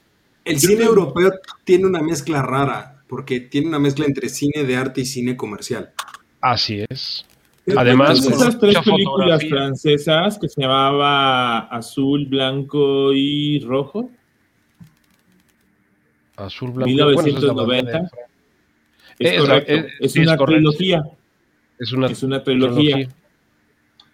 el 0.45 0.61
cine 0.61 0.85
europeo 0.85 1.33
tiene 1.65 1.87
una 1.87 2.01
mezcla 2.01 2.43
rara, 2.43 3.03
porque 3.09 3.41
tiene 3.41 3.69
una 3.69 3.81
mezcla 3.81 4.07
entre 4.07 4.29
cine 4.29 4.63
de 4.65 4.77
arte 4.77 5.01
y 5.01 5.05
cine 5.05 5.37
comercial. 5.37 5.93
Así 6.41 6.85
es. 6.89 7.25
Además, 7.77 8.27
esas 8.27 8.59
tres 8.59 8.79
películas 8.81 9.45
francesas 9.49 10.37
que 10.39 10.49
se 10.49 10.63
llamaba 10.63 11.61
Azul, 11.61 12.27
Blanco 12.27 13.13
y 13.13 13.61
Rojo. 13.61 14.11
Azul, 16.37 16.73
Blanco 16.73 16.89
1990. 16.89 18.11
es, 19.19 19.41
correcto. 19.41 19.73
Es, 20.01 20.17
una 20.17 20.37
trilogía. 20.37 21.03
Es 21.79 21.93
una, 21.93 22.09
es 22.09 22.23
una 22.23 22.43
trilogía. 22.43 23.09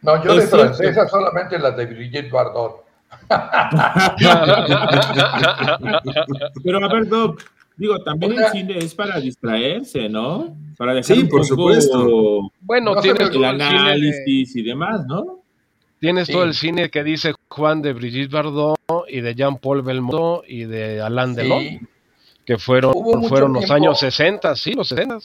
No, 0.02 0.22
yo 0.22 0.36
de 0.36 0.46
francesa 0.46 1.08
solamente 1.08 1.58
las 1.58 1.76
de 1.76 1.86
Brigitte 1.86 2.30
Bardot. 2.30 2.84
Pero 6.62 6.84
a 6.84 6.92
ver, 6.92 7.08
Doc, 7.08 7.42
digo, 7.78 8.02
también 8.02 8.32
el 8.32 8.44
cine 8.50 8.78
es 8.78 8.94
para 8.94 9.18
distraerse, 9.20 10.08
¿no? 10.08 10.56
Para 10.76 10.94
dejar 10.94 11.16
sí, 11.16 11.24
por 11.24 11.44
supuesto. 11.44 12.50
Bueno, 12.60 13.00
tienes 13.00 13.30
el 13.30 13.44
análisis 13.44 14.54
y 14.56 14.62
demás, 14.62 15.06
¿no? 15.06 15.42
Tienes 16.00 16.28
todo 16.28 16.44
el 16.44 16.54
cine 16.54 16.90
que 16.90 17.02
dice 17.02 17.34
Juan 17.48 17.82
de 17.82 17.92
Brigitte 17.92 18.30
Bardot 18.30 18.78
y 19.08 19.20
de 19.20 19.34
Jean-Paul 19.34 19.82
Belmondo 19.82 20.44
y 20.46 20.64
de 20.64 21.00
Alain 21.00 21.34
Delon, 21.34 21.88
que 22.44 22.58
fueron, 22.58 22.92
fueron 23.24 23.54
los 23.54 23.70
años 23.70 23.98
60, 23.98 24.54
sí, 24.54 24.74
los 24.74 24.88
60. 24.88 25.18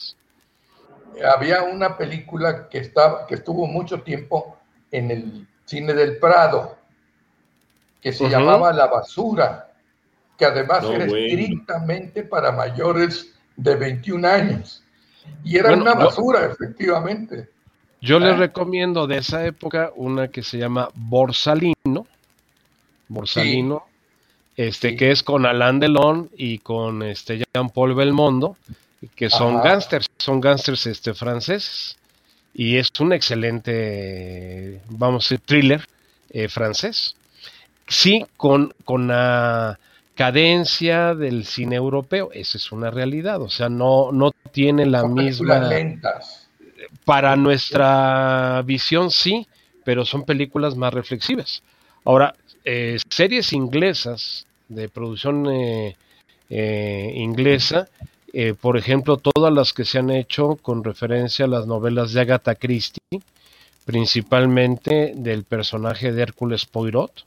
Había 1.36 1.62
una 1.62 1.96
película 1.96 2.68
que, 2.68 2.78
estaba, 2.78 3.24
que 3.26 3.36
estuvo 3.36 3.66
mucho 3.68 4.00
tiempo 4.00 4.58
en 4.90 5.10
el 5.12 5.46
cine 5.64 5.92
del 5.94 6.18
Prado, 6.18 6.76
que 8.00 8.12
se 8.12 8.28
llamaba 8.28 8.72
La 8.72 8.88
Basura, 8.88 9.73
que 10.38 10.44
además 10.44 10.84
era 10.84 11.04
estrictamente 11.04 12.22
para 12.24 12.52
mayores 12.52 13.34
de 13.56 13.76
21 13.76 14.26
años. 14.26 14.82
Y 15.42 15.56
era 15.56 15.72
una 15.72 15.94
basura, 15.94 16.46
efectivamente. 16.46 17.48
Yo 18.00 18.18
les 18.18 18.34
ah. 18.34 18.36
recomiendo 18.36 19.06
de 19.06 19.18
esa 19.18 19.46
época 19.46 19.90
una 19.96 20.28
que 20.28 20.42
se 20.42 20.58
llama 20.58 20.90
Borsalino. 20.94 22.06
Borsalino. 23.08 23.84
Este, 24.56 24.96
que 24.96 25.10
es 25.10 25.22
con 25.22 25.46
Alain 25.46 25.80
Delon 25.80 26.30
y 26.36 26.58
con 26.58 27.02
este 27.02 27.42
Jean-Paul 27.54 27.94
Belmondo, 27.94 28.56
que 29.16 29.28
son 29.28 29.60
gángsters, 29.60 30.06
son 30.18 30.40
gángsters 30.40 30.86
este, 30.86 31.12
franceses 31.12 31.96
y 32.54 32.76
es 32.76 32.88
un 33.00 33.12
excelente, 33.12 34.80
vamos 34.90 35.24
a 35.24 35.34
decir, 35.34 35.40
thriller 35.44 35.84
eh, 36.30 36.48
francés. 36.48 37.16
Sí, 37.88 38.24
con, 38.36 38.72
con 38.84 39.08
la 39.08 39.78
cadencia 40.14 41.14
del 41.14 41.44
cine 41.44 41.76
europeo, 41.76 42.30
esa 42.32 42.58
es 42.58 42.72
una 42.72 42.90
realidad, 42.90 43.42
o 43.42 43.48
sea, 43.48 43.68
no, 43.68 44.12
no 44.12 44.32
tiene 44.52 44.86
la 44.86 45.06
misma... 45.06 45.68
Para 47.04 47.36
nuestra 47.36 48.62
visión 48.64 49.10
sí, 49.10 49.46
pero 49.84 50.04
son 50.04 50.24
películas 50.24 50.76
más 50.76 50.94
reflexivas. 50.94 51.62
Ahora, 52.04 52.34
eh, 52.64 52.98
series 53.10 53.52
inglesas 53.52 54.46
de 54.68 54.88
producción 54.88 55.46
eh, 55.50 55.96
inglesa 57.14 57.88
eh, 58.36 58.52
por 58.60 58.76
ejemplo, 58.76 59.16
todas 59.16 59.54
las 59.54 59.72
que 59.72 59.84
se 59.84 60.00
han 60.00 60.10
hecho 60.10 60.56
con 60.56 60.82
referencia 60.82 61.44
a 61.44 61.48
las 61.48 61.68
novelas 61.68 62.12
de 62.12 62.20
Agatha 62.20 62.56
Christie, 62.56 62.98
principalmente 63.84 65.12
del 65.14 65.44
personaje 65.44 66.10
de 66.10 66.20
Hércules 66.20 66.66
Poirot, 66.66 67.24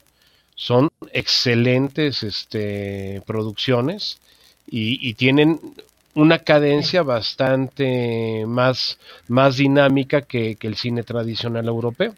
son 0.58 0.90
excelentes 1.12 2.24
este, 2.24 3.22
producciones 3.24 4.20
y, 4.66 5.14
tienen 5.14 5.60
una 6.14 6.40
cadencia 6.40 7.04
bastante 7.04 8.44
más, 8.44 8.98
más 9.28 9.56
dinámica 9.56 10.22
que, 10.22 10.58
el 10.60 10.74
cine 10.74 11.04
tradicional 11.04 11.68
europeo. 11.68 12.12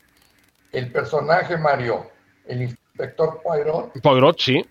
El 0.72 0.90
personaje 0.90 1.58
Mario, 1.58 2.10
el 2.46 2.62
inspector 2.62 3.42
Poirot. 3.44 4.00
Poirot, 4.00 4.40
sí. 4.40 4.64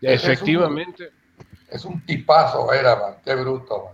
Efectivamente. 0.00 1.10
Es 1.68 1.84
un, 1.84 2.00
tipazo, 2.06 2.72
era, 2.72 3.18
qué 3.24 3.34
bruto. 3.34 3.88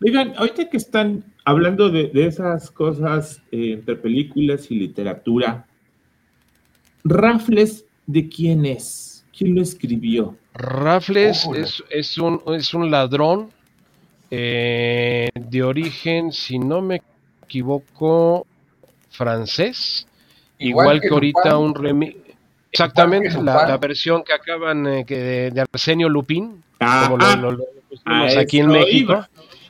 Oigan, 0.00 0.32
ahorita 0.36 0.70
que 0.70 0.76
están 0.76 1.24
hablando 1.44 1.90
de, 1.90 2.12
esas 2.14 2.70
cosas 2.70 3.42
eh, 3.50 3.72
entre 3.72 3.96
películas 3.96 4.70
y 4.70 4.76
literatura, 4.76 5.66
Raffles, 7.04 7.84
¿de 8.06 8.28
quién 8.28 8.64
es? 8.64 9.24
¿Quién 9.36 9.54
lo 9.54 9.62
escribió? 9.62 10.36
Raffles 10.54 11.48
es, 11.90 12.18
un, 12.18 12.42
es 12.54 12.74
un 12.74 12.90
ladrón 12.90 13.50
eh, 14.30 15.30
de 15.34 15.62
origen, 15.62 16.32
si 16.32 16.58
no 16.58 16.80
me 16.80 17.02
equivoco, 17.42 18.46
francés. 19.10 20.06
Igual, 20.58 21.00
que, 21.00 21.08
ahorita 21.08 21.58
un 21.58 21.74
remix. 21.74 22.16
Exactamente, 22.70 23.42
la, 23.42 23.76
versión 23.76 24.22
que 24.24 24.32
acaban 24.32 24.86
eh, 24.86 25.04
de, 25.04 25.60
Arsenio 25.60 26.08
Lupin, 26.08 26.62
como 26.78 27.18
lo, 27.18 27.58
ah, 28.06 28.28
aquí 28.38 28.60
en 28.60 28.68
México. 28.68 29.26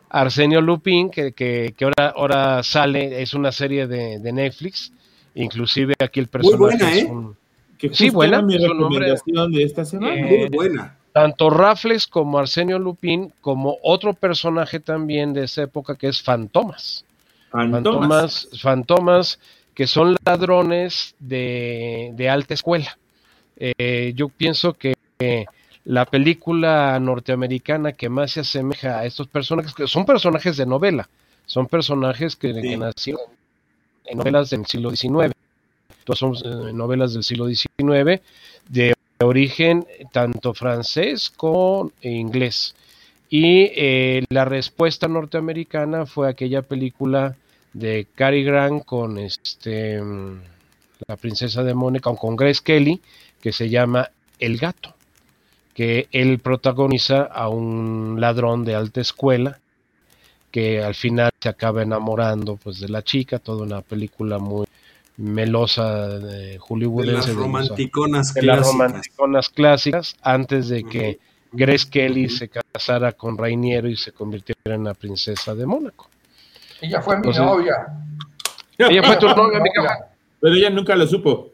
Arsenio 0.08 0.60
Lupin, 0.60 1.10
que, 1.10 1.32
que, 1.32 1.74
ahora, 1.80 2.12
ahora 2.14 2.62
sale, 2.62 3.22
es 3.22 3.34
una 3.34 3.50
serie 3.50 3.86
de, 3.86 4.18
de 4.18 4.32
Netflix 4.32 4.92
Inclusive 5.34 5.94
aquí 5.98 6.20
el 6.20 6.28
personaje 6.28 6.76
es 6.76 7.04
¿eh? 7.04 7.06
un... 7.06 7.36
sí, 7.92 8.10
buena. 8.10 8.42
Mi 8.42 8.58
recomendación 8.58 9.52
de 9.52 9.62
esta 9.62 9.84
semana. 9.84 10.14
Muy 10.14 10.34
eh, 10.34 10.48
buena. 10.50 10.98
Tanto 11.12 11.50
Raffles 11.50 12.06
como 12.06 12.38
Arsenio 12.38 12.78
Lupin, 12.78 13.32
como 13.40 13.76
otro 13.82 14.14
personaje 14.14 14.80
también 14.80 15.32
de 15.32 15.44
esa 15.44 15.62
época 15.62 15.96
que 15.96 16.08
es 16.08 16.22
Fantomas. 16.22 17.04
Fantomas. 17.50 18.48
Fantomas, 18.60 19.38
que 19.74 19.86
son 19.86 20.16
ladrones 20.24 21.14
de, 21.18 22.28
alta 22.30 22.54
escuela. 22.54 22.98
Eh, 23.56 24.12
yo 24.16 24.28
pienso 24.28 24.72
que 24.72 24.94
la 25.84 26.06
película 26.06 26.98
norteamericana 26.98 27.92
que 27.92 28.08
más 28.08 28.32
se 28.32 28.40
asemeja 28.40 29.00
a 29.00 29.04
estos 29.04 29.28
personajes, 29.28 29.74
que 29.74 29.86
son 29.86 30.06
personajes 30.06 30.56
de 30.56 30.64
novela, 30.64 31.08
son 31.44 31.66
personajes 31.66 32.36
que, 32.36 32.54
que 32.54 32.76
nacieron 32.76 33.22
novelas 34.14 34.50
del 34.50 34.66
siglo 34.66 34.90
XIX. 34.90 35.32
Todas 36.04 36.18
son 36.18 36.34
eh, 36.34 36.72
novelas 36.72 37.14
del 37.14 37.22
siglo 37.22 37.46
XIX 37.46 38.20
de 38.68 38.94
origen 39.20 39.86
tanto 40.12 40.54
francés 40.54 41.30
como 41.30 41.92
inglés. 42.02 42.74
Y 43.30 43.70
eh, 43.74 44.24
la 44.28 44.44
respuesta 44.44 45.08
norteamericana 45.08 46.06
fue 46.06 46.28
aquella 46.28 46.62
película 46.62 47.36
de 47.72 48.06
Cary 48.14 48.44
Grant 48.44 48.84
con 48.84 49.18
este 49.18 50.00
la 51.08 51.16
princesa 51.16 51.62
de 51.62 51.74
Mónica 51.74 52.14
con 52.14 52.36
Grace 52.36 52.60
Kelly 52.62 53.00
que 53.40 53.52
se 53.52 53.68
llama 53.68 54.10
El 54.38 54.58
gato, 54.58 54.94
que 55.74 56.08
él 56.12 56.38
protagoniza 56.38 57.22
a 57.22 57.48
un 57.48 58.20
ladrón 58.20 58.64
de 58.64 58.74
alta 58.74 59.00
escuela 59.00 59.58
que 60.52 60.84
al 60.84 60.94
final 60.94 61.30
se 61.40 61.48
acaba 61.48 61.82
enamorando 61.82 62.56
pues 62.56 62.78
de 62.78 62.88
la 62.88 63.02
chica, 63.02 63.38
toda 63.38 63.64
una 63.64 63.80
película 63.80 64.38
muy 64.38 64.66
melosa 65.16 66.18
de 66.18 66.58
hollywoodense. 66.58 67.30
De 67.30 67.34
las 67.34 67.34
romanticonas 67.34 68.32
clásicas. 68.32 68.44
las 68.44 68.66
romanticonas 68.66 69.48
clásicas, 69.48 70.16
antes 70.22 70.68
de 70.68 70.84
que 70.84 71.18
Grace 71.50 71.88
Kelly 71.90 72.28
se 72.28 72.48
casara 72.48 73.12
con 73.12 73.36
Rainiero 73.36 73.88
y 73.88 73.96
se 73.96 74.12
convirtiera 74.12 74.74
en 74.74 74.84
la 74.84 74.94
princesa 74.94 75.54
de 75.54 75.66
Mónaco. 75.66 76.08
Ella 76.80 77.00
fue 77.00 77.18
mi 77.18 77.32
novia. 77.32 77.74
Ella 78.76 79.02
fue 79.02 79.16
tu 79.16 79.28
novia, 79.28 79.58
amiga. 79.58 80.08
Pero 80.40 80.54
ella 80.54 80.70
nunca 80.70 80.94
lo 80.96 81.06
supo. 81.06 81.52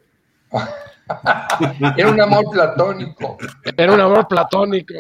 Era 1.96 2.10
un 2.10 2.20
amor 2.20 2.50
platónico. 2.50 3.38
Era 3.76 3.92
un 3.92 4.00
amor 4.00 4.26
platónico. 4.26 4.94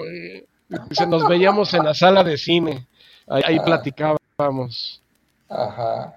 Se 0.90 1.06
nos 1.06 1.26
veíamos 1.26 1.72
en 1.74 1.84
la 1.84 1.94
sala 1.94 2.22
de 2.22 2.36
cine. 2.36 2.86
Ahí, 3.28 3.58
platicábamos. 3.60 5.02
Ajá. 5.48 6.14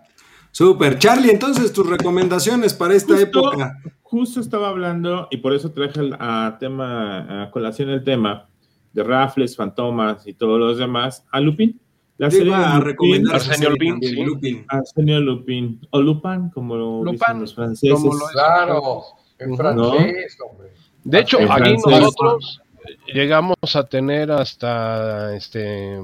Super. 0.52 0.98
Charlie, 1.00 1.32
entonces 1.32 1.72
tus 1.72 1.88
recomendaciones 1.88 2.74
para 2.74 2.94
esta 2.94 3.20
época. 3.20 3.78
Justo 4.04 4.42
estaba 4.42 4.68
hablando, 4.70 5.28
y 5.32 5.38
por 5.38 5.54
eso 5.54 5.72
traje 5.72 6.02
a 6.20 6.58
tema, 6.60 7.44
a 7.44 7.52
colación 7.52 7.90
el 7.90 8.04
tema 8.04 8.50
de 8.92 9.04
Raffles, 9.04 9.56
Fantomas 9.56 10.28
y 10.28 10.34
todos 10.34 10.60
los 10.60 10.78
demás, 10.78 11.26
a 11.32 11.40
Lupin. 11.40 11.80
La 12.18 12.30
serie 12.30 12.54
a 12.54 12.80
recomendar 12.80 13.36
Arsenio 13.36 13.70
Lupin, 13.72 14.26
Lupin. 14.26 14.66
Arsenio 14.68 15.20
Lupin. 15.22 15.82
O 15.90 16.02
Lupin, 16.02 16.50
como 16.50 16.76
lo 16.76 17.12
dicen 17.12 17.40
los 17.40 17.56
franceses. 17.56 17.98
claro, 18.34 19.04
en 19.40 19.58
francés, 19.58 20.38
hombre. 20.48 20.72
De 21.04 21.20
hecho, 21.20 21.40
aquí 21.50 21.76
nosotros 21.84 22.62
llegamos 23.14 23.58
a 23.76 23.84
tener 23.84 24.32
hasta, 24.32 25.36
este, 25.36 25.98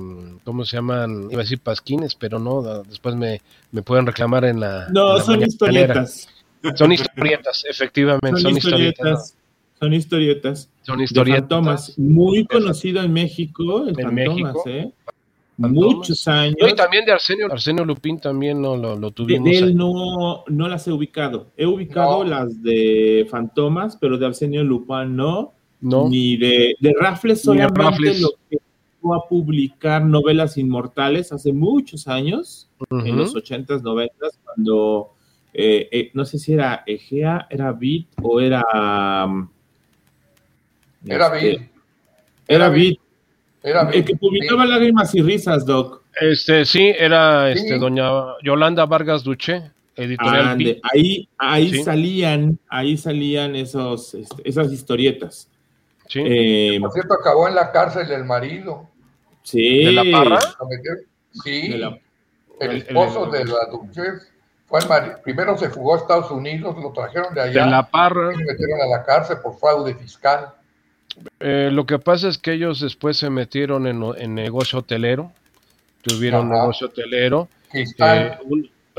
¿cómo 0.44 0.66
se 0.66 0.78
llaman? 0.78 1.28
Iba 1.32 1.42
a 1.42 1.44
decir 1.44 1.60
pasquines, 1.60 2.16
pero 2.16 2.40
no, 2.40 2.84
después 2.84 3.16
me, 3.16 3.42
me 3.72 3.82
pueden 3.82 4.06
reclamar 4.06 4.46
en 4.46 4.60
la... 4.60 4.88
No, 4.90 5.20
son 5.20 5.42
historietas. 5.42 6.28
Son 6.76 6.92
historietas, 6.92 7.64
efectivamente, 7.70 8.42
son, 8.42 8.58
historietas. 8.58 9.36
Son 9.80 9.94
historietas. 9.94 10.70
Son 10.82 11.02
historietas. 11.02 11.98
muy 11.98 12.46
conocido 12.46 13.02
en 13.04 13.14
México, 13.14 13.88
el 13.88 13.96
Fantomas, 13.96 14.56
¿eh? 14.66 14.92
Muchos 15.58 16.28
años. 16.28 16.56
y 16.70 16.76
también 16.76 17.04
de 17.04 17.14
Arsenio, 17.14 17.52
Arsenio 17.52 17.84
Lupín 17.84 18.20
también 18.20 18.62
no, 18.62 18.78
lo, 18.78 18.96
lo 18.96 19.10
tuvimos. 19.10 19.50
De, 19.50 19.58
él 19.58 19.76
no, 19.76 20.44
no 20.48 20.68
las 20.68 20.88
he 20.88 20.92
ubicado. 20.92 21.48
He 21.58 21.66
ubicado 21.66 22.24
las 22.24 22.62
de 22.62 23.26
Fantomas, 23.30 23.98
pero 24.00 24.20
de 24.20 24.28
Arsenio 24.28 24.64
Lupin 24.64 25.16
no 25.16 25.57
ni 25.82 26.38
de, 26.38 26.76
de 26.80 26.96
Raffles 27.00 27.42
solamente 27.42 28.20
lo 28.20 28.30
que 28.50 28.58
fue 29.02 29.16
a 29.16 29.22
publicar 29.30 30.04
novelas 30.04 30.58
inmortales 30.58 31.32
hace 31.32 31.54
muchos 31.54 32.08
años, 32.08 32.70
en 32.90 33.18
los 33.18 33.36
80s, 33.36 33.82
90 33.82 34.16
cuando 34.44 35.14
eh, 35.60 35.90
eh, 35.92 36.12
no 36.14 36.24
sé 36.24 36.38
si 36.38 36.54
era 36.54 36.84
Egea, 36.86 37.48
era 37.50 37.72
Beat 37.72 38.06
o 38.22 38.40
era. 38.40 38.64
Um, 39.26 39.50
era 41.04 41.36
este, 41.36 41.50
Beat. 41.50 41.70
Era 42.48 42.70
Beat. 42.70 42.98
Era 43.64 43.90
El 43.90 44.06
que 44.06 44.16
publicaba 44.16 44.68
Lágrimas 44.68 45.14
y 45.16 45.22
Risas, 45.24 45.66
Doc. 45.66 46.04
Este, 46.22 46.64
sí, 46.64 46.94
era 46.96 47.52
este, 47.52 47.80
doña 47.80 48.10
Yolanda 48.44 48.86
Vargas 48.86 49.24
Duche, 49.24 49.72
editorial. 49.96 50.80
ahí 50.94 51.28
ahí 51.40 51.84
salían, 51.84 52.60
ahí 52.70 52.96
salían 52.96 53.56
esos, 53.56 54.14
este, 54.14 54.48
esas 54.48 54.72
historietas. 54.72 55.50
Eh, 56.16 56.78
por 56.80 56.92
cierto, 56.92 57.14
acabó 57.14 57.48
en 57.48 57.56
la 57.56 57.72
cárcel 57.72 58.12
el 58.12 58.26
marido. 58.26 58.88
Sí. 59.44 59.86
¿De 59.86 59.92
la 59.92 60.04
parra? 60.12 60.40
Sí. 61.44 61.80
el 62.60 62.72
esposo 62.78 63.28
de 63.28 63.46
la 63.46 63.66
Duchess 63.72 64.32
fue 64.66 64.80
el 64.80 64.88
marido. 64.88 65.20
Primero 65.24 65.58
se 65.58 65.70
fugó 65.70 65.96
a 65.96 65.98
Estados 65.98 66.32
Unidos, 66.32 66.76
lo 66.82 66.92
trajeron 66.92 67.34
de 67.34 67.42
allá. 67.42 67.66
De 67.66 67.72
la 67.72 67.88
parra. 67.88 68.34
Y 68.34 68.38
metieron 68.38 68.82
a 68.82 68.98
la 68.98 69.04
cárcel 69.04 69.38
por 69.42 69.58
fraude 69.58 69.94
fiscal. 69.96 70.54
Eh, 71.40 71.70
lo 71.72 71.86
que 71.86 72.00
pasa 72.00 72.28
es 72.28 72.38
que 72.38 72.54
ellos 72.54 72.80
después 72.80 73.18
se 73.18 73.30
metieron 73.30 73.88
en, 73.88 74.36
negocio 74.36 74.80
hotelero. 74.80 75.32
Tuvieron 76.02 76.50
negocio 76.50 76.88
hotelero. 76.88 77.48
Cristal. 77.70 78.40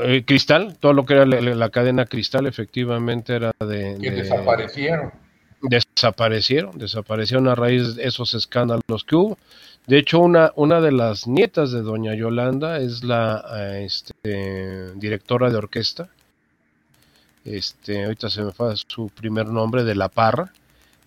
Eh, 0.01 0.23
cristal, 0.25 0.77
todo 0.79 0.93
lo 0.93 1.05
que 1.05 1.13
era 1.13 1.25
la, 1.25 1.69
cadena 1.69 2.05
Cristal, 2.05 2.45
efectivamente 2.47 3.35
era 3.35 3.51
de. 3.59 3.97
Que 4.01 4.11
desaparecieron 4.11 5.11
desaparecieron, 5.61 6.77
desaparecieron 6.77 7.47
a 7.47 7.55
raíz 7.55 7.95
de 7.95 8.05
esos 8.05 8.33
escándalos 8.33 9.03
que 9.05 9.15
hubo. 9.15 9.37
De 9.87 9.97
hecho, 9.97 10.19
una, 10.19 10.51
una 10.55 10.81
de 10.81 10.91
las 10.91 11.27
nietas 11.27 11.71
de 11.71 11.81
doña 11.81 12.13
Yolanda 12.15 12.79
es 12.79 13.03
la 13.03 13.43
eh, 13.57 13.85
este, 13.85 14.93
directora 14.95 15.49
de 15.49 15.57
orquesta. 15.57 16.09
Este, 17.43 18.03
ahorita 18.03 18.29
se 18.29 18.43
me 18.43 18.51
fue 18.51 18.73
su 18.75 19.09
primer 19.09 19.47
nombre 19.47 19.83
de 19.83 19.95
La 19.95 20.09
Parra, 20.09 20.51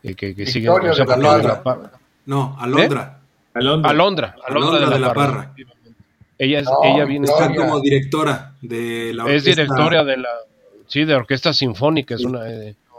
eh, 0.03 0.15
que, 0.15 0.35
sigue 0.47 0.67
la 0.69 1.63
Parra. 1.63 1.93
No, 2.27 2.57
Alondra. 2.59 3.21
¿Eh? 3.21 3.59
Alondra. 3.59 3.91
Alondra. 3.91 4.37
Alondra, 4.49 4.91
de, 4.91 4.99
la, 4.99 5.15
Parra. 5.15 5.55
Ella, 6.39 6.61
es, 6.61 6.69
ella 6.85 7.05
viene 7.05 7.29
como 7.57 7.81
directora 7.81 8.55
de 8.61 9.13
la 9.15 9.25
orquesta. 9.25 9.51
Es 9.51 9.57
directora 9.57 10.05
de 10.05 10.17
la 10.17 10.29
sí, 10.93 11.05
de 11.05 11.15
orquesta 11.15 11.53
sinfónica, 11.53 12.15
es 12.15 12.25
una 12.25 12.45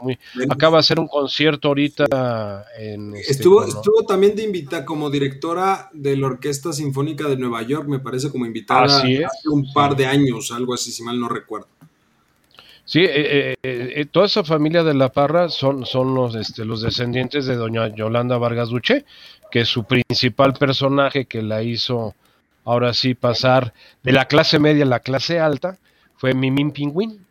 muy, 0.00 0.18
acaba 0.48 0.78
de 0.78 0.80
hacer 0.80 1.00
un 1.00 1.08
concierto 1.08 1.68
ahorita 1.68 2.64
en 2.78 3.14
este, 3.16 3.32
estuvo 3.32 3.64
estuvo 3.64 4.04
también 4.06 4.34
de 4.34 4.42
invitada 4.42 4.84
como 4.84 5.10
directora 5.10 5.90
de 5.92 6.16
la 6.16 6.26
Orquesta 6.26 6.72
Sinfónica 6.72 7.28
de 7.28 7.36
Nueva 7.36 7.62
York 7.62 7.88
me 7.88 8.00
parece 8.00 8.30
como 8.30 8.46
invitada 8.46 8.84
hace 8.84 9.48
un 9.50 9.72
par 9.72 9.96
de 9.96 10.06
años 10.06 10.50
algo 10.52 10.74
así 10.74 10.92
si 10.92 11.02
mal 11.02 11.18
no 11.18 11.28
recuerdo. 11.28 11.68
Sí, 12.86 13.00
eh, 13.02 13.54
eh, 13.62 14.06
toda 14.10 14.26
esa 14.26 14.44
familia 14.44 14.84
de 14.84 14.92
La 14.92 15.08
Parra 15.08 15.48
son, 15.48 15.86
son 15.86 16.14
los, 16.14 16.34
este, 16.34 16.66
los 16.66 16.82
descendientes 16.82 17.46
de 17.46 17.56
doña 17.56 17.88
Yolanda 17.88 18.36
Vargas 18.36 18.68
Duché, 18.68 19.06
que 19.50 19.60
es 19.60 19.68
su 19.68 19.84
principal 19.84 20.52
personaje 20.52 21.24
que 21.24 21.40
la 21.40 21.62
hizo 21.62 22.14
ahora 22.64 22.92
sí 22.92 23.14
pasar 23.14 23.72
de 24.02 24.12
la 24.12 24.26
clase 24.26 24.58
media 24.58 24.84
a 24.84 24.88
la 24.88 25.00
clase 25.00 25.40
alta, 25.40 25.78
fue 26.16 26.34
Mimín 26.34 26.72
Pingüín. 26.72 27.23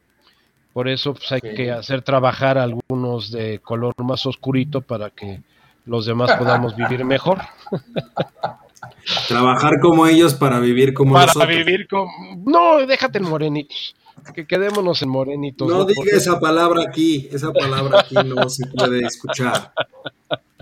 Por 0.74 0.88
eso 0.88 1.14
pues, 1.14 1.32
hay 1.32 1.42
que 1.42 1.72
hacer 1.72 2.02
trabajar 2.02 2.58
a 2.58 2.64
algunos 2.64 3.32
de 3.32 3.60
color 3.60 3.94
más 4.04 4.26
oscurito 4.26 4.82
para 4.82 5.12
que 5.12 5.42
los 5.86 6.06
demás 6.06 6.34
podamos 6.34 6.76
vivir 6.76 7.06
mejor. 7.06 7.42
Trabajar 9.28 9.80
como 9.80 10.08
ellos 10.08 10.34
para 10.34 10.60
vivir 10.60 10.94
como 10.94 11.14
para 11.14 11.46
vivir 11.46 11.88
como... 11.88 12.12
No, 12.46 12.86
déjate 12.86 13.20
en 13.20 13.26
morenitos. 13.26 13.96
Que 14.34 14.48
quedémonos 14.48 15.02
en 15.02 15.10
morenitos. 15.10 15.68
No, 15.68 15.86
diga 15.86 16.16
esa 16.18 16.40
palabra 16.40 16.84
aquí. 16.88 17.30
Esa 17.32 17.52
palabra 17.52 18.02
aquí 18.02 18.16
no 18.16 18.50
se 18.50 18.66
puede 18.68 19.02
escuchar. 19.06 19.74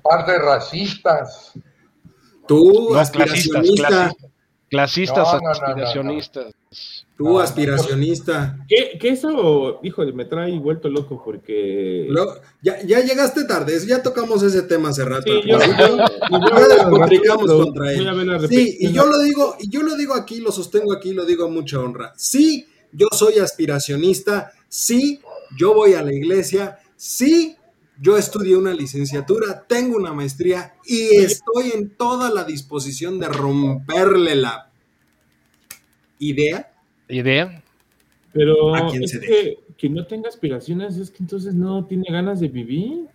Par 0.01 0.25
de 0.25 0.39
racistas. 0.39 1.53
Tú, 2.47 2.95
aspiracionista. 2.95 4.11
Clasistas, 4.69 5.27
aspiracionistas. 5.33 6.53
Tú, 7.17 7.39
aspiracionista. 7.39 8.65
¿Qué, 8.67 8.97
¿Qué, 8.99 9.09
eso, 9.09 9.79
híjole, 9.83 10.13
me 10.13 10.25
trae 10.25 10.57
vuelto 10.57 10.89
loco 10.89 11.21
porque. 11.23 12.07
ya, 12.61 12.81
ya, 12.83 13.01
llegaste 13.01 13.43
tarde, 13.43 13.77
ya 13.85 14.01
tocamos 14.01 14.41
ese 14.41 14.61
tema 14.63 14.89
hace 14.89 15.03
rato. 15.03 15.31
Yo. 15.45 15.59
Sí, 18.47 18.77
y 18.79 18.91
yo 18.91 19.05
lo 19.05 19.19
digo, 19.19 19.55
y 19.59 19.69
yo 19.69 19.83
lo 19.83 19.95
digo 19.95 20.15
aquí, 20.15 20.39
lo 20.39 20.51
sostengo 20.51 20.93
aquí, 20.93 21.13
lo 21.13 21.25
digo 21.25 21.45
a 21.45 21.49
mucha 21.49 21.79
honra. 21.79 22.13
Sí, 22.15 22.65
yo 22.93 23.07
soy 23.11 23.39
aspiracionista, 23.39 24.53
sí, 24.69 25.19
yo 25.57 25.73
voy 25.73 25.93
a 25.93 26.01
la 26.01 26.13
iglesia, 26.13 26.79
sí, 26.95 27.55
yo 27.99 28.17
estudié 28.17 28.55
una 28.55 28.73
licenciatura, 28.73 29.65
tengo 29.67 29.97
una 29.97 30.13
maestría 30.13 30.73
y 30.85 31.17
estoy 31.17 31.71
en 31.75 31.89
toda 31.91 32.31
la 32.31 32.45
disposición 32.45 33.19
de 33.19 33.27
romperle 33.27 34.35
la 34.35 34.70
idea. 36.21 36.71
¿Idea? 37.09 37.61
Pero 38.31 38.75
es 38.75 39.19
que, 39.19 39.57
que 39.77 39.89
no 39.89 40.05
tenga 40.05 40.29
aspiraciones 40.29 40.95
es 40.95 41.11
que 41.11 41.17
entonces 41.23 41.53
no 41.53 41.83
tiene 41.85 42.05
ganas 42.09 42.39
de 42.39 42.47
vivir. 42.47 43.07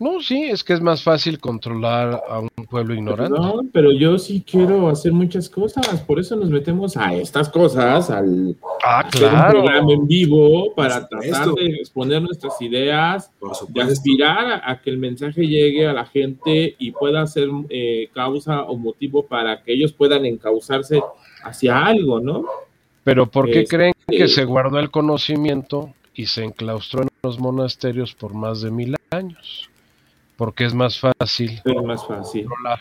No, 0.00 0.20
sí, 0.20 0.44
es 0.44 0.62
que 0.62 0.74
es 0.74 0.80
más 0.80 1.02
fácil 1.02 1.40
controlar 1.40 2.22
a 2.28 2.38
un 2.38 2.66
pueblo 2.70 2.94
ignorante. 2.94 3.36
No, 3.36 3.62
pero 3.72 3.90
yo 3.90 4.16
sí 4.16 4.44
quiero 4.48 4.88
hacer 4.88 5.12
muchas 5.12 5.48
cosas, 5.48 6.00
por 6.02 6.20
eso 6.20 6.36
nos 6.36 6.50
metemos 6.50 6.96
a 6.96 7.14
estas 7.14 7.48
cosas, 7.48 8.08
al 8.08 8.56
ah, 8.84 9.08
claro. 9.10 9.60
programa 9.60 9.92
en 9.92 10.06
vivo 10.06 10.72
para 10.76 11.08
tratar 11.08 11.48
de 11.52 11.66
exponer 11.80 12.22
nuestras 12.22 12.62
ideas, 12.62 13.32
de 13.70 13.82
aspirar 13.82 14.62
a, 14.64 14.80
que 14.80 14.90
el 14.90 14.98
mensaje 14.98 15.44
llegue 15.44 15.88
a 15.88 15.92
la 15.92 16.04
gente 16.04 16.76
y 16.78 16.92
pueda 16.92 17.26
ser 17.26 17.48
eh, 17.68 18.08
causa 18.14 18.62
o 18.62 18.76
motivo 18.76 19.26
para 19.26 19.64
que 19.64 19.72
ellos 19.72 19.92
puedan 19.92 20.24
encauzarse 20.24 21.02
hacia 21.48 21.84
algo, 21.84 22.20
¿no? 22.20 22.44
Pero 23.04 23.26
¿por 23.26 23.46
qué 23.46 23.60
este, 23.60 23.76
creen 23.76 23.94
que 24.06 24.28
se 24.28 24.44
guardó 24.44 24.78
el 24.78 24.90
conocimiento 24.90 25.94
y 26.14 26.26
se 26.26 26.44
enclaustró 26.44 27.02
en 27.02 27.08
los 27.22 27.38
monasterios 27.38 28.14
por 28.14 28.34
más 28.34 28.60
de 28.60 28.70
mil 28.70 28.96
años? 29.10 29.68
porque 30.38 30.64
es 30.64 30.72
más 30.72 31.00
fácil, 31.00 31.60
es 31.64 31.82
más 31.82 32.06
fácil. 32.06 32.46
controlar 32.46 32.78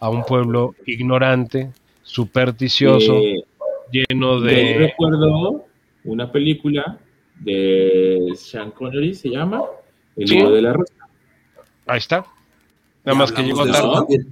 a 0.00 0.08
un 0.08 0.24
pueblo 0.24 0.74
ignorante, 0.86 1.70
supersticioso, 2.02 3.18
eh, 3.18 3.44
lleno 3.92 4.40
de... 4.40 4.78
recuerdo 4.78 5.66
una 6.04 6.32
película 6.32 6.98
de 7.40 8.32
Sean 8.36 8.70
Connery, 8.70 9.14
se 9.14 9.28
llama 9.28 9.62
El 10.16 10.30
libro 10.30 10.50
de 10.50 10.62
la 10.62 10.72
rosa. 10.72 10.94
Ahí 11.86 11.98
está. 11.98 12.24
Nada 13.04 13.18
más 13.18 13.32
que 13.32 13.42
llegó 13.42 13.66
tarde. 13.66 14.24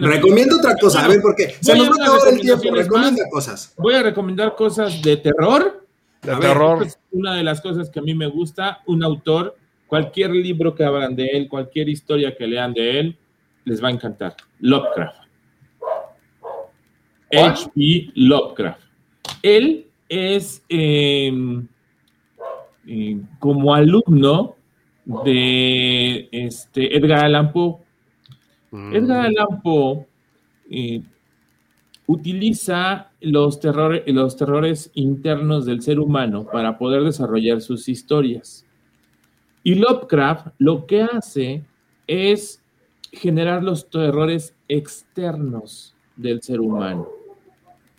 Recomiendo 0.00 0.56
otra 0.56 0.74
cosa, 0.80 1.04
a 1.04 1.08
ver, 1.08 1.20
porque 1.20 1.56
se 1.60 1.76
nos 1.76 1.88
va 1.88 1.92
a 1.92 2.04
acabar 2.04 2.32
el 2.32 2.40
tiempo. 2.40 2.74
Recomienda 2.74 3.24
cosas. 3.30 3.74
Voy 3.76 3.94
a 3.94 4.02
recomendar 4.02 4.54
cosas 4.54 5.02
de 5.02 5.16
terror. 5.16 5.84
De 6.22 6.36
terror. 6.36 6.86
una 7.12 7.34
de 7.36 7.44
las 7.44 7.60
cosas 7.60 7.90
que 7.90 8.00
a 8.00 8.02
mí 8.02 8.14
me 8.14 8.26
gusta, 8.26 8.80
un 8.86 9.04
autor 9.04 9.54
Cualquier 9.88 10.32
libro 10.32 10.74
que 10.74 10.84
hablan 10.84 11.16
de 11.16 11.26
él, 11.28 11.48
cualquier 11.48 11.88
historia 11.88 12.36
que 12.36 12.46
lean 12.46 12.74
de 12.74 13.00
él, 13.00 13.16
les 13.64 13.82
va 13.82 13.88
a 13.88 13.90
encantar. 13.90 14.36
Lovecraft. 14.60 15.16
H.P. 17.32 18.10
Lovecraft. 18.14 18.82
Él 19.42 19.86
es 20.10 20.62
em, 20.68 21.66
eh, 22.86 23.18
como 23.38 23.74
alumno 23.74 24.56
de 25.08 26.28
este, 26.30 26.96
Edgar 26.96 27.24
Allan 27.24 27.52
Poe. 27.52 27.78
Mm. 28.70 28.94
Edgar 28.94 29.26
Allan 29.26 29.62
Poe 29.62 30.06
eh, 30.70 31.02
utiliza 32.06 33.10
los, 33.20 33.58
los 34.06 34.36
terrores 34.36 34.90
internos 34.94 35.64
del 35.64 35.80
ser 35.80 35.98
humano 35.98 36.46
para 36.50 36.76
poder 36.76 37.02
desarrollar 37.04 37.62
sus 37.62 37.88
historias. 37.88 38.66
Y 39.62 39.74
Lovecraft 39.74 40.48
lo 40.58 40.86
que 40.86 41.02
hace 41.02 41.64
es 42.06 42.62
generar 43.10 43.62
los 43.62 43.88
terrores 43.88 44.54
externos 44.68 45.96
del 46.16 46.42
ser 46.42 46.60
humano. 46.60 47.08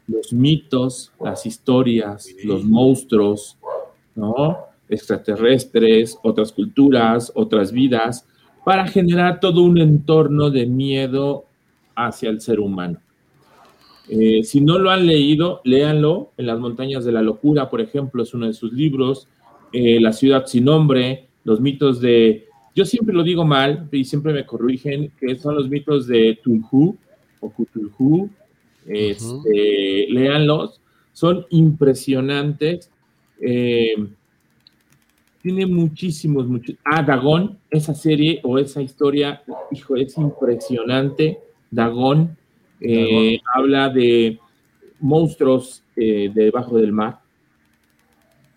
Los 0.07 0.31
mitos, 0.31 1.11
las 1.19 1.45
historias, 1.45 2.27
los 2.43 2.63
monstruos, 2.63 3.57
¿no? 4.15 4.68
Extraterrestres, 4.89 6.17
otras 6.23 6.51
culturas, 6.51 7.31
otras 7.35 7.71
vidas, 7.71 8.27
para 8.65 8.87
generar 8.87 9.39
todo 9.39 9.61
un 9.61 9.77
entorno 9.77 10.49
de 10.49 10.65
miedo 10.65 11.45
hacia 11.95 12.29
el 12.29 12.41
ser 12.41 12.59
humano. 12.59 12.99
Eh, 14.09 14.43
si 14.43 14.59
no 14.59 14.79
lo 14.79 14.89
han 14.89 15.05
leído, 15.05 15.61
léanlo. 15.63 16.31
En 16.37 16.47
las 16.47 16.59
montañas 16.59 17.05
de 17.05 17.11
la 17.11 17.21
locura, 17.21 17.69
por 17.69 17.79
ejemplo, 17.79 18.23
es 18.23 18.33
uno 18.33 18.47
de 18.47 18.53
sus 18.53 18.73
libros. 18.73 19.27
Eh, 19.71 19.99
la 19.99 20.13
ciudad 20.13 20.47
sin 20.47 20.65
nombre, 20.65 21.27
los 21.43 21.61
mitos 21.61 22.01
de, 22.01 22.47
yo 22.75 22.85
siempre 22.85 23.13
lo 23.13 23.21
digo 23.21 23.45
mal 23.45 23.87
y 23.91 24.03
siempre 24.03 24.33
me 24.33 24.45
corrigen, 24.45 25.11
que 25.19 25.35
son 25.35 25.55
los 25.55 25.69
mitos 25.69 26.07
de 26.07 26.39
Tulhu 26.43 26.97
o 27.39 27.51
Cthulhu, 27.51 28.29
este, 28.87 30.07
léanlos, 30.09 30.81
son 31.13 31.45
impresionantes. 31.51 32.89
Eh, 33.41 33.93
tiene 35.41 35.65
muchísimos, 35.65 36.47
muchos. 36.47 36.75
Ah, 36.83 37.01
Dagón, 37.01 37.57
esa 37.69 37.93
serie 37.93 38.39
o 38.43 38.57
esa 38.57 38.81
historia, 38.81 39.41
hijo, 39.71 39.95
es 39.95 40.17
impresionante. 40.17 41.39
Dagón, 41.71 42.37
eh, 42.81 43.39
habla 43.53 43.89
de 43.89 44.39
monstruos 44.99 45.83
eh, 45.95 46.31
debajo 46.33 46.77
del 46.77 46.91
mar 46.91 47.19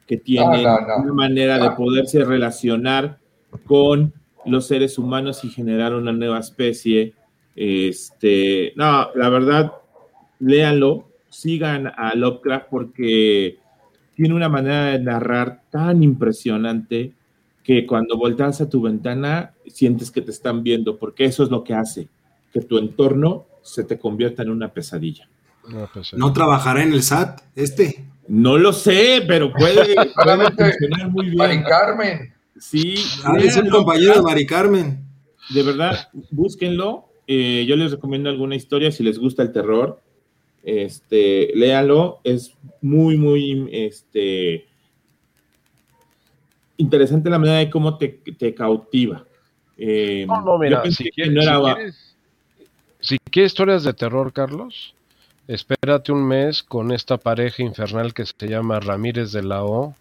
que 0.07 0.17
tienen 0.17 0.67
una 0.99 1.13
manera 1.13 1.59
de 1.59 1.71
poderse 1.77 2.25
relacionar 2.25 3.19
con 3.65 4.13
los 4.45 4.67
seres 4.67 4.99
humanos 4.99 5.45
y 5.45 5.49
generar 5.49 5.95
una 5.95 6.13
nueva 6.13 6.39
especie. 6.39 7.15
Este, 7.55 8.73
no, 8.77 9.09
la 9.15 9.29
verdad, 9.29 9.73
léanlo, 10.41 11.09
sigan 11.29 11.93
a 11.97 12.15
Lovecraft 12.15 12.67
porque 12.71 13.59
tiene 14.23 14.37
una 14.37 14.49
manera 14.49 14.93
de 14.93 15.01
narrar 15.01 15.63
tan 15.69 16.01
impresionante 16.05 17.13
que 17.65 17.85
cuando 17.89 18.17
volteas 18.17 18.61
a 18.61 18.69
tu 18.69 18.81
ventana 18.81 19.53
sientes 19.67 20.13
que 20.13 20.23
te 20.23 20.31
están 20.31 20.63
viendo, 20.63 20.97
porque 20.97 21.25
eso 21.25 21.43
es 21.43 21.51
lo 21.51 21.65
que 21.65 21.75
hace, 21.75 22.07
que 22.53 22.61
tu 22.61 22.79
entorno 22.79 23.47
se 23.63 23.83
te 23.83 23.99
convierta 23.99 24.45
en 24.45 24.51
una 24.51 24.69
pesadilla. 24.69 25.29
¿No 26.13 26.33
trabajará 26.33 26.85
en 26.85 26.93
el 26.93 27.03
SAT 27.03 27.41
este? 27.57 28.05
No 28.29 28.59
lo 28.59 28.73
sé, 28.73 29.25
pero 29.27 29.53
puede, 29.53 29.93
funcionar 29.97 31.11
muy 31.11 31.25
bien. 31.25 31.39
Mari 31.39 31.65
Carmen. 31.65 32.33
Sí. 32.61 32.95
es 33.41 33.57
un 33.57 33.71
compañero 33.71 34.15
de 34.15 34.23
Mari 34.23 34.47
Carmen. 34.47 35.05
De 35.53 35.65
verdad, 35.65 36.11
búsquenlo. 36.31 37.09
Eh, 37.27 37.65
yo 37.67 37.75
les 37.75 37.91
recomiendo 37.91 38.31
alguna 38.31 38.55
historia 38.55 38.93
si 38.93 39.03
les 39.03 39.19
gusta 39.19 39.43
el 39.43 39.51
terror. 39.51 40.01
Este, 40.63 41.51
léalo. 41.55 42.21
Es 42.25 42.55
muy, 42.81 43.17
muy 43.17 43.69
este, 43.73 44.67
interesante 46.77 47.31
la 47.31 47.39
manera 47.39 47.59
de 47.59 47.71
cómo 47.71 47.99
te, 47.99 48.55
cautiva. 48.55 49.25
Eh, 49.77 50.25
no, 50.27 50.43
no, 50.43 50.59
mira, 50.59 50.83
si 50.91 51.11
quieres, 51.11 52.17
si 53.01 53.19
quieres 53.19 53.53
historias 53.53 53.85
de 53.85 53.95
terror, 53.95 54.33
Carlos, 54.33 54.95
espérate 55.49 56.13
un 56.13 56.27
mes 56.27 56.63
con 56.63 56.93
esta 56.93 57.17
pareja 57.17 57.63
infernal 57.63 58.15
que 58.15 58.25
se 58.27 58.47
llama 58.47 58.81
Ramírez 58.81 59.33
de 59.33 59.43
la 59.43 59.65
O 59.65 59.95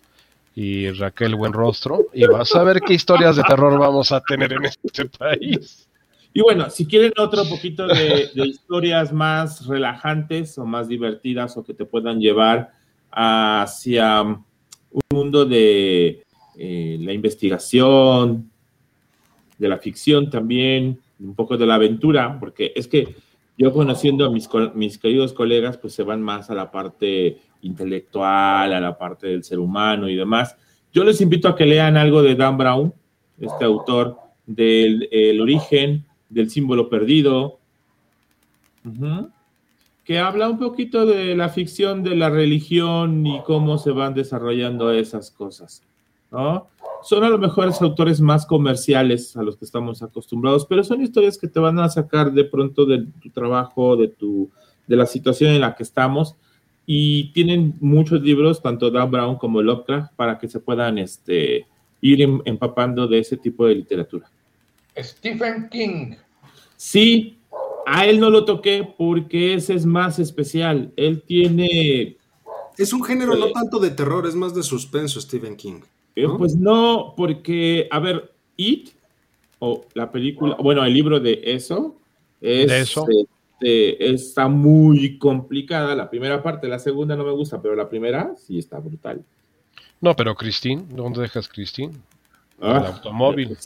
y 0.55 0.91
Raquel 0.91 1.35
Buenrostro 1.35 2.07
y 2.13 2.25
vas 2.25 2.53
a 2.55 2.63
ver 2.63 2.81
qué 2.81 2.93
historias 2.93 3.37
de 3.37 3.43
terror 3.43 3.79
vamos 3.79 4.11
a 4.11 4.21
tener 4.21 4.51
en 4.53 4.65
este 4.65 5.05
país. 5.05 5.87
Y 6.33 6.41
bueno, 6.41 6.69
si 6.69 6.85
quieren 6.85 7.11
otro 7.17 7.43
poquito 7.45 7.85
de, 7.87 8.29
historias 8.35 9.11
más 9.11 9.65
relajantes 9.67 10.57
o 10.57 10.65
más 10.65 10.87
divertidas 10.87 11.57
o 11.57 11.63
que 11.63 11.73
te 11.73 11.85
puedan 11.85 12.19
llevar 12.19 12.71
hacia 13.11 14.21
un 14.21 15.01
mundo 15.11 15.45
de 15.45 16.23
eh, 16.57 16.97
la 17.01 17.11
investigación, 17.11 18.49
de 19.57 19.67
la 19.67 19.77
ficción 19.77 20.29
también, 20.29 20.99
un 21.19 21.35
poco 21.35 21.57
de 21.57 21.65
la 21.65 21.75
aventura, 21.75 22.39
porque 22.39 22.71
es 22.75 22.87
que 22.87 23.15
yo 23.57 23.73
conociendo 23.73 24.25
a 24.25 24.31
mis, 24.31 24.49
mis 24.73 24.97
queridos 24.97 25.33
colegas, 25.33 25.77
pues 25.77 25.93
se 25.93 26.03
van 26.03 26.21
más 26.21 26.49
a 26.49 26.55
la 26.55 26.71
parte 26.71 27.39
intelectual, 27.61 28.73
a 28.73 28.79
la 28.79 28.97
parte 28.97 29.27
del 29.27 29.43
ser 29.43 29.59
humano 29.59 30.09
y 30.09 30.15
demás. 30.15 30.55
Yo 30.93 31.03
les 31.03 31.21
invito 31.21 31.47
a 31.47 31.55
que 31.55 31.65
lean 31.65 31.97
algo 31.97 32.23
de 32.23 32.35
Dan 32.35 32.57
Brown, 32.57 32.93
este 33.39 33.65
autor 33.65 34.17
del 34.45 35.07
el 35.11 35.39
origen, 35.41 36.05
del 36.31 36.49
símbolo 36.49 36.89
perdido, 36.89 37.59
que 40.03 40.19
habla 40.19 40.49
un 40.49 40.57
poquito 40.57 41.05
de 41.05 41.35
la 41.35 41.49
ficción 41.49 42.03
de 42.03 42.15
la 42.15 42.29
religión 42.29 43.25
y 43.25 43.41
cómo 43.43 43.77
se 43.77 43.91
van 43.91 44.13
desarrollando 44.13 44.91
esas 44.91 45.29
cosas, 45.29 45.83
¿no? 46.31 46.67
Son 47.03 47.23
a 47.23 47.29
lo 47.29 47.37
mejor 47.37 47.65
los 47.65 47.81
autores 47.81 48.21
más 48.21 48.45
comerciales 48.45 49.35
a 49.35 49.43
los 49.43 49.57
que 49.57 49.65
estamos 49.65 50.03
acostumbrados, 50.03 50.65
pero 50.65 50.83
son 50.83 51.01
historias 51.01 51.37
que 51.37 51.47
te 51.47 51.59
van 51.59 51.79
a 51.79 51.89
sacar 51.89 52.31
de 52.31 52.43
pronto 52.43 52.85
de 52.85 53.07
tu 53.21 53.29
trabajo, 53.29 53.95
de 53.95 54.07
tu 54.07 54.49
de 54.87 54.95
la 54.95 55.05
situación 55.05 55.51
en 55.51 55.61
la 55.61 55.75
que 55.75 55.83
estamos 55.83 56.35
y 56.85 57.31
tienen 57.31 57.75
muchos 57.79 58.21
libros, 58.21 58.61
tanto 58.61 58.91
Dan 58.91 59.11
Brown 59.11 59.37
como 59.37 59.61
Lovecraft, 59.61 60.13
para 60.15 60.37
que 60.37 60.47
se 60.47 60.59
puedan 60.59 60.97
este, 60.97 61.67
ir 62.01 62.21
em, 62.21 62.41
empapando 62.45 63.07
de 63.07 63.19
ese 63.19 63.37
tipo 63.37 63.65
de 63.65 63.75
literatura. 63.75 64.29
Stephen 64.97 65.69
King. 65.69 66.15
Sí, 66.77 67.37
a 67.85 68.05
él 68.05 68.19
no 68.19 68.29
lo 68.29 68.45
toqué 68.45 68.93
porque 68.97 69.53
ese 69.53 69.73
es 69.73 69.85
más 69.85 70.19
especial. 70.19 70.91
Él 70.95 71.21
tiene... 71.21 72.17
Es 72.77 72.93
un 72.93 73.03
género 73.03 73.35
no 73.35 73.51
tanto 73.51 73.79
de 73.79 73.91
terror, 73.91 74.25
es 74.25 74.35
más 74.35 74.55
de 74.55 74.63
suspenso, 74.63 75.19
Stephen 75.21 75.55
King. 75.55 75.81
Eh, 76.15 76.27
pues 76.37 76.55
no, 76.55 77.13
porque, 77.15 77.87
a 77.91 77.99
ver, 77.99 78.33
It, 78.57 78.89
o 79.59 79.85
la 79.93 80.11
película, 80.11 80.55
bueno, 80.55 80.83
el 80.83 80.93
libro 80.93 81.19
de 81.19 81.41
eso, 81.43 81.95
es, 82.39 82.67
de 82.67 82.79
eso. 82.81 83.05
Este, 83.61 84.11
está 84.11 84.47
muy 84.47 85.17
complicada. 85.19 85.95
La 85.95 86.09
primera 86.09 86.41
parte, 86.41 86.67
la 86.67 86.79
segunda 86.79 87.15
no 87.15 87.23
me 87.23 87.31
gusta, 87.31 87.61
pero 87.61 87.75
la 87.75 87.87
primera 87.87 88.33
sí 88.35 88.57
está 88.57 88.79
brutal. 88.79 89.23
No, 89.99 90.15
pero 90.15 90.33
Christine, 90.35 90.83
¿dónde 90.89 91.21
dejas 91.21 91.47
Christine? 91.47 91.93
el 92.59 92.69
ah, 92.69 92.93
automóvil. 92.95 93.57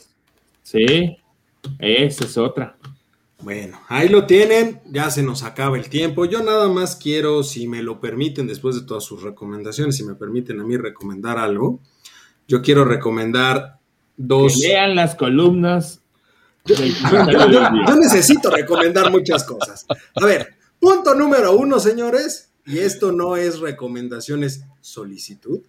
Sí, 0.66 1.16
esa 1.78 2.24
es 2.24 2.36
otra. 2.36 2.76
Bueno, 3.40 3.80
ahí 3.86 4.08
lo 4.08 4.26
tienen, 4.26 4.80
ya 4.86 5.12
se 5.12 5.22
nos 5.22 5.44
acaba 5.44 5.76
el 5.76 5.88
tiempo. 5.88 6.24
Yo 6.24 6.42
nada 6.42 6.68
más 6.68 6.96
quiero, 6.96 7.44
si 7.44 7.68
me 7.68 7.84
lo 7.84 8.00
permiten, 8.00 8.48
después 8.48 8.74
de 8.74 8.82
todas 8.82 9.04
sus 9.04 9.22
recomendaciones, 9.22 9.96
si 9.96 10.02
me 10.02 10.16
permiten 10.16 10.58
a 10.58 10.64
mí 10.64 10.76
recomendar 10.76 11.38
algo, 11.38 11.78
yo 12.48 12.62
quiero 12.62 12.84
recomendar 12.84 13.78
dos... 14.16 14.56
lean 14.56 14.96
las 14.96 15.14
columnas. 15.14 16.02
Yo, 16.64 16.74
yo, 17.48 17.94
necesito 17.94 18.50
recomendar 18.50 19.12
muchas 19.12 19.44
cosas. 19.44 19.86
A 20.16 20.26
ver, 20.26 20.56
punto 20.80 21.14
número 21.14 21.56
uno, 21.56 21.78
señores, 21.78 22.50
y 22.64 22.78
esto 22.78 23.12
no 23.12 23.36
es 23.36 23.60
recomendaciones, 23.60 24.64
solicitud. 24.80 25.60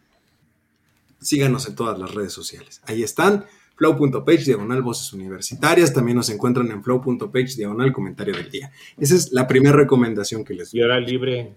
Síganos 1.21 1.67
en 1.67 1.75
todas 1.75 1.99
las 1.99 2.15
redes 2.15 2.33
sociales. 2.33 2.81
Ahí 2.87 3.03
están 3.03 3.45
flow.page 3.78 4.43
diagonal 4.43 4.82
voces 4.82 5.13
universitarias. 5.13 5.93
También 5.93 6.17
nos 6.17 6.30
encuentran 6.30 6.69
en 6.71 6.84
flow.page 6.84 7.55
diagonal 7.55 7.93
comentario 7.93 8.36
del 8.36 8.49
día. 8.49 8.71
Esa 8.97 9.15
es 9.15 9.32
la 9.32 9.47
primera 9.47 9.75
recomendación 9.75 10.43
que 10.43 10.53
les 10.53 10.71
doy. 10.71 10.82
Y 10.82 10.84
hora 10.84 10.99
libre. 10.99 11.53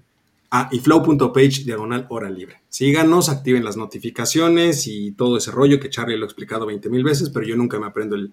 Ah, 0.53 0.68
y 0.71 0.81
flow.page 0.81 1.64
diagonal 1.64 2.07
hora 2.11 2.29
libre. 2.29 2.61
Síganos, 2.68 3.29
activen 3.29 3.64
las 3.64 3.77
notificaciones 3.77 4.87
y 4.87 5.12
todo 5.12 5.39
ese 5.39 5.51
rollo 5.51 5.81
que 5.81 5.91
Charlie 5.91 6.16
lo 6.16 6.25
ha 6.25 6.27
explicado 6.27 6.66
20 6.66 6.91
mil 6.91 7.05
veces, 7.05 7.31
pero 7.31 7.47
yo 7.47 7.57
nunca 7.57 7.79
me 7.79 7.87
aprendo 7.87 8.16
el, 8.16 8.33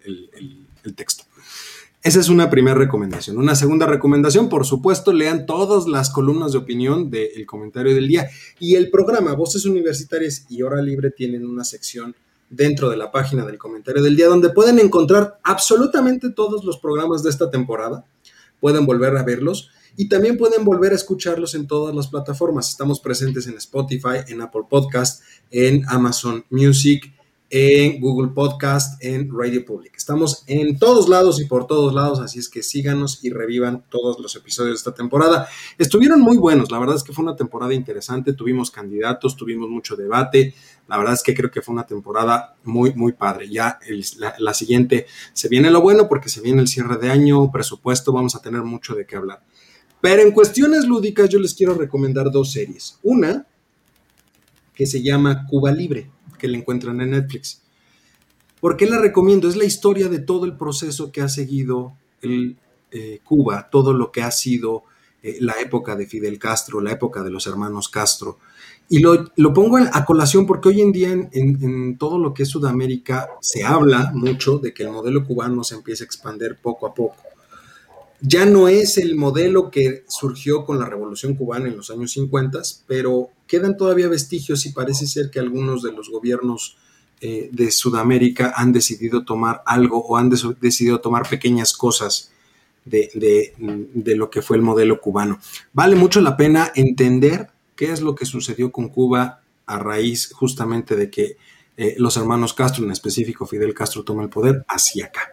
texto. 0.96 1.26
Esa 2.02 2.20
es 2.20 2.30
una 2.30 2.50
primera 2.50 2.76
recomendación. 2.76 3.38
Una 3.38 3.56
segunda 3.56 3.86
recomendación, 3.86 4.50
por 4.50 4.66
supuesto, 4.66 5.14
lean 5.14 5.46
todas 5.46 5.88
las 5.88 6.10
columnas 6.10 6.54
de 6.54 6.58
opinión 6.58 7.12
del 7.12 7.46
comentario 7.46 7.94
del 7.94 8.08
día. 8.08 8.30
Y 8.60 8.76
el 8.76 8.90
programa 8.90 9.34
Voces 9.34 9.66
Universitarias 9.66 10.46
y 10.50 10.64
Hora 10.64 10.82
Libre 10.82 11.12
tienen 11.12 11.46
una 11.46 11.64
sección 11.64 12.16
dentro 12.50 12.90
de 12.90 12.98
la 12.98 13.12
página 13.12 13.46
del 13.46 13.58
comentario 13.58 14.02
del 14.02 14.16
día, 14.16 14.28
donde 14.28 14.50
pueden 14.50 14.80
encontrar 14.80 15.40
absolutamente 15.44 16.30
todos 16.30 16.64
los 16.64 16.78
programas 16.78 17.24
de 17.24 17.30
esta 17.30 17.50
temporada. 17.50 18.06
Pueden 18.60 18.86
volver 18.86 19.16
a 19.18 19.24
verlos 19.24 19.70
y 19.96 20.10
también 20.10 20.38
pueden 20.38 20.64
volver 20.64 20.92
a 20.92 20.96
escucharlos 20.96 21.56
en 21.56 21.68
todas 21.68 21.96
las 21.96 22.08
plataformas. 22.08 22.70
Estamos 22.70 23.00
presentes 23.00 23.48
en 23.48 23.58
Spotify, 23.58 24.20
en 24.28 24.42
Apple 24.42 24.64
Podcast, 24.70 25.24
en 25.52 25.84
Amazon 25.90 26.46
Music, 26.50 27.14
en 27.50 28.02
Google 28.02 28.32
Podcast, 28.34 29.02
en 29.04 29.30
Radio 29.32 29.64
Public. 29.64 29.96
Estamos 29.96 30.44
en 30.48 30.78
todos 30.78 31.08
lados 31.08 31.40
y 31.40 31.46
por 31.46 31.66
todos 31.66 31.94
lados, 31.94 32.20
así 32.20 32.40
es 32.40 32.50
que 32.50 32.62
síganos 32.62 33.24
y 33.24 33.30
revivan 33.30 33.86
todos 33.90 34.20
los 34.20 34.36
episodios 34.36 34.74
de 34.74 34.78
esta 34.78 34.94
temporada. 34.94 35.48
Estuvieron 35.78 36.20
muy 36.20 36.38
buenos, 36.38 36.72
la 36.72 36.80
verdad 36.80 36.98
es 36.98 37.04
que 37.04 37.14
fue 37.14 37.24
una 37.24 37.36
temporada 37.36 37.74
interesante, 37.74 38.34
tuvimos 38.34 38.70
candidatos, 38.70 39.38
tuvimos 39.38 39.70
mucho 39.70 39.96
debate, 39.96 40.54
la 40.88 40.98
verdad 40.98 41.14
es 41.14 41.24
que 41.24 41.34
creo 41.34 41.50
que 41.50 41.62
fue 41.62 41.74
una 41.74 41.86
temporada 41.86 42.56
muy, 42.64 42.94
muy 42.94 43.14
padre. 43.14 43.50
Ya 43.50 43.80
la, 44.40 44.54
siguiente 44.54 45.06
se 45.34 45.48
viene 45.48 45.72
lo 45.72 45.82
bueno 45.82 46.08
porque 46.08 46.30
se 46.30 46.42
viene 46.42 46.62
el 46.62 46.68
cierre 46.68 46.98
de 46.98 47.10
año, 47.10 47.50
presupuesto, 47.52 48.12
vamos 48.12 48.36
a 48.36 48.42
tener 48.42 48.64
mucho 48.64 48.94
de 48.94 49.06
qué 49.06 49.16
hablar. 49.16 49.42
Pero 50.02 50.22
en 50.22 50.32
cuestiones 50.32 50.86
lúdicas 50.86 51.30
yo 51.30 51.40
les 51.40 51.54
quiero 51.54 51.74
recomendar 51.74 52.30
dos 52.32 52.52
series. 52.52 53.00
Una 53.04 53.48
que 54.74 54.86
se 54.86 55.02
llama 55.02 55.46
Cuba 55.48 55.72
Libre 55.72 56.12
que 56.38 56.48
la 56.48 56.58
encuentran 56.58 57.02
en 57.02 57.12
Netflix. 57.12 57.62
¿Por 58.60 58.76
qué 58.78 58.88
la 58.88 59.00
recomiendo? 59.00 59.48
Es 59.48 59.56
la 59.56 59.66
historia 59.66 60.10
de 60.10 60.20
todo 60.20 60.46
el 60.46 60.58
proceso 60.58 61.12
que 61.12 61.22
ha 61.22 61.30
seguido 61.30 61.94
el, 62.22 62.58
eh, 62.92 63.20
Cuba, 63.24 63.70
todo 63.70 63.92
lo 63.94 64.12
que 64.14 64.24
ha 64.24 64.32
sido 64.32 64.84
eh, 65.22 65.38
la 65.42 65.60
época 65.60 65.98
de 65.98 66.08
Fidel 66.08 66.40
Castro, 66.40 66.80
la 66.80 66.94
época 66.94 67.22
de 67.22 67.30
los 67.30 67.46
hermanos 67.46 67.90
Castro. 67.90 68.40
Y 68.88 69.00
lo, 69.00 69.54
pongo 69.54 69.78
a 69.78 70.06
colación 70.06 70.46
porque 70.46 70.70
hoy 70.70 70.80
en 70.80 70.94
día 70.94 71.12
en, 71.12 71.30
en, 71.34 71.98
todo 71.98 72.18
lo 72.18 72.34
que 72.34 72.44
es 72.44 72.50
Sudamérica 72.50 73.28
se 73.42 73.66
habla 73.66 74.12
mucho 74.14 74.58
de 74.60 74.74
que 74.74 74.84
el 74.84 74.92
modelo 74.92 75.26
cubano 75.26 75.66
se 75.66 75.76
empieza 75.76 76.06
a 76.06 76.06
expandir 76.06 76.56
poco 76.62 76.88
a 76.88 76.94
poco. 76.94 77.27
Ya 78.20 78.46
no 78.46 78.68
es 78.68 78.98
el 78.98 79.16
modelo 79.16 79.70
que 79.70 80.04
surgió 80.08 80.66
con 80.66 80.80
la 80.80 80.86
Revolución 80.86 81.36
cubana 81.36 81.68
en 81.68 81.78
los 81.78 81.92
años 81.92 82.12
50, 82.14 82.62
pero 82.88 83.30
quedan 83.46 83.78
todavía 83.78 84.08
vestigios 84.08 84.66
y 84.66 84.72
parece 84.72 85.06
ser 85.06 85.30
que 85.30 85.40
algunos 85.40 85.84
de 85.84 85.92
los 85.92 86.10
gobiernos 86.10 86.78
eh, 87.22 87.50
de 87.52 87.72
Sudamérica 87.72 88.54
han 88.56 88.72
decidido 88.72 89.24
tomar 89.24 89.62
algo 89.66 90.06
o 90.06 90.18
han 90.18 90.32
decidido 90.60 91.00
tomar 91.00 91.28
pequeñas 91.28 91.74
cosas 91.74 92.32
de, 92.86 93.54
lo 94.16 94.30
que 94.30 94.42
fue 94.42 94.58
el 94.58 94.64
modelo 94.64 95.02
cubano. 95.02 95.40
Vale 95.74 95.96
mucho 95.96 96.22
la 96.22 96.38
pena 96.38 96.72
entender 96.76 97.50
qué 97.76 97.92
es 97.92 98.02
lo 98.02 98.16
que 98.16 98.26
sucedió 98.26 98.72
con 98.72 98.90
Cuba 98.90 99.42
a 99.66 99.80
raíz 99.80 100.32
justamente 100.32 100.96
de 100.96 101.10
que 101.10 101.38
eh, 101.76 101.96
los 101.98 102.18
hermanos 102.18 102.54
Castro, 102.54 102.84
en 102.86 102.92
específico 102.92 103.46
Fidel 103.46 103.74
Castro, 103.74 104.04
toma 104.04 104.24
el 104.24 104.30
poder 104.30 104.66
hacia 104.68 105.06
acá. 105.06 105.32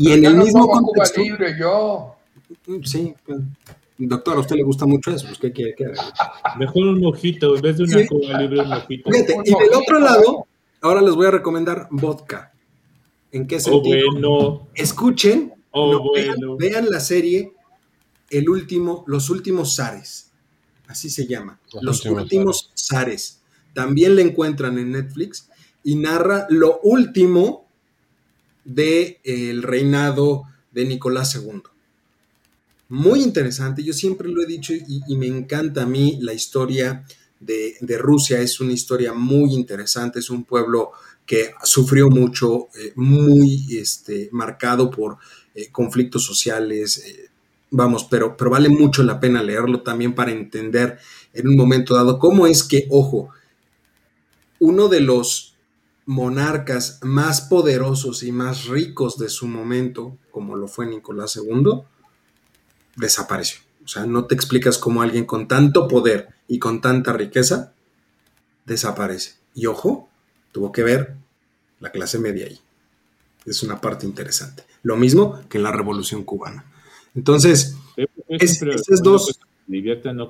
Y 0.00 0.12
en 0.12 0.24
el 0.24 0.36
mismo 0.36 0.66
contexto. 0.66 1.20
libre, 1.20 1.54
yo. 1.58 2.16
Sí, 2.84 3.14
pues, 3.24 3.38
doctor, 3.98 4.36
a 4.36 4.40
usted 4.40 4.56
le 4.56 4.62
gusta 4.62 4.86
mucho 4.86 5.10
eso. 5.10 5.26
Pues, 5.26 5.38
¿qué 5.38 5.52
quiere 5.52 5.74
que 5.74 5.86
Mejor 6.58 6.86
un 6.86 7.00
mojito, 7.00 7.54
en 7.54 7.62
vez 7.62 7.76
de 7.76 7.84
una 7.84 8.06
Cuba 8.06 8.40
libre, 8.40 8.60
un 8.60 8.68
mojito. 8.68 9.10
Fíjate, 9.10 9.36
y 9.44 9.50
del 9.50 9.74
otro 9.74 10.00
lado, 10.00 10.46
ahora 10.80 11.02
les 11.02 11.14
voy 11.14 11.26
a 11.26 11.30
recomendar 11.30 11.88
vodka. 11.90 12.52
¿En 13.30 13.46
qué 13.46 13.56
oh, 13.56 13.60
sentido? 13.60 14.06
Oh, 14.08 14.12
bueno. 14.12 14.68
Escuchen, 14.74 15.52
oh, 15.70 16.02
bueno. 16.02 16.56
vean, 16.56 16.88
la 16.90 17.00
serie 17.00 17.52
El 18.30 18.48
último, 18.48 19.04
Los 19.06 19.30
últimos 19.30 19.76
zares. 19.76 20.32
Así 20.88 21.10
se 21.10 21.26
llama. 21.26 21.60
Los, 21.82 22.04
últimos, 22.06 22.72
zares. 22.74 23.42
También 23.74 24.16
la 24.16 24.22
encuentran 24.22 24.78
en 24.78 24.90
Netflix 24.90 25.48
y 25.84 25.94
narra 25.94 26.46
lo 26.48 26.80
último 26.82 27.69
del 28.64 29.18
el 29.24 29.62
reinado 29.62 30.44
de 30.72 30.84
Nicolás 30.84 31.34
II. 31.34 31.62
Muy 32.88 33.22
interesante, 33.22 33.84
yo 33.84 33.92
siempre 33.92 34.28
lo 34.28 34.42
he 34.42 34.46
dicho 34.46 34.72
y, 34.74 35.16
me 35.16 35.26
encanta 35.26 35.82
a 35.82 35.86
mí 35.86 36.18
la 36.20 36.32
historia 36.34 37.04
de, 37.38 37.76
Rusia, 37.98 38.40
es 38.40 38.60
una 38.60 38.72
historia 38.72 39.12
muy 39.12 39.54
interesante, 39.54 40.18
es 40.18 40.28
un 40.28 40.44
pueblo 40.44 40.90
que 41.24 41.52
sufrió 41.62 42.10
mucho, 42.10 42.68
eh, 42.76 42.92
muy 42.96 43.78
este, 43.78 44.28
marcado 44.32 44.90
por 44.90 45.18
eh, 45.54 45.68
conflictos 45.70 46.24
sociales, 46.24 47.04
eh, 47.06 47.30
vamos, 47.70 48.08
pero, 48.10 48.36
pero 48.36 48.50
vale 48.50 48.68
mucho 48.68 49.04
la 49.04 49.20
pena 49.20 49.42
leerlo 49.42 49.82
también 49.82 50.14
para 50.14 50.32
entender 50.32 50.98
en 51.32 51.46
un 51.46 51.56
momento 51.56 51.94
dado 51.94 52.18
cómo 52.18 52.48
es 52.48 52.64
que, 52.64 52.86
ojo, 52.90 53.30
uno 54.58 54.88
de 54.88 55.00
los 55.00 55.49
monarcas 56.10 56.98
más 57.02 57.40
poderosos 57.40 58.24
y 58.24 58.32
más 58.32 58.64
ricos 58.64 59.16
de 59.16 59.28
su 59.28 59.46
momento, 59.46 60.18
como 60.32 60.56
lo 60.56 60.66
fue 60.66 60.84
Nicolás 60.84 61.36
II, 61.36 61.82
desapareció. 62.96 63.60
O 63.84 63.86
sea, 63.86 64.06
no 64.06 64.24
te 64.24 64.34
explicas 64.34 64.76
cómo 64.76 65.02
alguien 65.02 65.24
con 65.24 65.46
tanto 65.46 65.86
poder 65.86 66.30
y 66.48 66.58
con 66.58 66.80
tanta 66.80 67.12
riqueza 67.12 67.74
desaparece. 68.64 69.36
Y 69.54 69.66
ojo, 69.66 70.08
tuvo 70.50 70.72
que 70.72 70.82
ver 70.82 71.14
la 71.78 71.92
clase 71.92 72.18
media 72.18 72.46
ahí. 72.46 72.58
Es 73.46 73.62
una 73.62 73.80
parte 73.80 74.04
interesante. 74.04 74.64
Lo 74.82 74.96
mismo 74.96 75.40
que 75.48 75.58
en 75.58 75.62
la 75.62 75.70
Revolución 75.70 76.24
Cubana. 76.24 76.64
Entonces, 77.14 77.76
es, 78.26 78.60
esas 78.60 79.00
dos... 79.00 79.38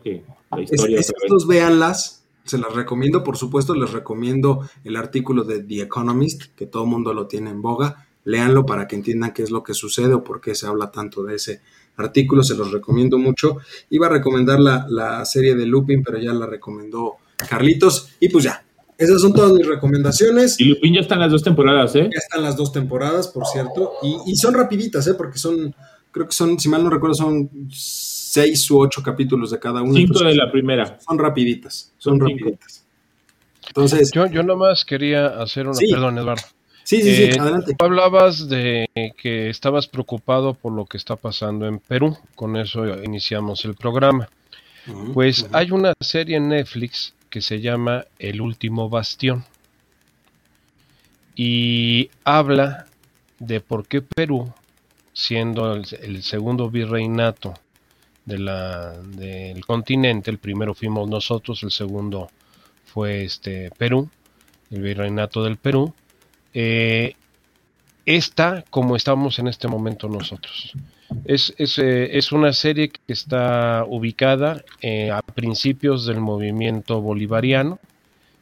que 0.02 0.24
esas 0.58 1.16
dos 1.26 1.46
véanlas, 1.46 2.19
se 2.44 2.58
las 2.58 2.74
recomiendo, 2.74 3.22
por 3.22 3.36
supuesto, 3.36 3.74
les 3.74 3.92
recomiendo 3.92 4.68
el 4.84 4.96
artículo 4.96 5.44
de 5.44 5.62
The 5.62 5.82
Economist, 5.82 6.54
que 6.56 6.66
todo 6.66 6.84
el 6.84 6.90
mundo 6.90 7.14
lo 7.14 7.26
tiene 7.26 7.50
en 7.50 7.62
boga. 7.62 8.06
Léanlo 8.24 8.66
para 8.66 8.86
que 8.86 8.96
entiendan 8.96 9.32
qué 9.32 9.42
es 9.42 9.50
lo 9.50 9.62
que 9.62 9.74
sucede 9.74 10.14
o 10.14 10.24
por 10.24 10.40
qué 10.40 10.54
se 10.54 10.66
habla 10.66 10.90
tanto 10.90 11.22
de 11.22 11.36
ese 11.36 11.62
artículo, 11.96 12.42
se 12.42 12.56
los 12.56 12.70
recomiendo 12.70 13.18
mucho. 13.18 13.58
Iba 13.90 14.06
a 14.06 14.10
recomendar 14.10 14.60
la, 14.60 14.86
la 14.88 15.24
serie 15.24 15.54
de 15.54 15.66
Lupin, 15.66 16.02
pero 16.02 16.18
ya 16.18 16.32
la 16.32 16.46
recomendó 16.46 17.16
Carlitos. 17.48 18.10
Y 18.20 18.28
pues 18.28 18.44
ya, 18.44 18.64
esas 19.00 19.22
son 19.22 19.32
todas 19.32 19.52
mis 19.52 19.66
recomendaciones. 19.66 20.60
Y 20.60 20.64
Lupin 20.64 20.94
ya 20.94 21.00
están 21.00 21.20
las 21.20 21.32
dos 21.32 21.42
temporadas, 21.42 21.96
¿eh? 21.96 22.10
Ya 22.12 22.18
están 22.18 22.42
las 22.42 22.56
dos 22.56 22.70
temporadas, 22.70 23.28
por 23.28 23.46
cierto. 23.46 23.94
Y, 24.26 24.36
son 24.36 24.52
rapiditas, 24.54 25.06
¿eh? 25.06 25.14
Porque 25.14 25.38
son, 25.38 25.74
creo 26.10 26.26
que 26.26 26.34
son, 26.34 26.60
si 26.60 26.68
mal 26.68 26.84
no 26.84 26.90
recuerdo, 26.90 27.14
son 27.14 27.50
seis 28.30 28.70
u 28.70 28.78
ocho 28.78 29.02
capítulos 29.02 29.50
de 29.50 29.58
cada 29.58 29.82
una. 29.82 29.94
Cinco 29.94 30.20
de 30.20 30.36
la 30.36 30.52
primera. 30.52 30.98
Son 31.00 31.18
rapiditas, 31.18 31.92
son, 31.98 32.20
rapiditas. 32.20 32.86
Entonces. 33.66 34.12
Yo, 34.12 34.26
yo 34.26 34.44
nomás 34.44 34.84
quería 34.84 35.26
hacer 35.42 35.66
una. 35.66 35.76
Perdón, 35.90 36.18
Eduardo. 36.18 36.44
Sí, 36.84 37.02
sí, 37.02 37.14
sí, 37.14 37.22
eh, 37.24 37.36
adelante. 37.40 37.74
Tú 37.76 37.84
hablabas 37.84 38.48
de 38.48 38.88
que 39.16 39.50
estabas 39.50 39.88
preocupado 39.88 40.54
por 40.54 40.72
lo 40.72 40.86
que 40.86 40.96
está 40.96 41.16
pasando 41.16 41.66
en 41.66 41.80
Perú. 41.80 42.16
Con 42.36 42.56
eso 42.56 43.02
iniciamos 43.02 43.64
el 43.64 43.74
programa. 43.74 44.28
pues 45.12 45.48
hay 45.52 45.72
una 45.72 45.92
serie 46.00 46.36
en 46.36 46.50
Netflix 46.50 47.14
que 47.30 47.40
se 47.40 47.60
llama 47.60 48.04
El 48.20 48.40
último 48.40 48.88
bastión. 48.88 49.44
Y 51.34 52.10
habla 52.22 52.86
de 53.40 53.60
por 53.60 53.88
qué 53.88 54.02
Perú, 54.02 54.52
siendo 55.12 55.74
el, 55.74 56.22
segundo 56.22 56.70
virreinato 56.70 57.54
de 58.24 58.38
la, 58.38 58.92
del 58.92 59.64
continente, 59.64 60.30
el 60.30 60.38
primero 60.38 60.74
fuimos 60.74 61.08
nosotros, 61.08 61.62
el 61.62 61.70
segundo 61.70 62.30
fue 62.84 63.24
este 63.24 63.70
Perú, 63.76 64.08
el 64.70 64.82
virreinato 64.82 65.42
del 65.42 65.56
Perú, 65.56 65.94
eh, 66.54 67.14
está 68.06 68.64
como 68.70 68.96
estamos 68.96 69.38
en 69.38 69.48
este 69.48 69.68
momento 69.68 70.08
nosotros. 70.08 70.72
Es, 71.24 71.52
eh, 71.58 72.10
es, 72.12 72.32
una 72.32 72.52
serie 72.52 72.90
que 72.90 73.12
está 73.12 73.84
ubicada 73.86 74.62
eh, 74.80 75.10
a 75.10 75.22
principios 75.22 76.06
del 76.06 76.20
movimiento 76.20 77.00
bolivariano, 77.00 77.80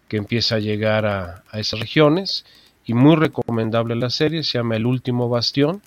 que 0.07 0.19
empieza 0.19 0.57
a 0.57 0.59
llegar 0.59 1.07
a, 1.07 1.45
esas 1.55 1.81
regiones, 1.81 2.45
y 2.85 2.95
muy 2.95 3.17
recomendable 3.17 3.95
la 3.97 4.11
serie, 4.11 4.43
se 4.43 4.59
llama 4.59 4.77
El 4.77 4.87
Último 4.87 5.29
Bastión, 5.29 5.83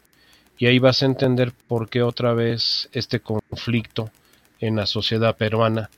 y 0.62 0.68
ahí 0.68 0.78
vas 0.78 1.02
a 1.02 1.08
entender 1.08 1.54
por 1.68 1.90
qué 1.90 2.04
otra 2.04 2.36
vez 2.36 2.88
este 2.94 3.20
conflicto 3.20 4.12
en 4.60 4.76
la 4.76 4.86
sociedad 4.86 5.36
peruana, 5.36 5.90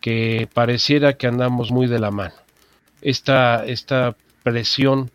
que 0.00 0.48
pareciera 0.54 1.14
que 1.14 1.26
andamos 1.26 1.72
muy 1.72 1.88
de 1.88 1.98
la 1.98 2.12
mano. 2.12 2.36
Esta, 3.00 3.66
esta 3.66 4.16
presión 4.44 5.10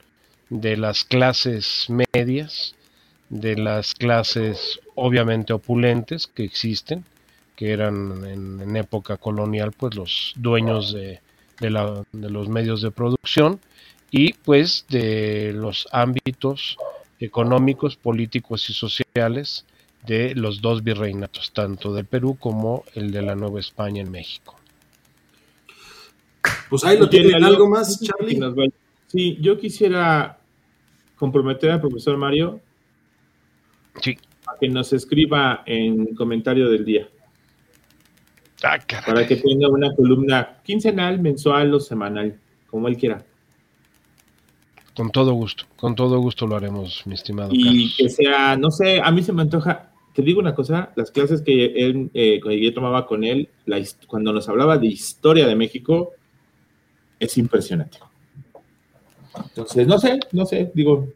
de 0.50 0.76
las 0.76 1.06
clases 1.06 1.88
medias, 2.12 2.76
de 3.30 3.56
las 3.56 3.94
clases 3.94 4.82
obviamente 4.96 5.54
opulentes 5.54 6.28
que 6.28 6.44
existen, 6.44 7.06
que 7.56 7.72
eran 7.72 8.26
en, 8.26 8.76
época 8.76 9.16
colonial 9.16 9.72
pues 9.72 9.96
los 9.96 10.34
dueños 10.36 10.94
de, 10.94 11.22
de, 11.62 11.70
los 11.70 12.50
medios 12.50 12.82
de 12.82 12.92
producción 12.92 13.62
y 14.12 14.34
pues 14.34 14.86
de 14.90 15.54
los 15.56 15.88
ámbitos 15.94 16.78
económicos, 17.20 17.96
políticos 17.96 18.70
y 18.70 18.74
sociales 18.74 19.66
de 20.06 20.36
los 20.36 20.62
dos 20.62 20.84
virreinatos, 20.84 21.52
tanto 21.52 21.94
del 21.94 22.06
Perú 22.06 22.38
como 22.40 22.84
el 22.94 23.12
de 23.12 23.22
la 23.22 23.36
Nueva 23.36 23.60
España 23.60 24.02
en 24.02 24.12
México. 24.12 24.56
Pues 26.70 26.84
ahí 26.84 26.98
lo 26.98 27.10
tienen. 27.10 27.44
¿Algo 27.44 27.68
más, 27.70 28.00
Charlie? 28.02 28.40
Sí, 29.08 29.38
yo 29.42 29.58
quisiera 29.58 30.40
comprometer 31.16 31.72
al 31.72 31.82
profesor 31.82 32.18
Mario 32.18 32.62
a 33.96 34.56
que 34.60 34.70
nos 34.70 34.94
escriba 34.94 35.64
en 35.66 36.14
comentario 36.16 36.70
del 36.70 36.86
día. 36.86 37.08
Ah, 38.64 38.80
para 39.06 39.28
que 39.28 39.36
tenga 39.36 39.70
una 39.70 39.96
columna 39.96 40.58
quincenal, 40.64 41.20
mensual 41.20 41.74
o 41.74 41.80
semanal, 41.80 42.40
como 42.70 42.88
él 42.88 42.98
quiera. 42.98 43.24
Con 44.98 45.12
todo 45.12 45.34
gusto, 45.34 45.66
con 45.76 45.94
todo 45.94 46.18
gusto 46.18 46.48
lo 46.48 46.56
haremos, 46.56 47.04
mi 47.06 47.14
estimado. 47.14 47.52
Y 47.54 47.94
que 47.96 48.10
sea, 48.10 48.58
no 48.58 48.72
sé, 48.72 49.00
a 49.00 49.12
mí 49.12 49.22
se 49.22 49.32
me 49.32 49.44
antoja, 49.44 49.92
te 50.16 50.24
digo 50.24 50.40
una 50.40 50.56
cosa, 50.56 50.92
las 50.96 51.12
clases 51.12 51.44
que 51.44 51.66
él, 51.66 52.10
eh, 52.16 52.42
yo 52.44 52.74
tomaba 52.74 53.06
con 53.06 53.24
él, 53.24 53.48
cuando 54.08 54.34
nos 54.34 54.50
hablaba 54.50 54.80
de 54.80 54.88
historia 54.88 55.46
de 55.46 55.56
México, 55.56 56.14
es 57.20 57.38
impresionante. 57.38 58.00
Entonces, 59.38 59.86
no 59.86 60.00
sé, 60.00 60.20
no 60.32 60.48
sé, 60.48 60.72
digo, 60.74 61.08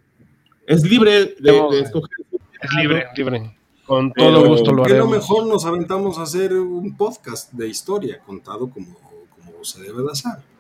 es 0.68 0.84
libre 0.84 1.34
de, 1.40 1.80
escoger. 1.82 2.18
Es 2.62 2.74
libre, 2.80 3.08
libre. 3.18 3.58
Con 3.88 4.14
todo 4.14 4.48
gusto 4.48 4.74
lo 4.74 4.86
haremos. 4.86 5.10
lo 5.10 5.18
mejor 5.18 5.48
nos 5.48 5.66
aventamos 5.66 6.20
a 6.20 6.22
hacer 6.22 6.54
un 6.54 6.96
podcast 6.96 7.52
de 7.52 7.68
historia 7.68 8.20
contado 8.20 8.70
como, 8.70 8.94
como 9.36 9.64
se 9.64 9.82
debe 9.82 10.04
de 10.04 10.12
hacer. 10.12 10.52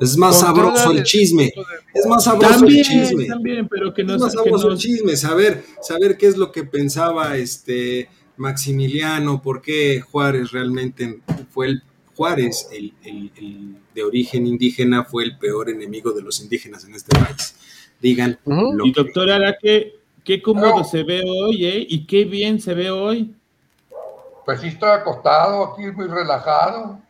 Es 0.00 0.16
más 0.16 0.40
sabroso 0.40 0.90
el 0.90 1.02
chisme. 1.04 1.52
Es 1.94 2.06
más 2.06 2.24
sabroso 2.24 2.66
el 2.66 2.82
chisme. 2.82 3.26
También, 3.26 3.68
pero 3.68 3.94
que 3.94 4.04
no 4.04 4.14
es 4.14 4.20
más 4.20 4.32
sabroso 4.32 4.70
el 4.70 4.78
chisme. 4.78 5.16
Saber, 5.16 5.64
saber 5.80 6.16
qué 6.16 6.26
es 6.26 6.36
lo 6.36 6.50
que 6.50 6.64
pensaba 6.64 7.36
este 7.36 8.08
Maximiliano, 8.36 9.40
por 9.40 9.62
qué 9.62 10.00
Juárez 10.00 10.50
realmente 10.50 11.20
fue 11.50 11.68
el 11.68 11.82
Juárez, 12.16 12.68
el, 12.72 12.92
el, 13.04 13.76
de 13.94 14.02
origen 14.02 14.46
indígena, 14.46 15.04
fue 15.04 15.24
el 15.24 15.38
peor 15.38 15.68
enemigo 15.68 16.12
de 16.12 16.22
los 16.22 16.40
indígenas 16.40 16.84
en 16.84 16.94
este 16.94 17.18
país. 17.18 17.56
Digan. 18.00 18.38
y 18.84 18.92
doctora 18.92 19.36
Araque, 19.36 19.96
qué 20.24 20.42
cómodo 20.42 20.84
se 20.84 21.02
ve 21.02 21.22
hoy, 21.26 21.64
¿eh? 21.66 21.86
Y 21.88 22.06
qué 22.06 22.24
bien 22.24 22.60
se 22.60 22.74
ve 22.74 22.90
hoy. 22.90 23.34
Pues 24.44 24.60
sí, 24.60 24.68
estoy 24.68 24.90
acostado 24.90 25.72
aquí, 25.72 25.82
muy 25.90 26.06
relajado. 26.06 27.00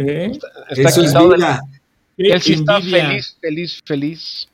¿Eh? 0.00 0.32
Está, 0.70 0.88
Eso 0.88 1.02
es 1.02 1.12
vida. 1.12 1.60
Él 2.16 2.42
sí 2.42 2.52
está 2.54 2.80
feliz, 2.80 3.36
feliz, 3.40 3.80
feliz. 3.84 4.48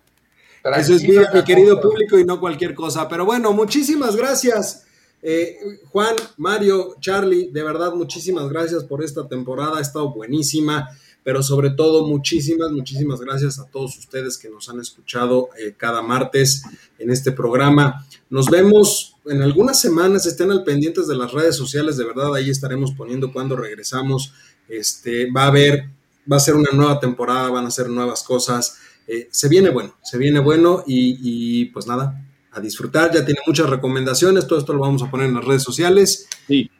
Eso 0.76 0.94
es 0.94 1.02
vida, 1.02 1.30
mi 1.32 1.44
querido 1.44 1.80
público, 1.80 2.18
y 2.18 2.24
no 2.24 2.40
cualquier 2.40 2.74
cosa. 2.74 3.08
Pero 3.08 3.24
bueno, 3.24 3.52
muchísimas 3.52 4.16
gracias. 4.16 4.84
Eh, 5.22 5.56
Juan, 5.90 6.16
Mario, 6.36 6.96
Charlie, 7.00 7.50
de 7.52 7.62
verdad, 7.62 7.92
muchísimas 7.94 8.48
gracias 8.48 8.82
por 8.82 9.04
esta 9.04 9.28
temporada. 9.28 9.78
Ha 9.78 9.82
estado 9.82 10.12
buenísima 10.12 10.90
pero 11.26 11.42
sobre 11.42 11.70
todo 11.70 12.06
muchísimas, 12.06 12.70
muchísimas 12.70 13.20
gracias 13.20 13.58
a 13.58 13.66
todos 13.66 13.98
ustedes 13.98 14.38
que 14.38 14.48
nos 14.48 14.68
han 14.68 14.78
escuchado 14.78 15.48
eh, 15.58 15.74
cada 15.76 16.00
martes 16.00 16.62
en 17.00 17.10
este 17.10 17.32
programa. 17.32 18.06
Nos 18.30 18.46
vemos 18.46 19.16
en 19.24 19.42
algunas 19.42 19.80
semanas, 19.80 20.24
estén 20.24 20.52
al 20.52 20.62
pendientes 20.62 21.08
de 21.08 21.16
las 21.16 21.32
redes 21.32 21.56
sociales, 21.56 21.96
de 21.96 22.04
verdad, 22.04 22.32
ahí 22.32 22.48
estaremos 22.48 22.92
poniendo 22.92 23.32
cuando 23.32 23.56
regresamos. 23.56 24.34
Este, 24.68 25.30
va 25.30 25.44
a 25.44 25.46
haber, 25.48 25.88
va 26.30 26.36
a 26.36 26.40
ser 26.40 26.54
una 26.54 26.70
nueva 26.72 27.00
temporada, 27.00 27.50
van 27.50 27.66
a 27.66 27.70
ser 27.70 27.88
nuevas 27.88 28.22
cosas. 28.22 28.78
Eh, 29.06 29.28
se 29.30 29.48
viene 29.48 29.70
bueno, 29.70 29.94
se 30.02 30.18
viene 30.18 30.40
bueno 30.40 30.82
y, 30.86 31.18
y, 31.20 31.64
pues 31.66 31.86
nada, 31.86 32.20
a 32.52 32.60
disfrutar. 32.60 33.12
Ya 33.12 33.24
tiene 33.24 33.40
muchas 33.46 33.68
recomendaciones, 33.70 34.46
todo 34.46 34.58
esto 34.58 34.72
lo 34.72 34.80
vamos 34.80 35.02
a 35.02 35.10
poner 35.10 35.28
en 35.28 35.34
las 35.34 35.44
redes 35.44 35.62
sociales. 35.62 36.28
Sí. 36.46 36.70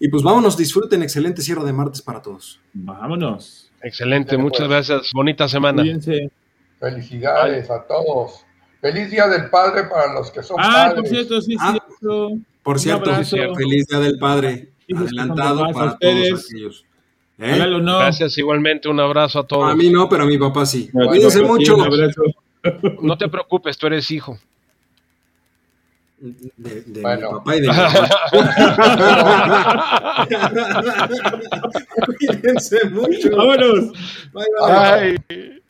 Y 0.00 0.08
pues 0.08 0.22
vámonos, 0.22 0.56
disfruten, 0.56 1.02
excelente 1.02 1.40
cierre 1.42 1.64
de 1.64 1.72
martes 1.72 2.02
para 2.02 2.20
todos. 2.20 2.60
Vámonos. 2.72 3.70
Excelente, 3.82 4.36
muchas 4.36 4.68
gracias. 4.68 5.10
Bonita 5.14 5.48
semana. 5.48 5.82
Felicidades 6.80 7.70
a 7.70 7.86
todos. 7.86 8.44
Feliz 8.80 9.10
Día 9.10 9.28
del 9.28 9.48
Padre 9.48 9.84
para 9.84 10.12
los 10.12 10.30
que 10.30 10.42
son 10.42 10.58
ah, 10.60 10.92
Por 10.94 11.06
cierto, 11.06 11.40
sí, 11.40 11.56
ah, 11.58 11.78
Por 12.62 12.78
cierto, 12.78 13.14
feliz 13.54 13.86
Día 13.86 14.00
del 14.00 14.18
Padre. 14.18 14.72
Adelantado 14.94 15.72
para 15.72 15.96
todos 15.96 16.44
aquellos. 16.44 16.84
¿Eh? 17.38 17.64
Gracias 17.82 18.38
igualmente, 18.38 18.88
un 18.88 19.00
abrazo 19.00 19.40
a 19.40 19.46
todos. 19.46 19.70
A 19.70 19.74
mí 19.74 19.90
no, 19.90 20.08
pero 20.08 20.22
a 20.24 20.26
mi 20.26 20.38
papá 20.38 20.64
sí. 20.66 20.88
Cuídense 20.92 21.42
mucho. 21.42 21.76
No 23.02 23.18
te 23.18 23.28
preocupes, 23.28 23.76
tú 23.76 23.88
eres 23.88 24.10
hijo. 24.10 24.38
De, 26.18 26.82
mi 26.86 27.02
papá 27.02 27.56
y 27.56 27.60
de 27.60 27.68
mi 27.68 27.76
mamá. 27.76 28.08
Cuídense 32.18 32.88
mucho. 32.88 33.36
Vámonos. 33.36 33.92
Bye. 34.32 35.18
bye. 35.28 35.60